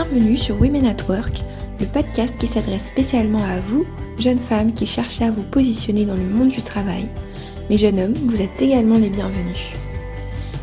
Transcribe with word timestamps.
Bienvenue 0.00 0.36
sur 0.36 0.60
Women 0.60 0.86
at 0.86 1.08
Work, 1.08 1.42
le 1.80 1.86
podcast 1.86 2.32
qui 2.38 2.46
s'adresse 2.46 2.86
spécialement 2.86 3.42
à 3.42 3.58
vous, 3.58 3.84
jeunes 4.16 4.38
femmes 4.38 4.72
qui 4.72 4.86
cherchez 4.86 5.24
à 5.24 5.32
vous 5.32 5.42
positionner 5.42 6.04
dans 6.04 6.14
le 6.14 6.22
monde 6.22 6.50
du 6.50 6.62
travail. 6.62 7.08
Mais 7.68 7.78
jeunes 7.78 7.98
hommes, 7.98 8.14
vous 8.14 8.40
êtes 8.40 8.62
également 8.62 8.96
les 8.96 9.08
bienvenus. 9.08 9.72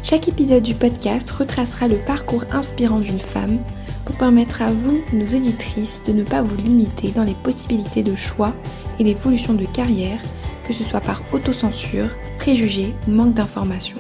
Chaque 0.04 0.30
épisode 0.30 0.64
du 0.64 0.74
podcast 0.74 1.30
retracera 1.32 1.90
le 1.90 1.98
parcours 1.98 2.46
inspirant 2.54 3.02
d'une 3.02 3.20
femme 3.20 3.58
pour 4.06 4.16
permettre 4.16 4.62
à 4.62 4.72
vous, 4.72 5.02
nos 5.12 5.26
auditrices, 5.26 6.02
de 6.08 6.14
ne 6.14 6.24
pas 6.24 6.42
vous 6.42 6.56
limiter 6.56 7.12
dans 7.12 7.26
les 7.26 7.36
possibilités 7.44 8.04
de 8.04 8.16
choix 8.16 8.54
et 9.00 9.04
d'évolution 9.04 9.54
de 9.54 9.66
carrière, 9.66 10.20
que 10.66 10.72
ce 10.72 10.86
soit 10.86 11.02
par 11.02 11.22
autocensure, 11.34 12.08
préjugés 12.40 12.94
ou 13.06 13.12
manque 13.12 13.34
d'informations. 13.34 14.00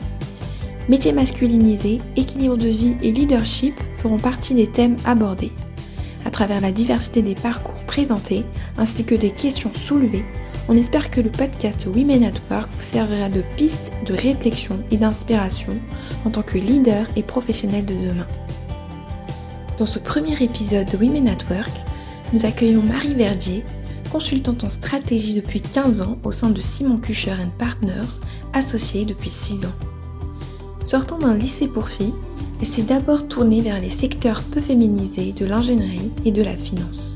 Métiers 0.87 1.11
masculinisés, 1.11 1.99
équilibre 2.15 2.55
de 2.55 2.69
vie 2.69 2.93
et 3.03 3.11
leadership 3.11 3.75
partie 4.17 4.53
des 4.53 4.67
thèmes 4.67 4.97
abordés. 5.05 5.51
À 6.25 6.31
travers 6.31 6.61
la 6.61 6.71
diversité 6.71 7.21
des 7.21 7.35
parcours 7.35 7.83
présentés 7.85 8.43
ainsi 8.77 9.03
que 9.03 9.15
des 9.15 9.31
questions 9.31 9.71
soulevées, 9.73 10.25
on 10.67 10.75
espère 10.75 11.11
que 11.11 11.21
le 11.21 11.29
podcast 11.29 11.85
Women 11.85 12.23
at 12.23 12.39
Work 12.49 12.69
vous 12.75 12.81
servira 12.81 13.29
de 13.29 13.43
piste 13.55 13.91
de 14.05 14.13
réflexion 14.13 14.79
et 14.89 14.97
d'inspiration 14.97 15.77
en 16.25 16.31
tant 16.31 16.41
que 16.41 16.57
leader 16.57 17.05
et 17.15 17.23
professionnel 17.23 17.85
de 17.85 17.93
demain. 17.93 18.27
Dans 19.77 19.85
ce 19.85 19.99
premier 19.99 20.41
épisode 20.41 20.89
de 20.89 20.97
Women 20.97 21.27
at 21.27 21.53
Work, 21.53 21.71
nous 22.33 22.45
accueillons 22.45 22.81
Marie 22.81 23.13
Verdier, 23.13 23.63
consultante 24.11 24.63
en 24.63 24.69
stratégie 24.69 25.33
depuis 25.33 25.61
15 25.61 26.01
ans 26.01 26.17
au 26.23 26.31
sein 26.31 26.49
de 26.49 26.61
Simon 26.61 26.97
Kucher 26.97 27.35
Partners, 27.59 28.19
associée 28.53 29.05
depuis 29.05 29.29
6 29.29 29.65
ans. 29.65 29.75
Sortant 30.85 31.19
d'un 31.19 31.35
lycée 31.35 31.67
pour 31.67 31.89
filles, 31.89 32.13
elle 32.59 32.67
s'est 32.67 32.83
d'abord 32.83 33.27
tournée 33.27 33.61
vers 33.61 33.81
les 33.81 33.89
secteurs 33.89 34.41
peu 34.43 34.61
féminisés 34.61 35.33
de 35.33 35.45
l'ingénierie 35.45 36.11
et 36.25 36.31
de 36.31 36.43
la 36.43 36.55
finance. 36.55 37.15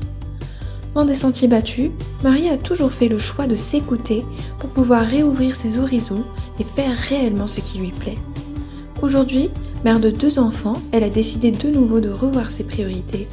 Dans 0.94 1.04
des 1.04 1.14
sentiers 1.14 1.48
battus, 1.48 1.90
Marie 2.24 2.48
a 2.48 2.56
toujours 2.56 2.90
fait 2.90 3.08
le 3.08 3.18
choix 3.18 3.46
de 3.46 3.54
s'écouter 3.54 4.24
pour 4.58 4.70
pouvoir 4.70 5.06
réouvrir 5.06 5.54
ses 5.54 5.78
horizons 5.78 6.24
et 6.58 6.64
faire 6.64 6.96
réellement 6.96 7.46
ce 7.46 7.60
qui 7.60 7.78
lui 7.78 7.92
plaît. 7.92 8.18
Aujourd'hui, 9.00 9.50
mère 9.84 10.00
de 10.00 10.10
deux 10.10 10.38
enfants, 10.38 10.82
elle 10.92 11.04
a 11.04 11.08
décidé 11.08 11.52
de 11.52 11.68
nouveau 11.68 12.00
de 12.00 12.10
revoir 12.10 12.50
ses 12.50 12.64
priorités. 12.64 13.28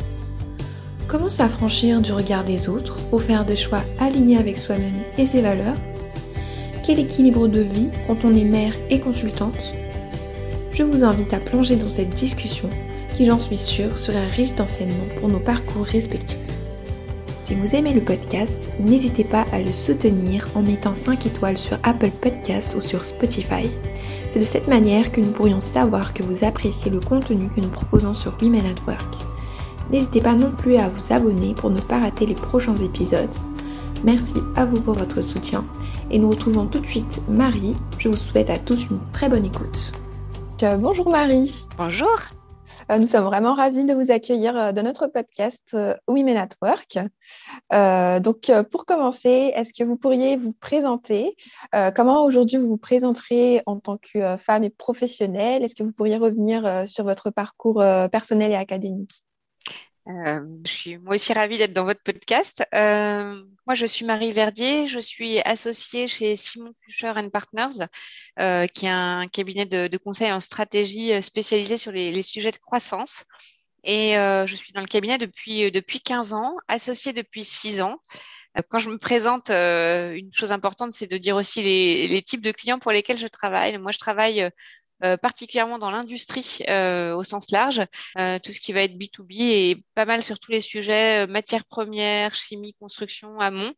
Comment 1.07 1.29
s'affranchir 1.29 1.99
du 2.01 2.11
regard 2.11 2.43
des 2.43 2.69
autres 2.69 2.97
pour 3.09 3.23
faire 3.23 3.45
des 3.45 3.55
choix 3.55 3.81
alignés 3.99 4.37
avec 4.37 4.57
soi-même 4.57 5.01
et 5.17 5.25
ses 5.25 5.41
valeurs? 5.41 5.77
Quel 6.83 6.99
équilibre 6.99 7.47
de 7.47 7.61
vie 7.61 7.89
quand 8.05 8.23
on 8.23 8.35
est 8.35 8.43
mère 8.43 8.73
et 8.89 8.99
consultante? 8.99 9.73
Je 10.77 10.83
vous 10.83 11.03
invite 11.03 11.33
à 11.33 11.39
plonger 11.39 11.75
dans 11.75 11.89
cette 11.89 12.11
discussion 12.11 12.69
qui, 13.15 13.25
j'en 13.25 13.39
suis 13.39 13.57
sûre, 13.57 13.97
sera 13.97 14.19
riche 14.35 14.53
d'enseignements 14.53 15.07
pour 15.19 15.27
nos 15.27 15.39
parcours 15.39 15.83
respectifs. 15.83 16.37
Si 17.41 17.55
vous 17.55 17.73
aimez 17.73 17.93
le 17.93 18.01
podcast, 18.01 18.69
n'hésitez 18.79 19.23
pas 19.23 19.47
à 19.51 19.59
le 19.59 19.71
soutenir 19.71 20.47
en 20.53 20.61
mettant 20.61 20.93
5 20.93 21.25
étoiles 21.25 21.57
sur 21.57 21.79
Apple 21.81 22.11
Podcast 22.21 22.75
ou 22.77 22.81
sur 22.81 23.05
Spotify. 23.05 23.71
C'est 24.31 24.39
de 24.39 24.43
cette 24.43 24.67
manière 24.67 25.11
que 25.11 25.19
nous 25.19 25.31
pourrions 25.31 25.61
savoir 25.61 26.13
que 26.13 26.21
vous 26.21 26.43
appréciez 26.43 26.91
le 26.91 26.99
contenu 26.99 27.47
que 27.47 27.61
nous 27.61 27.69
proposons 27.69 28.13
sur 28.13 28.37
Women 28.39 28.67
at 28.67 28.85
Work. 28.85 29.15
N'hésitez 29.89 30.21
pas 30.21 30.35
non 30.35 30.51
plus 30.51 30.75
à 30.75 30.89
vous 30.89 31.11
abonner 31.11 31.55
pour 31.55 31.71
ne 31.71 31.81
pas 31.81 32.01
rater 32.01 32.27
les 32.27 32.35
prochains 32.35 32.75
épisodes. 32.75 33.35
Merci 34.03 34.35
à 34.55 34.65
vous 34.65 34.79
pour 34.79 34.93
votre 34.93 35.21
soutien 35.21 35.65
et 36.11 36.19
nous 36.19 36.29
retrouvons 36.29 36.67
tout 36.67 36.79
de 36.79 36.87
suite 36.87 37.19
Marie. 37.27 37.75
Je 37.97 38.09
vous 38.09 38.15
souhaite 38.15 38.51
à 38.51 38.59
tous 38.59 38.89
une 38.91 38.99
très 39.11 39.27
bonne 39.27 39.45
écoute. 39.45 39.93
Euh, 40.63 40.75
bonjour 40.75 41.07
Marie. 41.11 41.67
Bonjour. 41.77 42.17
Euh, 42.89 42.97
nous 42.97 43.05
sommes 43.05 43.25
vraiment 43.25 43.53
ravis 43.53 43.85
de 43.85 43.93
vous 43.93 44.09
accueillir 44.09 44.57
euh, 44.57 44.71
dans 44.71 44.81
notre 44.81 45.05
podcast 45.05 45.77
Women 46.07 46.35
at 46.35 46.49
Work. 46.63 46.97
donc, 48.23 48.51
pour 48.71 48.85
commencer, 48.87 49.51
est-ce 49.53 49.71
que 49.71 49.87
vous 49.87 49.97
pourriez 49.97 50.35
vous 50.35 50.53
présenter 50.53 51.35
Comment 51.95 52.23
aujourd'hui 52.23 52.57
vous 52.57 52.69
vous 52.69 52.77
présenterez 52.77 53.61
en 53.67 53.79
tant 53.79 53.97
que 53.97 54.35
femme 54.37 54.63
et 54.63 54.71
professionnelle? 54.71 55.63
Est-ce 55.63 55.75
que 55.75 55.83
vous 55.83 55.91
pourriez 55.91 56.17
revenir 56.17 56.87
sur 56.87 57.03
votre 57.03 57.29
parcours 57.29 57.83
personnel 58.11 58.51
et 58.51 58.55
académique? 58.55 59.26
Euh, 60.09 60.39
je 60.65 60.71
suis 60.71 60.97
moi 60.97 61.15
aussi 61.15 61.33
ravie 61.33 61.57
d'être 61.57 61.73
dans 61.73 61.83
votre 61.83 62.01
podcast. 62.01 62.63
Euh, 62.73 63.43
moi, 63.65 63.75
je 63.75 63.85
suis 63.85 64.05
Marie 64.05 64.31
Verdier, 64.31 64.87
je 64.87 64.99
suis 64.99 65.39
associée 65.41 66.07
chez 66.07 66.35
Simon 66.37 66.73
Kucher 66.81 67.13
Partners, 67.31 67.85
euh, 68.39 68.67
qui 68.67 68.85
est 68.85 68.89
un 68.89 69.27
cabinet 69.27 69.65
de, 69.65 69.97
conseil 69.97 70.31
en 70.31 70.39
stratégie 70.39 71.21
spécialisé 71.21 71.77
sur 71.77 71.91
les, 71.91 72.21
sujets 72.21 72.51
de 72.51 72.57
croissance. 72.57 73.25
Et 73.83 74.13
je 74.15 74.55
suis 74.55 74.73
dans 74.73 74.81
le 74.81 74.87
cabinet 74.87 75.17
depuis, 75.17 75.71
depuis 75.71 75.99
15 75.99 76.33
ans, 76.33 76.55
associée 76.67 77.13
depuis 77.13 77.43
6 77.43 77.81
ans. 77.81 77.99
Quand 78.69 78.79
je 78.79 78.89
me 78.89 78.97
présente, 78.97 79.49
une 79.49 80.33
chose 80.33 80.51
importante, 80.51 80.93
c'est 80.93 81.07
de 81.07 81.17
dire 81.17 81.35
aussi 81.35 81.61
les, 81.61 82.21
types 82.23 82.41
de 82.41 82.51
clients 82.51 82.79
pour 82.79 82.91
lesquels 82.91 83.17
je 83.17 83.27
travaille. 83.27 83.77
Moi, 83.77 83.91
je 83.91 83.99
travaille 83.99 84.49
euh, 85.03 85.15
particulièrement 85.15 85.77
dans 85.77 85.91
l'industrie 85.91 86.59
euh, 86.67 87.15
au 87.15 87.23
sens 87.23 87.51
large, 87.51 87.81
euh, 88.17 88.39
tout 88.39 88.51
ce 88.51 88.59
qui 88.59 88.73
va 88.73 88.81
être 88.81 88.97
B2B 88.97 89.41
et 89.41 89.85
pas 89.93 90.05
mal 90.05 90.23
sur 90.23 90.39
tous 90.39 90.51
les 90.51 90.61
sujets 90.61 91.27
matières 91.27 91.65
premières, 91.65 92.33
chimie, 92.33 92.73
construction, 92.79 93.39
amont. 93.39 93.73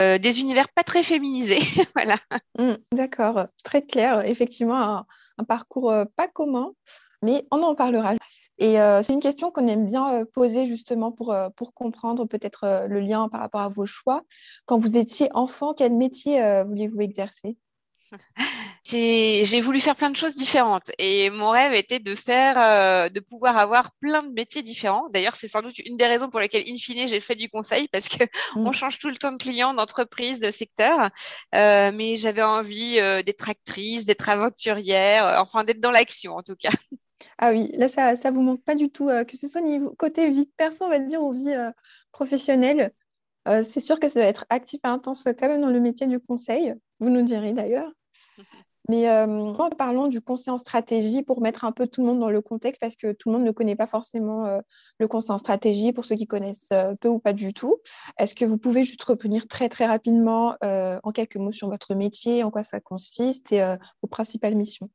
des 0.00 0.40
univers 0.40 0.68
pas 0.68 0.82
très 0.82 1.02
féminisés, 1.02 1.60
voilà. 1.94 2.16
Mmh, 2.58 2.74
d'accord, 2.92 3.46
très 3.62 3.82
clair. 3.82 4.24
Effectivement, 4.26 5.04
un, 5.38 5.44
parcours 5.44 5.94
pas 6.16 6.26
commun, 6.26 6.72
mais 7.22 7.44
on 7.52 7.62
en 7.62 7.74
parlera. 7.74 8.14
Et 8.58 8.76
c'est 9.02 9.12
une 9.12 9.20
question 9.20 9.50
qu'on 9.50 9.68
aime 9.68 9.86
bien 9.86 10.24
poser 10.32 10.66
justement 10.66 11.12
pour, 11.12 11.36
pour 11.56 11.74
comprendre 11.74 12.24
peut-être 12.24 12.86
le 12.88 13.00
lien 13.00 13.28
par 13.28 13.40
rapport 13.40 13.60
à 13.60 13.68
vos 13.68 13.86
choix. 13.86 14.22
Quand 14.64 14.78
vous 14.78 14.96
étiez 14.96 15.28
enfant, 15.34 15.74
quel 15.74 15.92
métier 15.92 16.40
vouliez-vous 16.64 17.00
exercer? 17.00 17.56
J'ai 18.84 19.60
voulu 19.60 19.80
faire 19.80 19.96
plein 19.96 20.10
de 20.10 20.16
choses 20.16 20.36
différentes 20.36 20.90
et 20.98 21.30
mon 21.30 21.50
rêve 21.50 21.74
était 21.74 21.98
de 21.98 22.14
faire, 22.14 22.56
euh, 22.58 23.08
de 23.08 23.20
pouvoir 23.20 23.56
avoir 23.56 23.92
plein 24.00 24.22
de 24.22 24.32
métiers 24.32 24.62
différents. 24.62 25.08
D'ailleurs, 25.10 25.36
c'est 25.36 25.48
sans 25.48 25.62
doute 25.62 25.78
une 25.80 25.96
des 25.96 26.06
raisons 26.06 26.28
pour 26.28 26.40
lesquelles, 26.40 26.64
in 26.68 26.76
fine, 26.76 27.06
j'ai 27.06 27.20
fait 27.20 27.34
du 27.34 27.48
conseil 27.48 27.88
parce 27.88 28.08
que 28.08 28.24
mm. 28.56 28.66
on 28.66 28.72
change 28.72 28.98
tout 28.98 29.08
le 29.08 29.16
temps 29.16 29.32
de 29.32 29.38
clients, 29.38 29.74
d'entreprise, 29.74 30.40
de 30.40 30.50
secteur. 30.50 31.10
Euh, 31.54 31.90
mais 31.92 32.16
j'avais 32.16 32.42
envie 32.42 32.98
euh, 33.00 33.22
d'être 33.22 33.48
actrice, 33.48 34.06
d'être 34.06 34.28
aventurière, 34.28 35.36
enfin 35.40 35.64
d'être 35.64 35.80
dans 35.80 35.90
l'action 35.90 36.34
en 36.34 36.42
tout 36.42 36.56
cas. 36.56 36.70
Ah 37.38 37.50
oui, 37.50 37.70
là 37.74 37.88
ça, 37.88 38.14
ça 38.14 38.30
vous 38.30 38.42
manque 38.42 38.62
pas 38.62 38.74
du 38.74 38.90
tout, 38.90 39.08
que 39.08 39.36
ce 39.36 39.48
soit 39.48 39.62
niveau 39.62 39.94
côté 39.98 40.30
vie 40.30 40.50
perso, 40.56 40.84
on 40.84 40.90
va 40.90 40.98
dire, 40.98 41.22
ou 41.22 41.32
vie 41.32 41.54
professionnelle. 42.12 42.92
C'est 43.64 43.80
sûr 43.80 44.00
que 44.00 44.08
ça 44.08 44.20
va 44.20 44.26
être 44.26 44.46
actif 44.50 44.80
et 44.84 44.88
intense 44.88 45.24
quand 45.38 45.48
même 45.48 45.60
dans 45.60 45.70
le 45.70 45.80
métier 45.80 46.06
du 46.06 46.20
conseil. 46.20 46.74
Vous 47.00 47.10
nous 47.10 47.22
direz 47.22 47.52
d'ailleurs. 47.52 47.90
Mais 48.88 49.08
euh, 49.08 49.52
parlons 49.76 50.06
du 50.06 50.20
conseil 50.20 50.52
en 50.52 50.58
stratégie 50.58 51.22
pour 51.22 51.40
mettre 51.40 51.64
un 51.64 51.72
peu 51.72 51.86
tout 51.86 52.02
le 52.02 52.06
monde 52.06 52.20
dans 52.20 52.30
le 52.30 52.40
contexte 52.40 52.80
parce 52.80 52.94
que 52.94 53.12
tout 53.12 53.30
le 53.30 53.36
monde 53.36 53.44
ne 53.44 53.50
connaît 53.50 53.74
pas 53.74 53.88
forcément 53.88 54.46
euh, 54.46 54.60
le 54.98 55.08
conseil 55.08 55.32
en 55.32 55.38
stratégie 55.38 55.92
pour 55.92 56.04
ceux 56.04 56.14
qui 56.14 56.26
connaissent 56.26 56.70
euh, 56.72 56.94
peu 56.94 57.08
ou 57.08 57.18
pas 57.18 57.32
du 57.32 57.52
tout. 57.52 57.78
Est-ce 58.18 58.34
que 58.34 58.44
vous 58.44 58.58
pouvez 58.58 58.84
juste 58.84 59.02
revenir 59.02 59.48
très 59.48 59.68
très 59.68 59.86
rapidement 59.86 60.54
euh, 60.62 61.00
en 61.02 61.10
quelques 61.10 61.36
mots 61.36 61.52
sur 61.52 61.68
votre 61.68 61.94
métier, 61.94 62.44
en 62.44 62.50
quoi 62.50 62.62
ça 62.62 62.80
consiste 62.80 63.52
et 63.52 63.76
vos 64.02 64.08
principales 64.08 64.54
missions? 64.54 64.88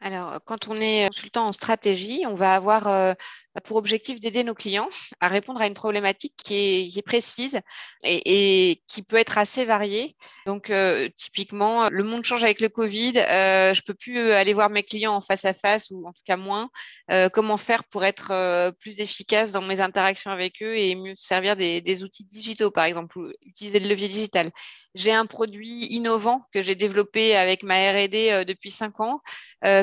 Alors, 0.00 0.38
quand 0.44 0.68
on 0.68 0.74
est 0.74 1.08
consultant 1.08 1.46
en 1.46 1.52
stratégie, 1.52 2.24
on 2.26 2.34
va 2.34 2.54
avoir 2.54 3.16
pour 3.64 3.76
objectif 3.76 4.20
d'aider 4.20 4.44
nos 4.44 4.54
clients 4.54 4.88
à 5.20 5.28
répondre 5.28 5.60
à 5.60 5.66
une 5.66 5.74
problématique 5.74 6.34
qui 6.44 6.92
est, 6.96 7.02
précise 7.02 7.60
et, 8.04 8.82
qui 8.86 9.02
peut 9.02 9.16
être 9.16 9.38
assez 9.38 9.64
variée. 9.64 10.16
Donc, 10.46 10.70
euh, 10.70 11.08
typiquement, 11.16 11.88
le 11.88 12.04
monde 12.04 12.24
change 12.24 12.44
avec 12.44 12.60
le 12.60 12.68
Covid. 12.68 13.14
Euh, 13.16 13.74
je 13.74 13.82
peux 13.82 13.94
plus 13.94 14.32
aller 14.32 14.52
voir 14.52 14.70
mes 14.70 14.82
clients 14.82 15.14
en 15.14 15.20
face 15.20 15.44
à 15.44 15.54
face 15.54 15.90
ou 15.90 16.06
en 16.06 16.12
tout 16.12 16.22
cas 16.24 16.36
moins. 16.36 16.70
Euh, 17.10 17.28
comment 17.28 17.56
faire 17.56 17.84
pour 17.84 18.04
être 18.04 18.30
euh, 18.32 18.70
plus 18.72 19.00
efficace 19.00 19.52
dans 19.52 19.62
mes 19.62 19.80
interactions 19.80 20.30
avec 20.30 20.62
eux 20.62 20.76
et 20.76 20.94
mieux 20.94 21.14
servir 21.14 21.56
des, 21.56 22.02
outils 22.04 22.24
digitaux, 22.24 22.70
par 22.70 22.84
exemple, 22.84 23.18
ou 23.18 23.32
utiliser 23.42 23.80
le 23.80 23.88
levier 23.88 24.08
digital? 24.08 24.50
J'ai 24.94 25.12
un 25.12 25.26
produit 25.26 25.86
innovant 25.86 26.44
que 26.52 26.62
j'ai 26.62 26.74
développé 26.74 27.36
avec 27.36 27.62
ma 27.62 27.74
R&D 27.92 28.44
depuis 28.46 28.70
cinq 28.70 29.00
ans. 29.00 29.20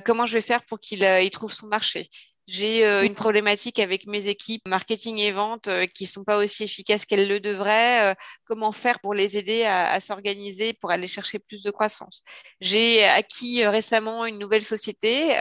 comment 0.06 0.26
je 0.26 0.34
vais 0.34 0.42
faire 0.42 0.64
pour 0.66 0.80
qu'il 0.80 1.30
trouve 1.32 1.54
son 1.54 1.68
marché? 1.68 2.10
J'ai 2.48 2.86
euh, 2.86 3.04
une 3.04 3.16
problématique 3.16 3.80
avec 3.80 4.06
mes 4.06 4.28
équipes 4.28 4.68
marketing 4.68 5.18
et 5.18 5.32
vente 5.32 5.68
euh, 5.68 5.88
qui 5.88 6.06
sont 6.06 6.24
pas 6.24 6.38
aussi 6.38 6.64
efficaces 6.64 7.06
qu'elles 7.06 7.28
le 7.28 7.40
devraient. 7.40 8.12
Euh, 8.12 8.16
comment 8.46 8.72
faire 8.72 9.00
pour 9.00 9.16
les 9.16 9.36
aider 9.38 9.64
à, 9.64 9.92
à 9.92 10.00
s'organiser 10.00 10.74
pour 10.74 10.92
aller 10.92 11.08
chercher 11.08 11.40
plus 11.40 11.64
de 11.64 11.72
croissance 11.72 12.22
J'ai 12.62 13.04
acquis 13.04 13.66
récemment 13.66 14.26
une 14.28 14.38
nouvelle 14.38 14.62
société 14.62 15.32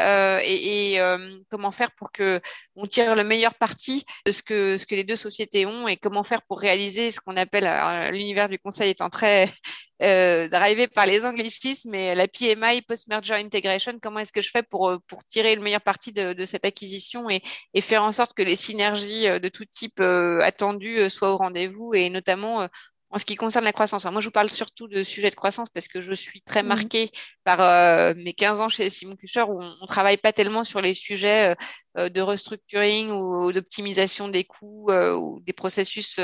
et, 0.45 0.95
et 0.95 1.17
comment 1.51 1.71
faire 1.71 1.91
pour 1.93 2.11
que 2.13 2.41
on 2.75 2.87
tire 2.87 3.15
le 3.15 3.25
meilleur 3.25 3.55
parti 3.55 4.05
de 4.25 4.33
ce 4.33 4.43
que 4.43 4.79
ce 4.79 4.87
que 4.87 4.95
les 4.95 5.05
deux 5.05 5.17
sociétés 5.17 5.67
ont 5.67 5.87
et 5.89 5.97
comment 5.97 6.23
faire 6.23 6.43
pour 6.43 6.61
réaliser 6.61 7.13
ce 7.13 7.21
qu'on 7.21 7.37
appelle 7.37 7.69
l'univers 8.13 8.49
du 8.49 8.59
conseil 8.59 8.91
étant 8.91 9.11
très 9.11 9.53
drivé 10.01 10.89
par 10.89 11.07
les 11.07 11.25
anglicismes 11.25 11.95
et 11.95 12.15
la 12.15 12.29
PMI, 12.29 12.83
Post-Merger 12.83 13.35
Integration, 13.35 13.99
comment 14.03 14.21
est-ce 14.21 14.33
que 14.33 14.43
je 14.43 14.51
fais 14.51 14.63
pour, 14.63 14.97
pour 15.07 15.25
tirer 15.25 15.55
le 15.55 15.63
meilleur 15.63 15.81
parti 15.81 16.13
de, 16.13 16.45
cette 16.45 16.65
acquisition 16.65 17.31
et, 17.31 17.43
et, 17.75 17.81
faire 17.81 18.03
en 18.03 18.13
sorte 18.13 18.35
que 18.35 18.43
les 18.43 18.57
synergies 18.57 19.25
de 19.29 19.49
tout 19.49 19.65
type 19.65 20.01
attendues 20.01 21.09
soient 21.09 21.33
au 21.33 21.37
rendez-vous 21.37 21.95
et 21.95 22.11
notamment 22.11 22.69
en 23.15 23.19
ce 23.19 23.25
qui 23.25 23.37
concerne 23.37 23.65
la 23.65 23.73
croissance. 23.73 24.05
moi, 24.07 24.21
je 24.21 24.27
vous 24.27 24.33
parle 24.33 24.51
surtout 24.51 24.89
de 24.89 25.05
sujets 25.05 25.31
de 25.31 25.37
croissance 25.37 25.69
parce 25.71 25.87
que 25.87 26.03
je 26.03 26.13
suis 26.13 26.43
très 26.43 26.65
mmh. 26.65 26.67
marquée 26.67 27.11
par 27.45 27.61
euh, 27.61 28.13
mes 28.17 28.33
15 28.33 28.61
ans 28.61 28.69
chez 28.69 28.91
Simon 28.91 29.15
Kucher 29.15 29.43
où 29.43 29.63
on, 29.63 29.77
ne 29.81 29.87
travaille 29.87 30.17
pas 30.17 30.33
tellement 30.33 30.65
sur 30.65 30.81
les 30.81 30.95
sujets 30.95 31.51
euh, 31.51 31.55
euh, 31.97 32.09
de 32.09 32.21
restructuring 32.21 33.13
ou, 33.13 33.53
d'optimisation 33.53 34.27
des 34.27 34.43
coûts 34.43 34.91
ou 34.91 35.41
des 35.47 35.53
processus 35.53 36.19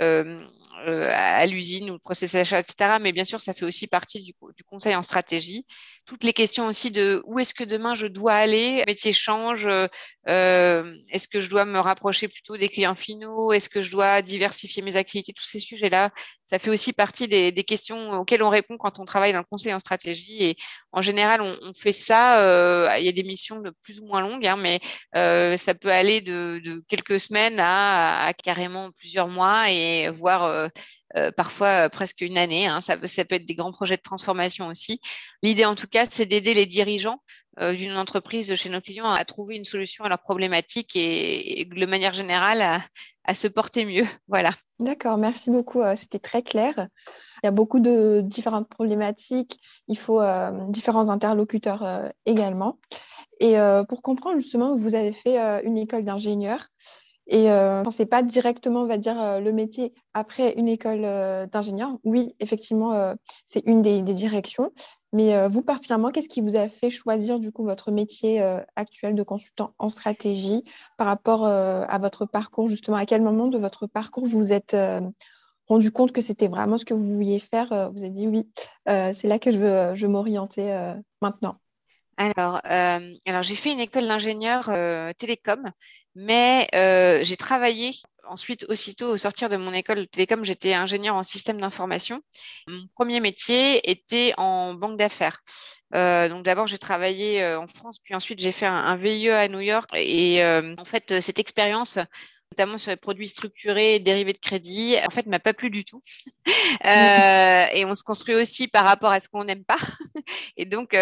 à 0.00 1.46
l'usine 1.46 1.90
ou 1.90 1.92
le 1.92 2.00
processus 2.00 2.32
d'achat, 2.32 2.58
etc. 2.58 2.98
Mais 3.00 3.12
bien 3.12 3.24
sûr, 3.24 3.40
ça 3.40 3.54
fait 3.54 3.64
aussi 3.64 3.86
partie 3.86 4.24
du, 4.24 4.32
du 4.56 4.64
conseil 4.64 4.96
en 4.96 5.02
stratégie. 5.04 5.64
Toutes 6.06 6.24
les 6.24 6.32
questions 6.32 6.66
aussi 6.66 6.90
de 6.90 7.22
où 7.26 7.38
est-ce 7.40 7.52
que 7.52 7.64
demain 7.64 7.94
je 7.94 8.06
dois 8.06 8.34
aller, 8.34 8.78
le 8.78 8.84
métier 8.86 9.12
change, 9.12 9.68
est-ce 10.26 11.28
que 11.28 11.40
je 11.40 11.50
dois 11.50 11.64
me 11.64 11.80
rapprocher 11.80 12.28
plutôt 12.28 12.56
des 12.56 12.68
clients 12.68 12.94
finaux, 12.94 13.52
est-ce 13.52 13.68
que 13.68 13.80
je 13.80 13.90
dois 13.90 14.22
diversifier 14.22 14.82
mes 14.82 14.96
activités, 14.96 15.32
tous 15.32 15.44
ces 15.44 15.58
sujets-là 15.58 16.12
ça 16.46 16.60
fait 16.60 16.70
aussi 16.70 16.92
partie 16.92 17.26
des, 17.26 17.52
questions 17.64 18.12
auxquelles 18.20 18.42
on 18.42 18.48
répond 18.48 18.78
quand 18.78 19.00
on 19.00 19.04
travaille 19.04 19.32
dans 19.32 19.40
le 19.40 19.44
conseil 19.44 19.74
en 19.74 19.80
stratégie. 19.80 20.44
Et 20.44 20.56
en 20.92 21.02
général, 21.02 21.40
on, 21.42 21.74
fait 21.74 21.92
ça. 21.92 22.40
Euh, 22.40 22.88
il 22.98 23.04
y 23.04 23.08
a 23.08 23.12
des 23.12 23.24
missions 23.24 23.60
de 23.60 23.72
plus 23.82 24.00
ou 24.00 24.06
moins 24.06 24.20
longues, 24.20 24.46
hein, 24.46 24.56
mais 24.56 24.78
euh, 25.16 25.56
ça 25.56 25.74
peut 25.74 25.90
aller 25.90 26.20
de, 26.20 26.84
quelques 26.88 27.18
semaines 27.18 27.58
à, 27.58 28.32
carrément 28.44 28.90
plusieurs 28.92 29.28
mois 29.28 29.70
et 29.72 30.08
voire 30.10 30.70
euh, 31.16 31.30
parfois 31.36 31.90
presque 31.90 32.20
une 32.20 32.38
année. 32.38 32.68
Hein. 32.68 32.80
Ça, 32.80 32.96
ça, 33.04 33.24
peut 33.24 33.34
être 33.34 33.46
des 33.46 33.56
grands 33.56 33.72
projets 33.72 33.96
de 33.96 34.02
transformation 34.02 34.68
aussi. 34.68 35.00
L'idée, 35.42 35.64
en 35.64 35.74
tout 35.74 35.88
cas, 35.88 36.06
c'est 36.08 36.26
d'aider 36.26 36.54
les 36.54 36.66
dirigeants 36.66 37.20
d'une 37.76 37.96
entreprise 37.96 38.54
chez 38.54 38.68
nos 38.68 38.80
clients 38.80 39.10
à 39.10 39.24
trouver 39.24 39.56
une 39.56 39.64
solution 39.64 40.04
à 40.04 40.08
leurs 40.08 40.20
problématiques 40.20 40.94
et, 40.94 41.66
de 41.70 41.86
manière 41.86 42.12
générale 42.12 42.82
à, 43.24 43.34
se 43.34 43.48
porter 43.48 43.84
mieux. 43.84 44.04
Voilà. 44.28 44.50
D'accord, 44.78 45.16
merci 45.16 45.50
beaucoup. 45.50 45.80
Euh, 45.80 45.96
c'était 45.96 46.18
très 46.18 46.42
clair. 46.42 46.88
Il 47.42 47.46
y 47.46 47.48
a 47.48 47.52
beaucoup 47.52 47.80
de 47.80 48.22
différentes 48.24 48.68
problématiques. 48.68 49.60
Il 49.88 49.98
faut 49.98 50.20
euh, 50.20 50.50
différents 50.68 51.10
interlocuteurs 51.10 51.84
euh, 51.84 52.08
également. 52.24 52.78
Et 53.38 53.56
pour 53.90 54.00
comprendre, 54.00 54.40
justement, 54.40 54.74
vous 54.74 54.94
avez 54.94 55.12
fait 55.12 55.36
une 55.62 55.76
école 55.76 56.04
d'ingénieur. 56.04 56.68
Et 57.26 57.50
euh, 57.50 57.82
pensez 57.82 58.06
pas 58.06 58.22
directement, 58.22 58.80
on 58.80 58.86
va 58.86 58.96
dire, 58.96 59.42
le 59.42 59.52
métier 59.52 59.92
après 60.14 60.54
une 60.54 60.68
école 60.68 61.02
d'ingénieur. 61.52 61.98
Oui, 62.02 62.28
effectivement, 62.40 63.14
c'est 63.46 63.62
une 63.66 63.82
des, 63.82 64.00
directions. 64.00 64.72
Mais 65.16 65.34
euh, 65.34 65.48
vous, 65.48 65.62
particulièrement, 65.62 66.10
qu'est-ce 66.10 66.28
qui 66.28 66.42
vous 66.42 66.56
a 66.56 66.68
fait 66.68 66.90
choisir 66.90 67.40
du 67.40 67.50
coup 67.50 67.64
votre 67.64 67.90
métier 67.90 68.42
euh, 68.42 68.60
actuel 68.76 69.14
de 69.14 69.22
consultant 69.22 69.72
en 69.78 69.88
stratégie 69.88 70.62
par 70.98 71.06
rapport 71.06 71.46
euh, 71.46 71.86
à 71.88 71.98
votre 71.98 72.26
parcours? 72.26 72.68
Justement, 72.68 72.98
à 72.98 73.06
quel 73.06 73.22
moment 73.22 73.46
de 73.46 73.56
votre 73.58 73.86
parcours 73.86 74.26
vous 74.26 74.36
vous 74.38 74.52
êtes 74.52 74.76
rendu 75.68 75.90
compte 75.90 76.12
que 76.12 76.20
c'était 76.20 76.48
vraiment 76.48 76.76
ce 76.76 76.84
que 76.84 76.92
vous 76.92 77.14
vouliez 77.14 77.38
faire 77.38 77.90
Vous 77.94 78.02
avez 78.02 78.10
dit 78.10 78.28
oui, 78.28 78.50
c'est 78.86 79.24
là 79.24 79.38
que 79.38 79.50
je 79.50 79.58
veux, 79.58 79.96
je 79.96 80.06
m'orienter 80.06 80.94
maintenant? 81.22 81.56
Alors, 82.16 82.60
alors 82.64 83.42
j'ai 83.42 83.56
fait 83.56 83.72
une 83.72 83.80
école 83.80 84.08
d'ingénieur 84.08 84.70
télécom, 85.18 85.70
mais 86.14 86.68
j'ai 87.22 87.36
travaillé 87.36 87.92
ensuite, 88.28 88.66
aussitôt 88.68 89.08
au 89.08 89.16
sortir 89.16 89.48
de 89.48 89.56
mon 89.56 89.72
école 89.72 89.98
de 89.98 90.04
télécom, 90.04 90.44
j'étais 90.44 90.74
ingénieur 90.74 91.14
en 91.14 91.22
système 91.22 91.60
d'information. 91.60 92.20
Mon 92.68 92.86
premier 92.94 93.20
métier 93.20 93.88
était 93.90 94.34
en 94.36 94.74
banque 94.74 94.98
d'affaires. 94.98 95.38
Euh, 95.94 96.28
donc 96.28 96.44
d'abord, 96.44 96.66
j'ai 96.66 96.78
travaillé 96.78 97.42
euh, 97.42 97.60
en 97.60 97.66
France, 97.66 97.98
puis 97.98 98.14
ensuite 98.14 98.40
j'ai 98.40 98.52
fait 98.52 98.66
un, 98.66 98.96
VIE 98.96 99.30
à 99.30 99.48
New 99.48 99.60
York. 99.60 99.90
Et 99.94 100.42
euh, 100.42 100.74
en 100.78 100.84
fait, 100.84 101.20
cette 101.20 101.38
expérience 101.38 101.98
notamment 102.52 102.78
sur 102.78 102.90
les 102.90 102.96
produits 102.96 103.28
structurés 103.28 103.98
dérivés 103.98 104.32
de 104.32 104.38
crédit, 104.38 104.96
en 105.04 105.10
fait, 105.10 105.26
m'a 105.26 105.40
pas 105.40 105.52
plu 105.52 105.68
du 105.68 105.84
tout. 105.84 106.00
et 106.84 107.84
on 107.84 107.94
se 107.94 108.04
construit 108.04 108.36
aussi 108.36 108.68
par 108.68 108.84
rapport 108.84 109.10
à 109.10 109.18
ce 109.18 109.28
qu'on 109.28 109.44
n'aime 109.44 109.64
pas. 109.64 109.76
et 110.56 110.64
donc, 110.64 110.94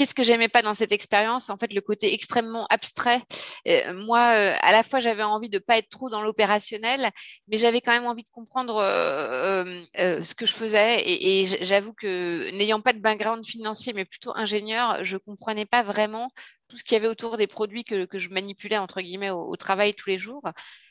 Qu'est-ce 0.00 0.14
que 0.14 0.24
j'aimais 0.24 0.48
pas 0.48 0.62
dans 0.62 0.72
cette 0.72 0.92
expérience? 0.92 1.50
En 1.50 1.58
fait, 1.58 1.74
le 1.74 1.82
côté 1.82 2.14
extrêmement 2.14 2.66
abstrait. 2.70 3.20
Euh, 3.68 3.92
moi, 3.92 4.32
euh, 4.34 4.56
à 4.62 4.72
la 4.72 4.82
fois, 4.82 4.98
j'avais 4.98 5.22
envie 5.22 5.50
de 5.50 5.58
pas 5.58 5.76
être 5.76 5.90
trop 5.90 6.08
dans 6.08 6.22
l'opérationnel, 6.22 7.10
mais 7.48 7.58
j'avais 7.58 7.82
quand 7.82 7.92
même 7.92 8.06
envie 8.06 8.22
de 8.22 8.28
comprendre 8.32 8.76
euh, 8.76 9.84
ce 9.94 10.34
que 10.34 10.46
je 10.46 10.54
faisais. 10.54 11.02
Et, 11.06 11.44
j'avoue 11.60 11.92
que 11.92 12.50
n'ayant 12.52 12.80
pas 12.80 12.94
de 12.94 12.98
background 12.98 13.44
financier, 13.44 13.92
mais 13.92 14.06
plutôt 14.06 14.32
ingénieur, 14.34 15.04
je 15.04 15.18
comprenais 15.18 15.66
pas 15.66 15.82
vraiment 15.82 16.30
tout 16.68 16.78
ce 16.78 16.82
qu'il 16.82 16.94
y 16.94 16.96
avait 16.96 17.06
autour 17.06 17.36
des 17.36 17.46
produits 17.46 17.84
que, 17.84 18.06
je 18.10 18.28
manipulais 18.30 18.78
entre 18.78 19.02
guillemets 19.02 19.28
au 19.28 19.54
travail 19.56 19.92
tous 19.92 20.08
les 20.08 20.16
jours. 20.16 20.44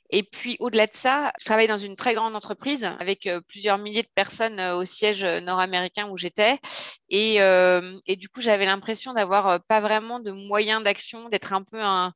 Et 0.09 0.23
puis 0.23 0.57
au-delà 0.59 0.87
de 0.87 0.93
ça, 0.93 1.31
je 1.39 1.45
travaille 1.45 1.67
dans 1.67 1.77
une 1.77 1.95
très 1.95 2.13
grande 2.13 2.35
entreprise 2.35 2.83
avec 2.99 3.27
euh, 3.27 3.41
plusieurs 3.41 3.77
milliers 3.77 4.03
de 4.03 4.09
personnes 4.15 4.59
euh, 4.59 4.77
au 4.77 4.85
siège 4.85 5.23
euh, 5.23 5.39
nord-américain 5.39 6.09
où 6.09 6.17
j'étais. 6.17 6.59
Et, 7.09 7.35
du 8.17 8.29
coup, 8.29 8.41
j'avais 8.41 8.65
l'impression 8.65 9.13
d'avoir 9.13 9.63
pas 9.65 9.79
vraiment 9.79 10.19
de 10.19 10.31
moyens 10.31 10.83
d'action, 10.83 11.29
d'être 11.29 11.53
un 11.53 11.63
peu 11.63 11.81
un, 11.81 12.13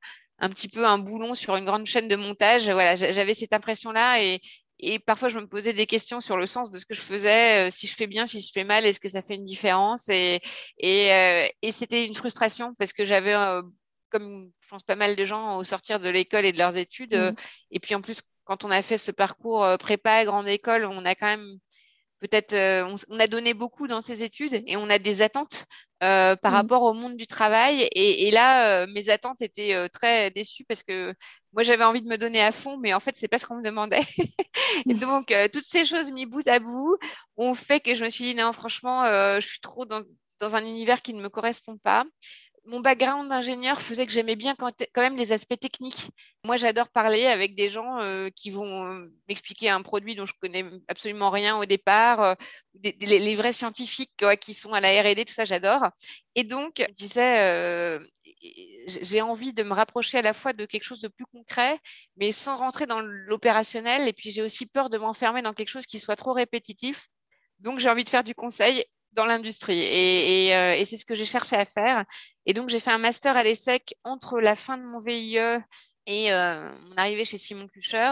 petit 0.50 0.68
peu 0.68 0.86
un 0.86 0.98
boulon 0.98 1.36
sur 1.36 1.56
une 1.56 1.66
grande 1.66 1.86
chaîne 1.86 2.07
de 2.07 2.16
montage. 2.16 2.69
Voilà, 2.69 2.95
j'avais 2.95 3.34
cette 3.34 3.54
impression-là 3.54 4.22
et, 4.22 5.00
parfois, 5.06 5.30
je 5.30 5.39
me 5.39 5.48
posais 5.48 5.74
des 5.74 5.86
questions 5.86 6.19
sur 6.19 6.38
le 6.38 6.46
sens 6.46 6.72
de 6.72 6.80
ce 6.80 6.86
que 6.86 6.94
je 6.94 7.01
faisais, 7.01 7.72
si 7.72 7.88
je 7.88 7.96
fais 7.96 8.07
bien, 8.07 8.25
si 8.25 8.42
je 8.42 8.51
fais 8.51 8.63
mal, 8.63 8.86
est-ce 8.86 9.00
que 9.00 9.10
ça 9.10 9.22
fait 9.22 9.36
une 9.36 9.46
différence? 9.46 10.10
Et, 10.10 10.42
c'était 11.72 12.04
une 12.06 12.16
frustration 12.16 12.74
parce 12.78 12.94
que 12.94 13.06
j'avais 13.06 13.36
comme 14.13 14.51
je 14.62 14.62
pense 14.74 14.84
pas 14.84 14.96
mal 14.96 15.16
de 15.16 15.24
gens 15.24 15.58
au 15.58 15.64
sortir 15.64 16.00
de 16.00 16.10
l'école 16.10 16.46
et 16.46 16.52
de 16.52 16.58
leurs 16.58 16.78
études. 16.78 17.14
Euh, 17.14 17.31
mmh. 17.31 17.36
et 17.72 17.80
puis 17.80 17.94
en 17.94 18.02
plus, 18.02 18.22
quand 18.44 18.66
on 18.66 18.72
a 18.72 18.81
fait 18.81 18.98
ce 18.98 19.12
parcours 19.12 19.64
euh, 19.64 19.78
prépa, 19.78 20.25
grande 20.25 20.48
école, 20.48 20.86
on 20.86 21.06
a 21.06 21.14
quand 21.14 21.28
même 21.28 21.60
peut-être, 22.20 22.54
euh, 22.54 22.96
on, 23.10 23.20
a 23.20 23.28
donné 23.28 23.54
beaucoup 23.54 23.86
dans 23.88 24.02
ces 24.02 24.24
études 24.24 24.64
et 24.66 24.75
on 24.75 24.90
a 24.90 24.98
des 24.98 25.22
attentes 25.22 25.66
par 26.00 26.38
mmh. 26.44 26.48
rapport 26.48 26.81
au 26.81 26.94
monde 26.94 27.18
du 27.18 27.28
travail. 27.28 27.88
Et, 27.96 28.30
là, 28.31 28.86
mes 28.88 29.10
attentes 29.10 29.42
étaient 29.42 29.88
très 29.88 30.31
déçues 30.31 30.66
parce 30.66 30.84
que 30.84 31.14
moi, 31.54 31.64
j'avais 31.64 31.86
envie 31.86 32.02
de 32.02 32.10
me 32.10 32.18
donner 32.18 32.42
à 32.42 32.52
fond, 32.52 32.78
mais 32.78 32.94
en 32.94 33.00
fait, 33.00 33.16
c'est 33.16 33.30
pas 33.30 33.38
ce 33.38 33.46
qu'on 33.46 33.56
me 33.56 33.64
demandait. 33.64 34.02
et 34.90 34.94
donc, 34.96 35.34
toutes 35.54 35.64
ces 35.64 35.86
choses 35.86 36.12
mis 36.12 36.25
bout 36.25 36.46
à 36.46 36.60
bout 36.60 36.98
ont 37.38 37.54
fait 37.54 37.80
que 37.80 37.96
je 37.96 38.04
me 38.04 38.10
suis 38.10 38.25
dit, 38.25 38.36
non, 38.36 38.52
franchement, 38.52 39.06
je 39.06 39.48
suis 39.48 39.62
trop 39.62 39.86
dans, 39.86 40.04
dans 40.42 40.58
un 40.58 40.66
univers 40.66 41.02
qui 41.02 41.14
ne 41.14 41.22
me 41.22 41.30
correspond 41.30 41.78
pas 41.78 42.04
mon 42.65 42.79
background 42.79 43.29
d'ingénieur 43.29 43.82
faisait 43.82 44.05
que 44.05 44.12
j'aimais 44.12 44.36
bien 44.36 44.55
quand, 44.55 44.72
même 44.96 45.17
les 45.17 45.32
aspects 45.34 45.60
techniques. 45.60 46.10
Moi, 46.46 46.55
j'adore 46.55 46.89
parler 46.89 47.25
avec 47.25 47.55
des 47.55 47.67
gens 47.67 48.00
euh, 48.00 48.29
qui 48.29 48.51
vont 48.51 48.86
euh, 48.86 49.13
m'expliquer 49.27 49.70
un 49.70 49.82
produit 49.82 50.15
dont 50.15 50.25
je 50.25 50.34
connais 50.39 50.65
absolument 50.88 51.29
rien 51.29 51.58
au 51.58 51.65
départ, 51.65 52.22
euh, 52.22 52.36
les, 52.74 53.36
vrais 53.36 53.51
scientifiques 53.53 54.24
qui 54.39 54.53
sont 54.53 54.74
à 54.74 54.79
la 54.79 55.01
R&D, 55.01 55.25
tout 55.25 55.34
ça, 55.34 55.43
j'adore. 55.43 55.89
Et 56.36 56.43
donc, 56.43 56.84
je 56.88 56.93
disais, 56.93 58.00
j'ai 58.88 59.22
envie 59.22 59.53
de 59.53 59.63
me 59.63 59.74
rapprocher 59.74 60.20
à 60.20 60.22
la 60.22 60.34
fois 60.34 60.53
de 60.53 60.65
quelque 60.65 60.84
chose 60.84 61.01
de 61.01 61.10
plus 61.10 61.25
concret, 61.25 61.77
mais 62.15 62.32
sans 62.32 62.55
rentrer 62.58 62.86
dans 62.86 63.01
l'opérationnel. 63.01 64.08
Et 64.08 64.13
puis, 64.13 64.32
j'ai 64.32 64.41
aussi 64.41 64.65
peur 64.67 64.89
de 64.89 64.98
m'enfermer 64.98 65.41
dans 65.41 65.53
quelque 65.53 65.70
chose 65.70 65.86
qui 65.86 66.00
soit 66.00 66.15
trop 66.15 66.32
répétitif. 66.32 67.10
Donc, 67.60 67.79
j'ai 67.79 67.89
envie 67.89 68.03
de 68.03 68.10
faire 68.10 68.24
du 68.24 68.36
conseil 68.36 68.86
dans 69.13 69.25
l'industrie. 69.25 69.79
Et, 69.79 70.55
euh, 70.55 70.75
et, 70.75 70.86
c'est 70.86 70.98
ce 70.98 71.05
que 71.05 71.15
j'ai 71.15 71.25
cherché 71.25 71.55
à 71.55 71.65
faire. 71.65 72.05
Et 72.46 72.53
donc, 72.53 72.70
j'ai 72.70 72.79
fait 72.79 72.91
un 72.91 72.98
master 72.98 73.38
à 73.38 73.43
l'ESSEC 73.43 73.96
entre 74.03 74.39
la 74.39 74.55
fin 74.55 74.77
de 74.77 74.84
mon 74.84 75.00
VIE 75.00 75.38
et 76.05 76.34
euh, 76.34 76.72
mon 76.89 76.98
arrivée 76.98 77.25
chez 77.25 77.38
Simon 77.38 77.67
Kucher 77.67 78.12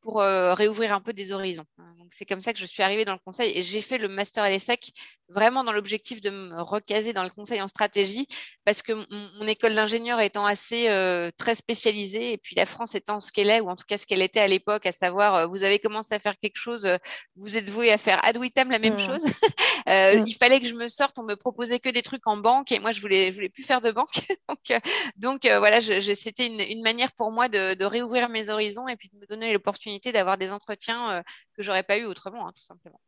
pour 0.00 0.20
euh, 0.20 0.54
réouvrir 0.54 0.92
un 0.92 1.00
peu 1.00 1.12
des 1.12 1.32
horizons. 1.32 1.64
Donc 1.98 2.08
c'est 2.12 2.24
comme 2.24 2.40
ça 2.40 2.52
que 2.52 2.58
je 2.58 2.66
suis 2.66 2.82
arrivée 2.82 3.04
dans 3.04 3.12
le 3.12 3.18
conseil 3.18 3.52
et 3.56 3.62
j'ai 3.62 3.82
fait 3.82 3.98
le 3.98 4.08
master 4.08 4.44
à 4.44 4.50
l'ESSEC 4.50 4.92
vraiment 5.28 5.64
dans 5.64 5.72
l'objectif 5.72 6.20
de 6.20 6.30
me 6.30 6.62
recaser 6.62 7.12
dans 7.12 7.24
le 7.24 7.30
conseil 7.30 7.60
en 7.60 7.68
stratégie 7.68 8.26
parce 8.64 8.82
que 8.82 8.92
mon, 8.92 9.46
école 9.46 9.74
d'ingénieur 9.74 10.20
étant 10.20 10.46
assez 10.46 10.88
euh, 10.88 11.30
très 11.36 11.54
spécialisée 11.54 12.32
et 12.32 12.38
puis 12.38 12.54
la 12.54 12.66
France 12.66 12.94
étant 12.94 13.20
ce 13.20 13.32
qu'elle 13.32 13.50
est 13.50 13.60
ou 13.60 13.68
en 13.68 13.76
tout 13.76 13.84
cas 13.86 13.98
ce 13.98 14.06
qu'elle 14.06 14.22
était 14.22 14.40
à 14.40 14.46
l'époque, 14.46 14.86
à 14.86 14.92
savoir 14.92 15.34
euh, 15.34 15.46
vous 15.46 15.64
avez 15.64 15.78
commencé 15.78 16.14
à 16.14 16.18
faire 16.18 16.38
quelque 16.38 16.58
chose, 16.58 16.88
vous 17.36 17.56
êtes 17.56 17.70
voué 17.70 17.90
à 17.90 17.98
faire 17.98 18.24
ad 18.24 18.38
vitam 18.40 18.70
la 18.70 18.78
même 18.78 18.94
mmh. 18.94 18.98
chose. 18.98 19.24
Mmh. 19.88 20.26
Il 20.26 20.34
fallait 20.34 20.60
que 20.60 20.66
je 20.66 20.74
me 20.74 20.86
sorte, 20.86 21.18
on 21.18 21.22
me 21.22 21.34
proposait 21.34 21.78
que 21.78 21.88
des 21.88 22.02
trucs 22.02 22.26
en 22.26 22.36
banque 22.36 22.72
et 22.72 22.78
moi 22.78 22.90
je 22.90 23.00
voulais 23.00 23.30
je 23.30 23.36
voulais 23.36 23.48
plus 23.48 23.62
faire 23.62 23.80
de 23.80 23.90
banque. 23.90 24.20
donc 24.48 24.78
donc 25.16 25.46
voilà, 25.46 25.80
c'était 25.80 26.46
une, 26.46 26.60
une, 26.60 26.82
manière 26.82 27.12
pour 27.12 27.32
moi 27.32 27.48
de, 27.48 27.72
de 27.72 27.84
réouvrir 27.86 28.28
mes 28.28 28.50
horizons 28.50 28.86
et 28.86 28.96
puis 28.96 29.08
de 29.10 29.18
me 29.18 29.26
donner 29.26 29.50
l'opportunité 29.50 29.87
d'avoir 30.12 30.38
des 30.38 30.52
entretiens 30.52 31.10
euh, 31.10 31.22
que 31.54 31.62
j'aurais 31.62 31.82
pas 31.82 31.98
eu 31.98 32.04
autrement, 32.04 32.46
hein, 32.46 32.52
tout 32.54 32.62
simplement. 32.62 33.00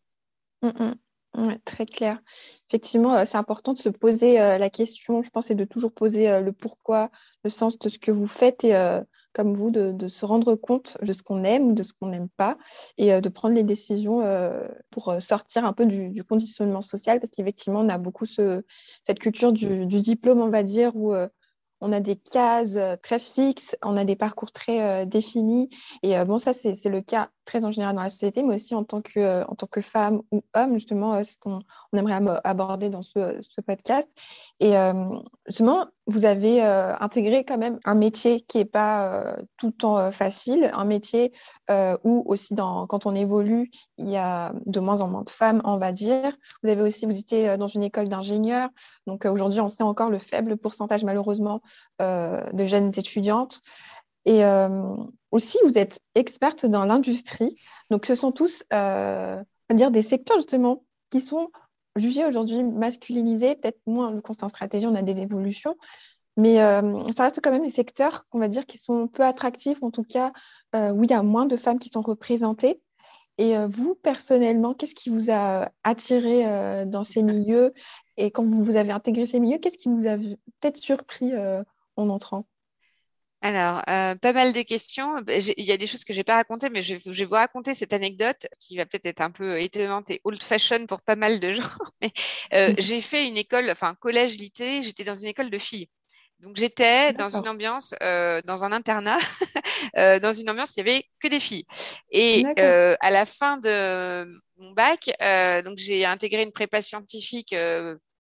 Mm, 0.63 0.95
mm. 1.35 1.59
très 1.65 1.87
clair. 1.87 2.19
Effectivement, 2.69 3.15
euh, 3.15 3.25
c'est 3.27 3.39
important 3.39 3.73
de 3.73 3.79
se 3.79 3.89
poser 3.89 4.41
euh, 4.41 4.59
la 4.59 4.71
question, 4.71 5.23
je 5.23 5.31
pense, 5.31 5.51
et 5.51 5.55
de 5.55 5.65
toujours 5.65 5.93
poser 5.93 6.41
le 6.41 6.53
pourquoi, 6.53 7.11
le 7.45 7.51
sens 7.51 7.79
de 7.79 7.89
ce 7.89 7.99
que 7.99 8.11
vous 8.11 8.27
faites 8.27 8.65
et 8.65 8.75
comme 9.33 9.55
vous 9.55 9.71
de, 9.71 10.09
se 10.09 10.27
rendre 10.27 10.57
compte 10.57 10.99
de 11.03 11.13
ce 11.13 11.23
qu'on 11.23 11.45
aime 11.45 11.75
de 11.75 11.85
ce 11.85 11.93
qu'on 11.93 12.09
n'aime 12.09 12.29
pas 12.29 12.59
et 12.99 13.21
de 13.21 13.29
prendre 13.29 13.55
les 13.55 13.63
décisions 13.63 14.23
pour 14.91 15.15
sortir 15.21 15.65
un 15.65 15.73
peu 15.73 15.87
du, 15.87 16.25
conditionnement 16.25 16.81
social 16.81 17.21
parce 17.21 17.33
qu'effectivement, 17.33 17.81
on 17.81 17.89
a 17.89 17.97
beaucoup 17.97 18.27
ce, 18.27 18.65
cette 19.07 19.21
culture 19.21 19.53
du, 19.53 19.87
diplôme, 19.87 20.41
on 20.41 20.51
va 20.51 20.65
dire, 20.65 20.97
où 20.97 21.15
on 21.81 21.93
a 21.93 22.01
des 22.01 22.17
cases 22.17 22.77
euh, 22.77 22.97
très 22.97 23.19
fixes, 23.19 23.77
on 23.83 23.97
a 23.97 24.05
des 24.05 24.17
parcours 24.17 24.53
très 24.53 24.83
euh, 24.83 25.05
définis. 25.05 25.71
Et 26.03 26.19
euh, 26.19 26.25
bon, 26.25 26.39
ça, 26.39 26.53
c'est 26.53 26.85
le 26.85 27.01
cas 27.01 27.31
très 27.51 27.65
en 27.65 27.73
général 27.73 27.97
dans 27.97 28.03
la 28.03 28.09
société, 28.09 28.45
mais 28.45 28.55
aussi 28.55 28.75
en 28.75 28.85
tant 28.85 29.03
que, 29.03 29.43
en 29.45 29.55
tant 29.57 29.67
que 29.67 29.81
femme 29.81 30.23
ou 30.31 30.43
homme, 30.55 30.75
justement, 30.75 31.15
c'est 31.25 31.33
ce 31.33 31.39
qu'on 31.39 31.59
on 31.93 31.99
aimerait 31.99 32.21
aborder 32.45 32.91
dans 32.91 33.03
ce, 33.03 33.21
podcast. 33.67 34.09
Et 34.61 34.75
justement, 35.47 35.87
vous 36.07 36.25
avez 36.25 36.63
intégré 36.63 37.45
quand 37.45 37.59
même 37.59 37.79
un 37.85 37.95
métier 37.95 38.41
qui 38.41 38.59
n'est 38.59 38.65
pas 38.65 39.37
tout 39.59 39.67
le 39.67 39.73
temps 39.73 40.13
facile, 40.13 40.71
un 40.73 40.85
métier 40.85 41.33
où 42.05 42.23
aussi, 42.27 42.55
quand 42.55 43.07
on 43.07 43.15
évolue, 43.15 43.71
il 43.99 44.09
y 44.09 44.17
a 44.17 44.53
de 44.67 44.81
moins 44.81 45.01
en 45.01 45.09
moins 45.09 45.23
de 45.23 45.31
femmes, 45.31 45.61
on 45.65 45.77
va 45.77 45.93
dire. 45.93 46.37
Vous 46.63 46.71
avez 46.71 46.83
aussi, 46.83 47.05
vous 47.05 47.19
étiez 47.19 47.57
dans 47.59 47.69
une 47.69 47.83
école 47.83 48.09
d'ingénieur. 48.09 48.71
Donc 49.07 49.25
aujourd'hui, 49.25 49.61
on 49.61 49.69
sait 49.69 49.83
encore 49.83 50.11
le 50.11 50.19
faible 50.19 50.57
pourcentage, 50.57 51.05
malheureusement, 51.05 51.61
euh, 52.01 52.41
de 52.53 52.65
jeunes 52.65 52.93
étudiantes. 52.97 53.61
Et 54.25 54.45
euh, 54.45 54.95
aussi, 55.31 55.59
vous 55.65 55.79
êtes 55.79 55.99
experte 56.15 56.67
dans 56.67 56.85
l'industrie. 56.85 57.57
Donc, 57.91 58.07
ce 58.07 58.15
sont 58.15 58.33
tous, 58.33 58.65
euh, 58.73 59.43
dire, 59.73 59.91
des 59.91 60.03
secteurs 60.03 60.39
justement 60.39 60.85
qui 61.11 61.21
sont 61.21 61.51
jugés 61.97 62.25
aujourd'hui 62.25 62.63
masculinisés. 62.63 63.57
Peut-être 63.57 63.81
moins 63.87 64.11
le 64.11 64.21
constat 64.21 64.47
en 64.47 64.49
stratégie, 64.49 64.87
on 64.87 64.95
a 64.95 65.03
des 65.03 65.21
évolutions. 65.21 65.77
Mais 66.37 66.57
ça 66.57 67.25
reste 67.25 67.41
quand 67.43 67.51
même 67.51 67.65
des 67.65 67.71
secteurs, 67.71 68.25
on 68.33 68.39
va 68.39 68.49
dire, 68.49 68.65
qui 68.65 68.79
sont 68.79 69.09
peu 69.09 69.25
attractifs, 69.25 69.83
en 69.83 69.91
tout 69.91 70.05
cas, 70.05 70.33
où 70.75 71.05
il 71.05 71.11
y 71.11 71.13
a 71.13 71.23
moins 71.23 71.45
de 71.45 71.57
femmes 71.57 71.79
qui 71.79 71.91
sont 71.91 72.01
représentées. 72.01 72.81
Et 73.37 73.55
vous, 73.69 73.95
personnellement, 73.95 74.73
qu'est-ce 74.73 74.95
qui 74.95 75.11
vous 75.11 75.31
a 75.31 75.71
attiré 75.83 76.87
dans 76.87 77.05
ces 77.05 77.23
milieux? 77.23 77.75
Et 78.17 78.31
quand 78.31 78.45
vous 78.45 78.77
avez 78.77 78.93
intégré 78.93 79.27
ces 79.27 79.41
milieux, 79.41 79.59
qu'est-ce 79.59 79.77
qui 79.77 79.89
vous 79.89 80.07
a 80.07 80.17
peut-être 80.17 80.79
surpris 80.79 81.33
en 81.97 82.09
entrant? 82.09 82.47
Alors, 83.43 83.83
euh, 83.89 84.15
pas 84.17 84.33
mal 84.35 84.53
de 84.53 84.63
questions. 84.63 85.21
Bah, 85.23 85.33
il 85.37 85.65
y 85.65 85.73
a 85.73 85.77
des 85.79 85.87
choses 85.87 86.05
que 86.05 86.13
je 86.13 86.19
n'ai 86.19 86.25
pas 86.25 86.35
racontées, 86.35 86.69
mais 86.69 86.83
je, 86.83 86.97
vais 86.97 87.25
vous 87.25 87.35
raconter 87.35 87.75
cette 87.75 87.95
anecdote 87.95 88.47
qui 88.59 88.77
va 88.77 88.85
peut-être 88.85 89.07
être 89.07 89.23
un 89.23 89.31
peu 89.31 89.61
étonnante 89.61 90.11
et 90.11 90.21
old-fashion 90.25 90.87
pour 90.87 91.01
pas 91.01 91.17
mal 91.17 91.41
de 91.41 91.53
gens. 91.53 91.63
Mais 92.03 92.13
euh, 92.53 92.75
j'ai 92.79 93.01
fait 93.01 93.27
une 93.27 93.39
école, 93.39 93.71
enfin 93.71 93.95
collège 93.95 94.37
lycée, 94.39 94.83
j'étais 94.83 95.05
dans 95.05 95.15
une 95.15 95.29
école 95.29 95.51
de 95.51 95.59
filles. 95.59 95.89
Donc 96.41 96.57
j'étais 96.57 97.13
dans 97.13 97.37
une 97.37 97.49
ambiance, 97.49 97.95
euh, 98.03 98.41
dans 98.45 98.65
un 98.65 98.73
internat, 98.73 99.19
dans 100.23 100.33
une 100.33 100.49
ambiance 100.49 100.71
où 100.71 100.81
il 100.81 100.85
n'y 100.85 100.91
avait 100.91 101.05
que 101.23 101.29
des 101.29 101.41
filles. 101.41 101.67
Et 102.11 102.45
à 102.57 103.11
la 103.11 103.27
fin 103.27 103.59
de 103.59 104.27
mon 104.57 104.73
bac, 104.73 105.11
donc 105.65 105.79
j'ai 105.79 106.05
intégré 106.07 106.43
une 106.43 106.53
prépa 106.53 106.81
scientifique 106.81 107.55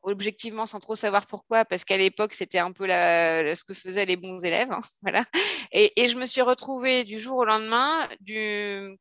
objectivement 0.04 0.66
sans 0.66 0.80
trop 0.80 0.96
savoir 0.96 1.28
pourquoi, 1.28 1.66
parce 1.66 1.84
qu'à 1.86 1.98
l'époque, 1.98 2.34
c'était 2.34 2.60
un 2.60 2.72
peu 2.72 2.86
la, 2.86 3.56
ce 3.56 3.64
que 3.64 3.74
faisaient 3.74 4.06
les 4.06 4.16
bons 4.16 4.44
élèves. 4.44 4.72
Hein, 4.72 4.80
voilà. 5.02 5.26
Et, 5.72 6.02
et, 6.02 6.10
je 6.10 6.18
me 6.18 6.26
suis 6.26 6.42
retrouvée 6.42 7.04
du 7.04 7.20
jour 7.20 7.38
au 7.38 7.46
lendemain 7.46 8.08
du 8.22 8.98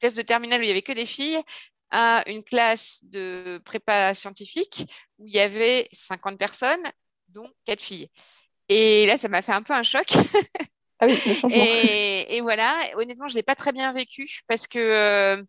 test 0.00 0.16
de 0.16 0.22
terminale 0.22 0.60
où 0.60 0.64
il 0.64 0.68
y 0.68 0.72
avait 0.72 0.82
que 0.82 0.92
des 0.92 1.06
filles 1.06 1.40
à 1.90 2.22
une 2.26 2.44
classe 2.44 3.04
de 3.04 3.60
prépa 3.64 4.12
scientifique 4.14 4.84
où 5.18 5.26
il 5.26 5.32
y 5.32 5.40
avait 5.40 5.88
50 5.92 6.38
personnes, 6.38 6.86
dont 7.28 7.50
quatre 7.64 7.80
filles. 7.80 8.08
Et 8.68 9.06
là, 9.06 9.16
ça 9.16 9.28
m'a 9.28 9.42
fait 9.42 9.52
un 9.52 9.62
peu 9.62 9.72
un 9.72 9.82
choc. 9.82 10.06
Ah 11.00 11.06
oui, 11.06 11.18
le 11.26 11.34
changement. 11.34 11.48
Et, 11.54 12.36
et 12.36 12.40
voilà, 12.40 12.76
honnêtement, 12.96 13.28
je 13.28 13.34
l'ai 13.34 13.42
pas 13.42 13.54
très 13.54 13.72
bien 13.72 13.92
vécu 13.92 14.40
parce 14.48 14.66
que, 14.66 14.78
euh, 14.78 15.42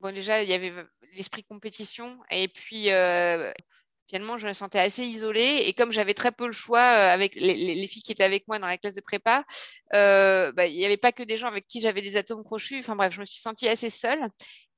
bon, 0.00 0.14
déjà, 0.14 0.42
il 0.42 0.48
y 0.48 0.54
avait 0.54 0.72
l'esprit 1.14 1.44
compétition 1.44 2.18
et 2.30 2.48
puis, 2.48 2.90
euh, 2.90 3.52
finalement, 4.08 4.38
je 4.38 4.46
me 4.46 4.52
sentais 4.52 4.78
assez 4.78 5.04
isolée. 5.04 5.64
Et 5.66 5.72
comme 5.74 5.92
j'avais 5.92 6.14
très 6.14 6.32
peu 6.32 6.46
le 6.46 6.52
choix 6.52 6.80
euh, 6.80 7.12
avec 7.12 7.34
les, 7.36 7.86
filles 7.86 8.02
qui 8.02 8.12
étaient 8.12 8.24
avec 8.24 8.46
moi 8.48 8.58
dans 8.58 8.66
la 8.66 8.78
classe 8.78 8.94
de 8.94 9.00
prépa, 9.00 9.44
euh, 9.94 10.52
bah, 10.52 10.66
il 10.66 10.76
n'y 10.76 10.84
avait 10.84 10.96
pas 10.96 11.12
que 11.12 11.22
des 11.22 11.36
gens 11.36 11.48
avec 11.48 11.66
qui 11.66 11.80
j'avais 11.80 12.02
des 12.02 12.16
atomes 12.16 12.44
crochus. 12.44 12.78
Enfin 12.80 12.96
bref, 12.96 13.12
je 13.14 13.20
me 13.20 13.26
suis 13.26 13.38
sentie 13.38 13.68
assez 13.68 13.90
seule. 13.90 14.20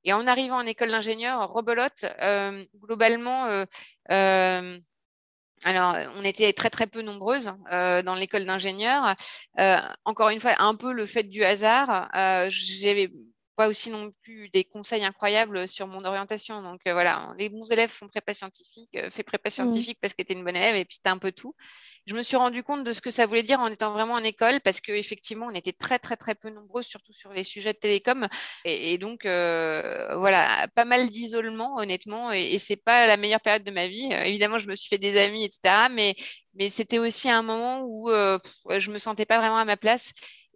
Et 0.03 0.13
en 0.13 0.27
arrivant 0.27 0.57
en 0.57 0.65
école 0.65 0.91
d'ingénieur, 0.91 1.51
rebelote, 1.51 2.05
euh, 2.21 2.63
globalement, 2.79 3.65
alors, 5.63 5.95
on 6.15 6.23
était 6.23 6.53
très 6.53 6.69
très 6.69 6.85
peu 6.85 7.01
nombreuses 7.01 7.51
dans 7.71 8.15
l'école 8.15 8.45
d'ingénieur. 8.45 9.15
encore 10.05 10.29
une 10.29 10.39
fois, 10.39 10.53
un 10.59 10.75
peu 10.75 10.93
le 10.93 11.05
fait 11.05 11.23
du 11.23 11.43
hasard. 11.43 12.09
J'avais 12.49 13.11
pas 13.57 13.67
aussi 13.67 13.89
non 13.89 14.11
plus 14.21 14.49
des 14.49 14.63
conseils 14.63 15.03
incroyables 15.03 15.67
sur 15.67 15.87
mon 15.87 16.05
orientation. 16.05 16.61
Donc 16.61 16.79
euh, 16.87 16.93
voilà, 16.93 17.33
les 17.39 17.49
bons 17.49 17.69
élèves 17.71 17.89
font 17.89 18.07
prépa 18.07 18.33
scientifique, 18.35 18.89
euh, 18.95 19.09
fait 19.09 19.23
prépa 19.23 19.49
mmh. 19.49 19.51
scientifique 19.51 19.97
parce 19.99 20.13
que 20.13 20.21
tu 20.21 20.31
es 20.31 20.35
une 20.35 20.45
bonne 20.45 20.55
élève 20.55 20.75
et 20.75 20.85
puis 20.85 20.97
c'était 20.97 21.09
un 21.09 21.17
peu 21.17 21.31
tout. 21.31 21.55
Je 22.05 22.13
me 22.13 22.21
suis 22.21 22.37
rendu 22.37 22.63
compte 22.63 22.83
de 22.83 22.93
ce 22.93 23.01
que 23.01 23.09
ça 23.09 23.25
voulait 23.25 23.41
dire 23.41 23.59
en 23.59 23.67
étant 23.67 23.91
vraiment 23.91 24.13
en 24.13 24.23
école 24.23 24.61
parce 24.61 24.79
qu'effectivement, 24.79 25.47
on 25.47 25.55
était 25.55 25.73
très 25.73 25.97
très 25.97 26.15
très 26.15 26.35
peu 26.35 26.51
nombreux, 26.51 26.83
surtout 26.83 27.13
sur 27.13 27.33
les 27.33 27.43
sujets 27.43 27.73
de 27.73 27.79
télécom. 27.79 28.27
Et, 28.63 28.99
donc 28.99 29.25
euh, 29.25 30.15
voilà, 30.17 30.67
pas 30.75 30.85
mal 30.85 31.09
d'isolement 31.09 31.77
honnêtement 31.77 32.31
et, 32.31 32.53
et 32.53 32.59
c'est 32.59 32.77
pas 32.77 33.07
la 33.07 33.17
meilleure 33.17 33.41
période 33.41 33.63
de 33.63 33.71
ma 33.71 33.87
vie. 33.87 34.13
évidemment, 34.25 34.59
je 34.59 34.67
me 34.67 34.75
suis 34.75 34.87
fait 34.87 34.99
des 34.99 35.19
amis, 35.19 35.43
etc. 35.43 35.89
Mais 35.91 36.15
mais 36.53 36.69
c'était 36.69 36.99
aussi 36.99 37.29
un 37.29 37.41
moment 37.41 37.81
où 37.83 38.09
je 38.09 38.91
me 38.91 38.97
sentais 38.99 39.25
pas 39.25 39.39
vraiment 39.39 39.57
à 39.57 39.65
ma 39.65 39.77
place 39.77 40.11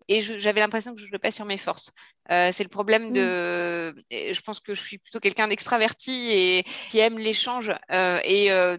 et 0.08 0.22
j'avais 0.22 0.60
l'impression 0.60 0.94
que 0.94 1.00
je 1.00 1.06
ne 1.06 1.10
jouais 1.10 1.20
pas 1.20 1.32
sur 1.32 1.46
mes 1.46 1.58
forces. 1.58 1.92
Euh, 2.32 2.52
c'est 2.52 2.64
le 2.64 2.70
problème 2.70 3.14
de. 3.14 3.94
Mm. 3.96 4.34
Je 4.34 4.42
pense 4.42 4.60
que 4.60 4.74
je 4.74 4.82
suis 4.82 4.98
plutôt 4.98 5.20
quelqu'un 5.20 5.48
d'extraverti 5.48 6.32
et 6.32 6.66
qui 6.90 7.00
aime 7.00 7.18
l'échange. 7.18 7.72
Euh, 7.92 8.20
et 8.24 8.52
euh, 8.52 8.78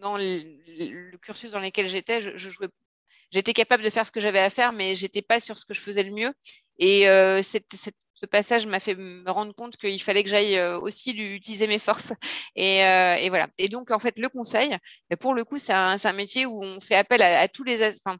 dans 0.00 0.16
le, 0.16 1.16
cursus 1.22 1.52
dans 1.52 1.60
lequel 1.60 1.88
j'étais, 1.88 2.20
je, 2.20 2.36
jouais. 2.36 2.68
J'étais 3.32 3.52
capable 3.52 3.82
de 3.82 3.90
faire 3.90 4.06
ce 4.06 4.12
que 4.12 4.20
j'avais 4.20 4.38
à 4.38 4.50
faire, 4.50 4.72
mais 4.72 4.94
j'étais 4.94 5.22
pas 5.22 5.40
sur 5.40 5.58
ce 5.58 5.64
que 5.64 5.74
je 5.74 5.80
faisais 5.80 6.02
le 6.02 6.12
mieux. 6.12 6.32
Et 6.78 7.06
ce 7.06 8.26
passage 8.26 8.66
m'a 8.66 8.80
fait 8.80 8.94
me 8.94 9.28
rendre 9.30 9.54
compte 9.54 9.76
qu'il 9.76 10.00
fallait 10.00 10.22
que 10.22 10.30
j'aille 10.30 10.60
aussi 10.60 11.10
utiliser 11.10 11.66
mes 11.66 11.78
forces. 11.78 12.12
Et, 12.54 12.78
et, 12.78 13.28
voilà. 13.30 13.48
Et 13.58 13.68
donc, 13.68 13.90
en 13.90 13.98
fait, 13.98 14.14
le 14.16 14.28
conseil, 14.28 14.76
pour 15.18 15.34
le 15.34 15.44
coup, 15.44 15.58
c'est 15.58 15.72
un, 15.72 15.96
un, 16.02 16.12
métier 16.12 16.46
où 16.46 16.62
on 16.62 16.80
fait 16.80 16.94
appel 16.94 17.20
à, 17.20 17.40
à 17.40 17.48
tous 17.48 17.64
les. 17.64 17.82
Enfin, 17.82 18.16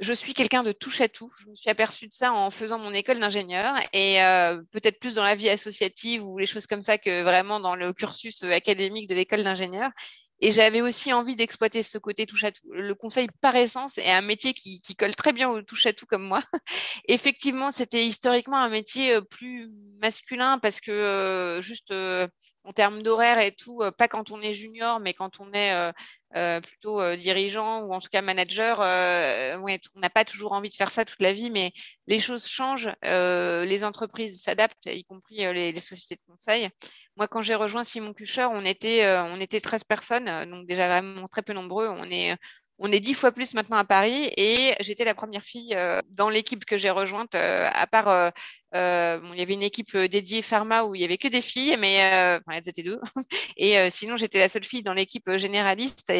je 0.00 0.12
suis 0.12 0.34
quelqu'un 0.34 0.62
de 0.62 0.72
touche 0.72 1.00
à 1.00 1.08
tout. 1.08 1.30
Je 1.40 1.48
me 1.50 1.54
suis 1.54 1.70
aperçue 1.70 2.08
de 2.08 2.12
ça 2.12 2.32
en 2.32 2.50
faisant 2.50 2.78
mon 2.78 2.92
école 2.92 3.20
d'ingénieur 3.20 3.74
et 3.92 4.22
euh, 4.22 4.60
peut-être 4.72 4.98
plus 4.98 5.14
dans 5.14 5.24
la 5.24 5.34
vie 5.34 5.48
associative 5.48 6.24
ou 6.24 6.38
les 6.38 6.46
choses 6.46 6.66
comme 6.66 6.82
ça 6.82 6.98
que 6.98 7.22
vraiment 7.22 7.60
dans 7.60 7.76
le 7.76 7.92
cursus 7.92 8.42
académique 8.44 9.08
de 9.08 9.14
l'école 9.14 9.44
d'ingénieur. 9.44 9.90
Et 10.40 10.50
j'avais 10.50 10.82
aussi 10.82 11.12
envie 11.12 11.36
d'exploiter 11.36 11.82
ce 11.82 11.96
côté 11.96 12.26
touche 12.26 12.44
à 12.44 12.52
tout. 12.52 12.70
Le 12.70 12.94
conseil, 12.94 13.28
par 13.40 13.54
essence, 13.54 13.98
est 13.98 14.10
un 14.10 14.20
métier 14.20 14.52
qui, 14.52 14.80
qui 14.80 14.96
colle 14.96 15.14
très 15.14 15.32
bien 15.32 15.48
au 15.48 15.62
touche 15.62 15.86
à 15.86 15.92
tout 15.92 16.06
comme 16.06 16.24
moi. 16.24 16.42
Effectivement, 17.08 17.70
c'était 17.70 18.04
historiquement 18.04 18.58
un 18.58 18.68
métier 18.68 19.14
euh, 19.14 19.20
plus 19.20 19.68
masculin 20.00 20.58
parce 20.58 20.80
que 20.80 20.90
euh, 20.90 21.60
juste 21.60 21.92
euh, 21.92 22.26
en 22.64 22.72
termes 22.72 23.02
d'horaire 23.02 23.38
et 23.38 23.52
tout, 23.52 23.82
pas 23.98 24.08
quand 24.08 24.30
on 24.30 24.40
est 24.40 24.54
junior, 24.54 24.98
mais 25.00 25.14
quand 25.14 25.40
on 25.40 25.52
est 25.52 25.92
plutôt 26.62 27.16
dirigeant 27.16 27.82
ou 27.82 27.92
en 27.92 28.00
tout 28.00 28.08
cas 28.10 28.22
manager, 28.22 28.80
on 28.80 30.00
n'a 30.00 30.10
pas 30.10 30.24
toujours 30.24 30.52
envie 30.52 30.70
de 30.70 30.74
faire 30.74 30.90
ça 30.90 31.04
toute 31.04 31.20
la 31.20 31.32
vie, 31.32 31.50
mais 31.50 31.72
les 32.06 32.18
choses 32.18 32.46
changent, 32.46 32.90
les 33.02 33.84
entreprises 33.84 34.40
s'adaptent, 34.40 34.86
y 34.86 35.04
compris 35.04 35.36
les, 35.52 35.78
sociétés 35.78 36.16
de 36.16 36.32
conseil. 36.32 36.70
Moi, 37.16 37.28
quand 37.28 37.42
j'ai 37.42 37.54
rejoint 37.54 37.84
Simon 37.84 38.12
Kucher, 38.12 38.46
on 38.50 38.64
était, 38.64 39.04
euh, 39.04 39.22
on 39.24 39.40
était 39.40 39.60
13 39.60 39.84
personnes, 39.84 40.28
euh, 40.28 40.46
donc 40.46 40.66
déjà 40.66 40.88
vraiment 40.88 41.28
très 41.28 41.42
peu 41.42 41.52
nombreux. 41.52 41.88
On 41.88 42.04
est, 42.04 42.36
on 42.78 42.90
est 42.90 43.00
10 43.00 43.14
fois 43.14 43.32
plus 43.32 43.54
maintenant 43.54 43.76
à 43.76 43.84
Paris 43.84 44.32
et 44.36 44.74
j'étais 44.80 45.04
la 45.04 45.14
première 45.14 45.44
fille 45.44 45.74
euh, 45.74 46.00
dans 46.10 46.28
l'équipe 46.28 46.64
que 46.64 46.76
j'ai 46.76 46.90
rejointe, 46.90 47.34
à 47.34 47.86
part, 47.86 48.32
il 48.72 49.38
y 49.38 49.42
avait 49.42 49.54
une 49.54 49.62
équipe 49.62 49.96
dédiée 49.96 50.42
pharma 50.42 50.84
où 50.84 50.94
il 50.94 51.00
y 51.00 51.04
avait 51.04 51.18
que 51.18 51.28
des 51.28 51.40
filles, 51.40 51.76
mais 51.78 51.94
elles 51.94 52.68
étaient 52.68 52.82
deux. 52.82 53.00
Et 53.56 53.88
sinon, 53.90 54.16
j'étais 54.16 54.40
la 54.40 54.48
seule 54.48 54.64
fille 54.64 54.82
dans 54.82 54.92
l'équipe 54.92 55.30
généraliste 55.36 56.10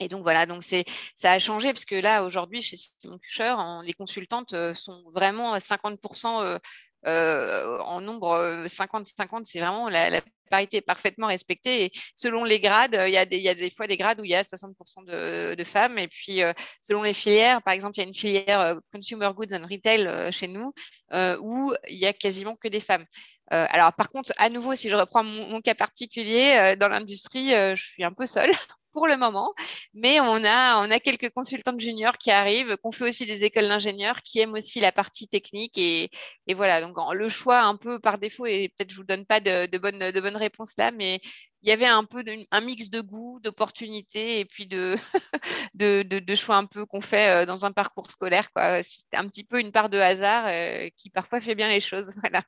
et 0.00 0.08
donc 0.08 0.22
voilà, 0.22 0.46
donc 0.46 0.62
ça 0.62 1.32
a 1.32 1.38
changé 1.40 1.72
parce 1.72 1.84
que 1.84 1.96
là 1.96 2.22
aujourd'hui 2.22 2.62
chez 2.62 2.76
Simon 2.76 3.18
Kucher, 3.18 3.56
les 3.82 3.94
consultantes 3.94 4.54
sont 4.72 5.02
vraiment 5.12 5.52
à 5.52 5.58
50% 5.58 6.60
euh, 7.06 7.78
en 7.78 8.00
nombre 8.00 8.64
50-50, 8.66 9.40
euh, 9.40 9.42
c'est 9.44 9.60
vraiment 9.60 9.88
la, 9.88 10.20
parité 10.50 10.78
est 10.78 10.82
parfaitement 10.82 11.26
respectée. 11.26 11.84
Et 11.84 11.90
selon 12.14 12.42
les 12.42 12.58
grades, 12.58 12.98
il 13.06 13.12
y, 13.12 13.18
a 13.18 13.26
des, 13.26 13.36
il 13.36 13.42
y 13.42 13.50
a 13.50 13.54
des 13.54 13.70
fois 13.70 13.86
des 13.86 13.98
grades 13.98 14.18
où 14.20 14.24
il 14.24 14.30
y 14.30 14.34
a 14.34 14.42
60% 14.42 15.04
de, 15.04 15.64
femmes. 15.64 15.98
Et 15.98 16.08
puis, 16.08 16.42
euh, 16.42 16.54
selon 16.80 17.02
les 17.02 17.12
filières, 17.12 17.62
par 17.62 17.74
exemple, 17.74 17.98
il 17.98 18.00
y 18.00 18.04
a 18.04 18.08
une 18.08 18.14
filière 18.14 18.80
Consumer 18.92 19.28
Goods 19.34 19.54
and 19.54 19.66
Retail 19.70 20.32
chez 20.32 20.48
nous 20.48 20.72
où 21.12 21.74
il 21.88 21.98
y 21.98 22.06
a 22.06 22.14
quasiment 22.14 22.56
que 22.56 22.68
des 22.68 22.80
femmes. 22.80 23.04
alors, 23.50 23.92
par 23.92 24.08
contre, 24.08 24.32
à 24.38 24.48
nouveau, 24.48 24.74
si 24.74 24.88
je 24.88 24.96
reprends 24.96 25.22
mon 25.22 25.60
cas 25.60 25.74
particulier, 25.74 26.76
dans 26.76 26.88
l'industrie, 26.88 27.50
je 27.50 27.82
suis 27.82 28.04
un 28.04 28.12
peu 28.12 28.24
seule 28.24 28.52
pour 28.98 29.06
le 29.06 29.16
moment, 29.16 29.54
mais 29.94 30.18
on 30.18 30.44
a, 30.44 30.84
on 30.84 30.90
a 30.90 30.98
quelques 30.98 31.30
consultantes 31.30 31.78
juniors 31.78 32.18
qui 32.18 32.32
arrivent, 32.32 32.76
qu'on 32.78 32.90
fait 32.90 33.08
aussi 33.08 33.26
des 33.26 33.44
écoles 33.44 33.68
d'ingénieurs, 33.68 34.22
qui 34.22 34.40
aiment 34.40 34.54
aussi 34.54 34.80
la 34.80 34.90
partie 34.90 35.28
technique 35.28 35.78
et, 35.78 36.10
et 36.48 36.54
voilà. 36.54 36.80
Donc 36.80 36.96
le 37.14 37.28
choix 37.28 37.60
un 37.62 37.76
peu 37.76 38.00
par 38.00 38.18
défaut 38.18 38.46
et 38.46 38.72
peut-être 38.76 38.90
je 38.90 38.96
vous 38.96 39.04
donne 39.04 39.24
pas 39.24 39.38
de, 39.38 39.66
de 39.66 39.78
bonnes 39.78 40.10
de 40.10 40.20
bonnes 40.20 40.36
réponses 40.36 40.72
là, 40.78 40.90
mais 40.90 41.20
il 41.62 41.68
y 41.68 41.72
avait 41.72 41.86
un 41.86 42.02
peu 42.02 42.24
un 42.50 42.60
mix 42.60 42.90
de 42.90 43.00
goût, 43.00 43.38
d'opportunités 43.40 44.40
et 44.40 44.44
puis 44.44 44.66
de, 45.74 46.02
de, 46.02 46.34
choix 46.34 46.56
un 46.56 46.66
peu 46.66 46.84
qu'on 46.84 47.00
fait 47.00 47.42
euh, 47.42 47.46
dans 47.46 47.64
un 47.64 47.72
parcours 47.72 48.10
scolaire. 48.10 48.48
C'est 48.82 49.14
un 49.14 49.28
petit 49.28 49.44
peu 49.44 49.60
une 49.60 49.70
part 49.70 49.90
de 49.90 49.98
hasard 49.98 50.46
euh, 50.48 50.88
qui 50.96 51.10
parfois 51.10 51.38
fait 51.38 51.54
bien 51.54 51.68
les 51.68 51.80
choses. 51.80 52.14
Voilà. 52.22 52.42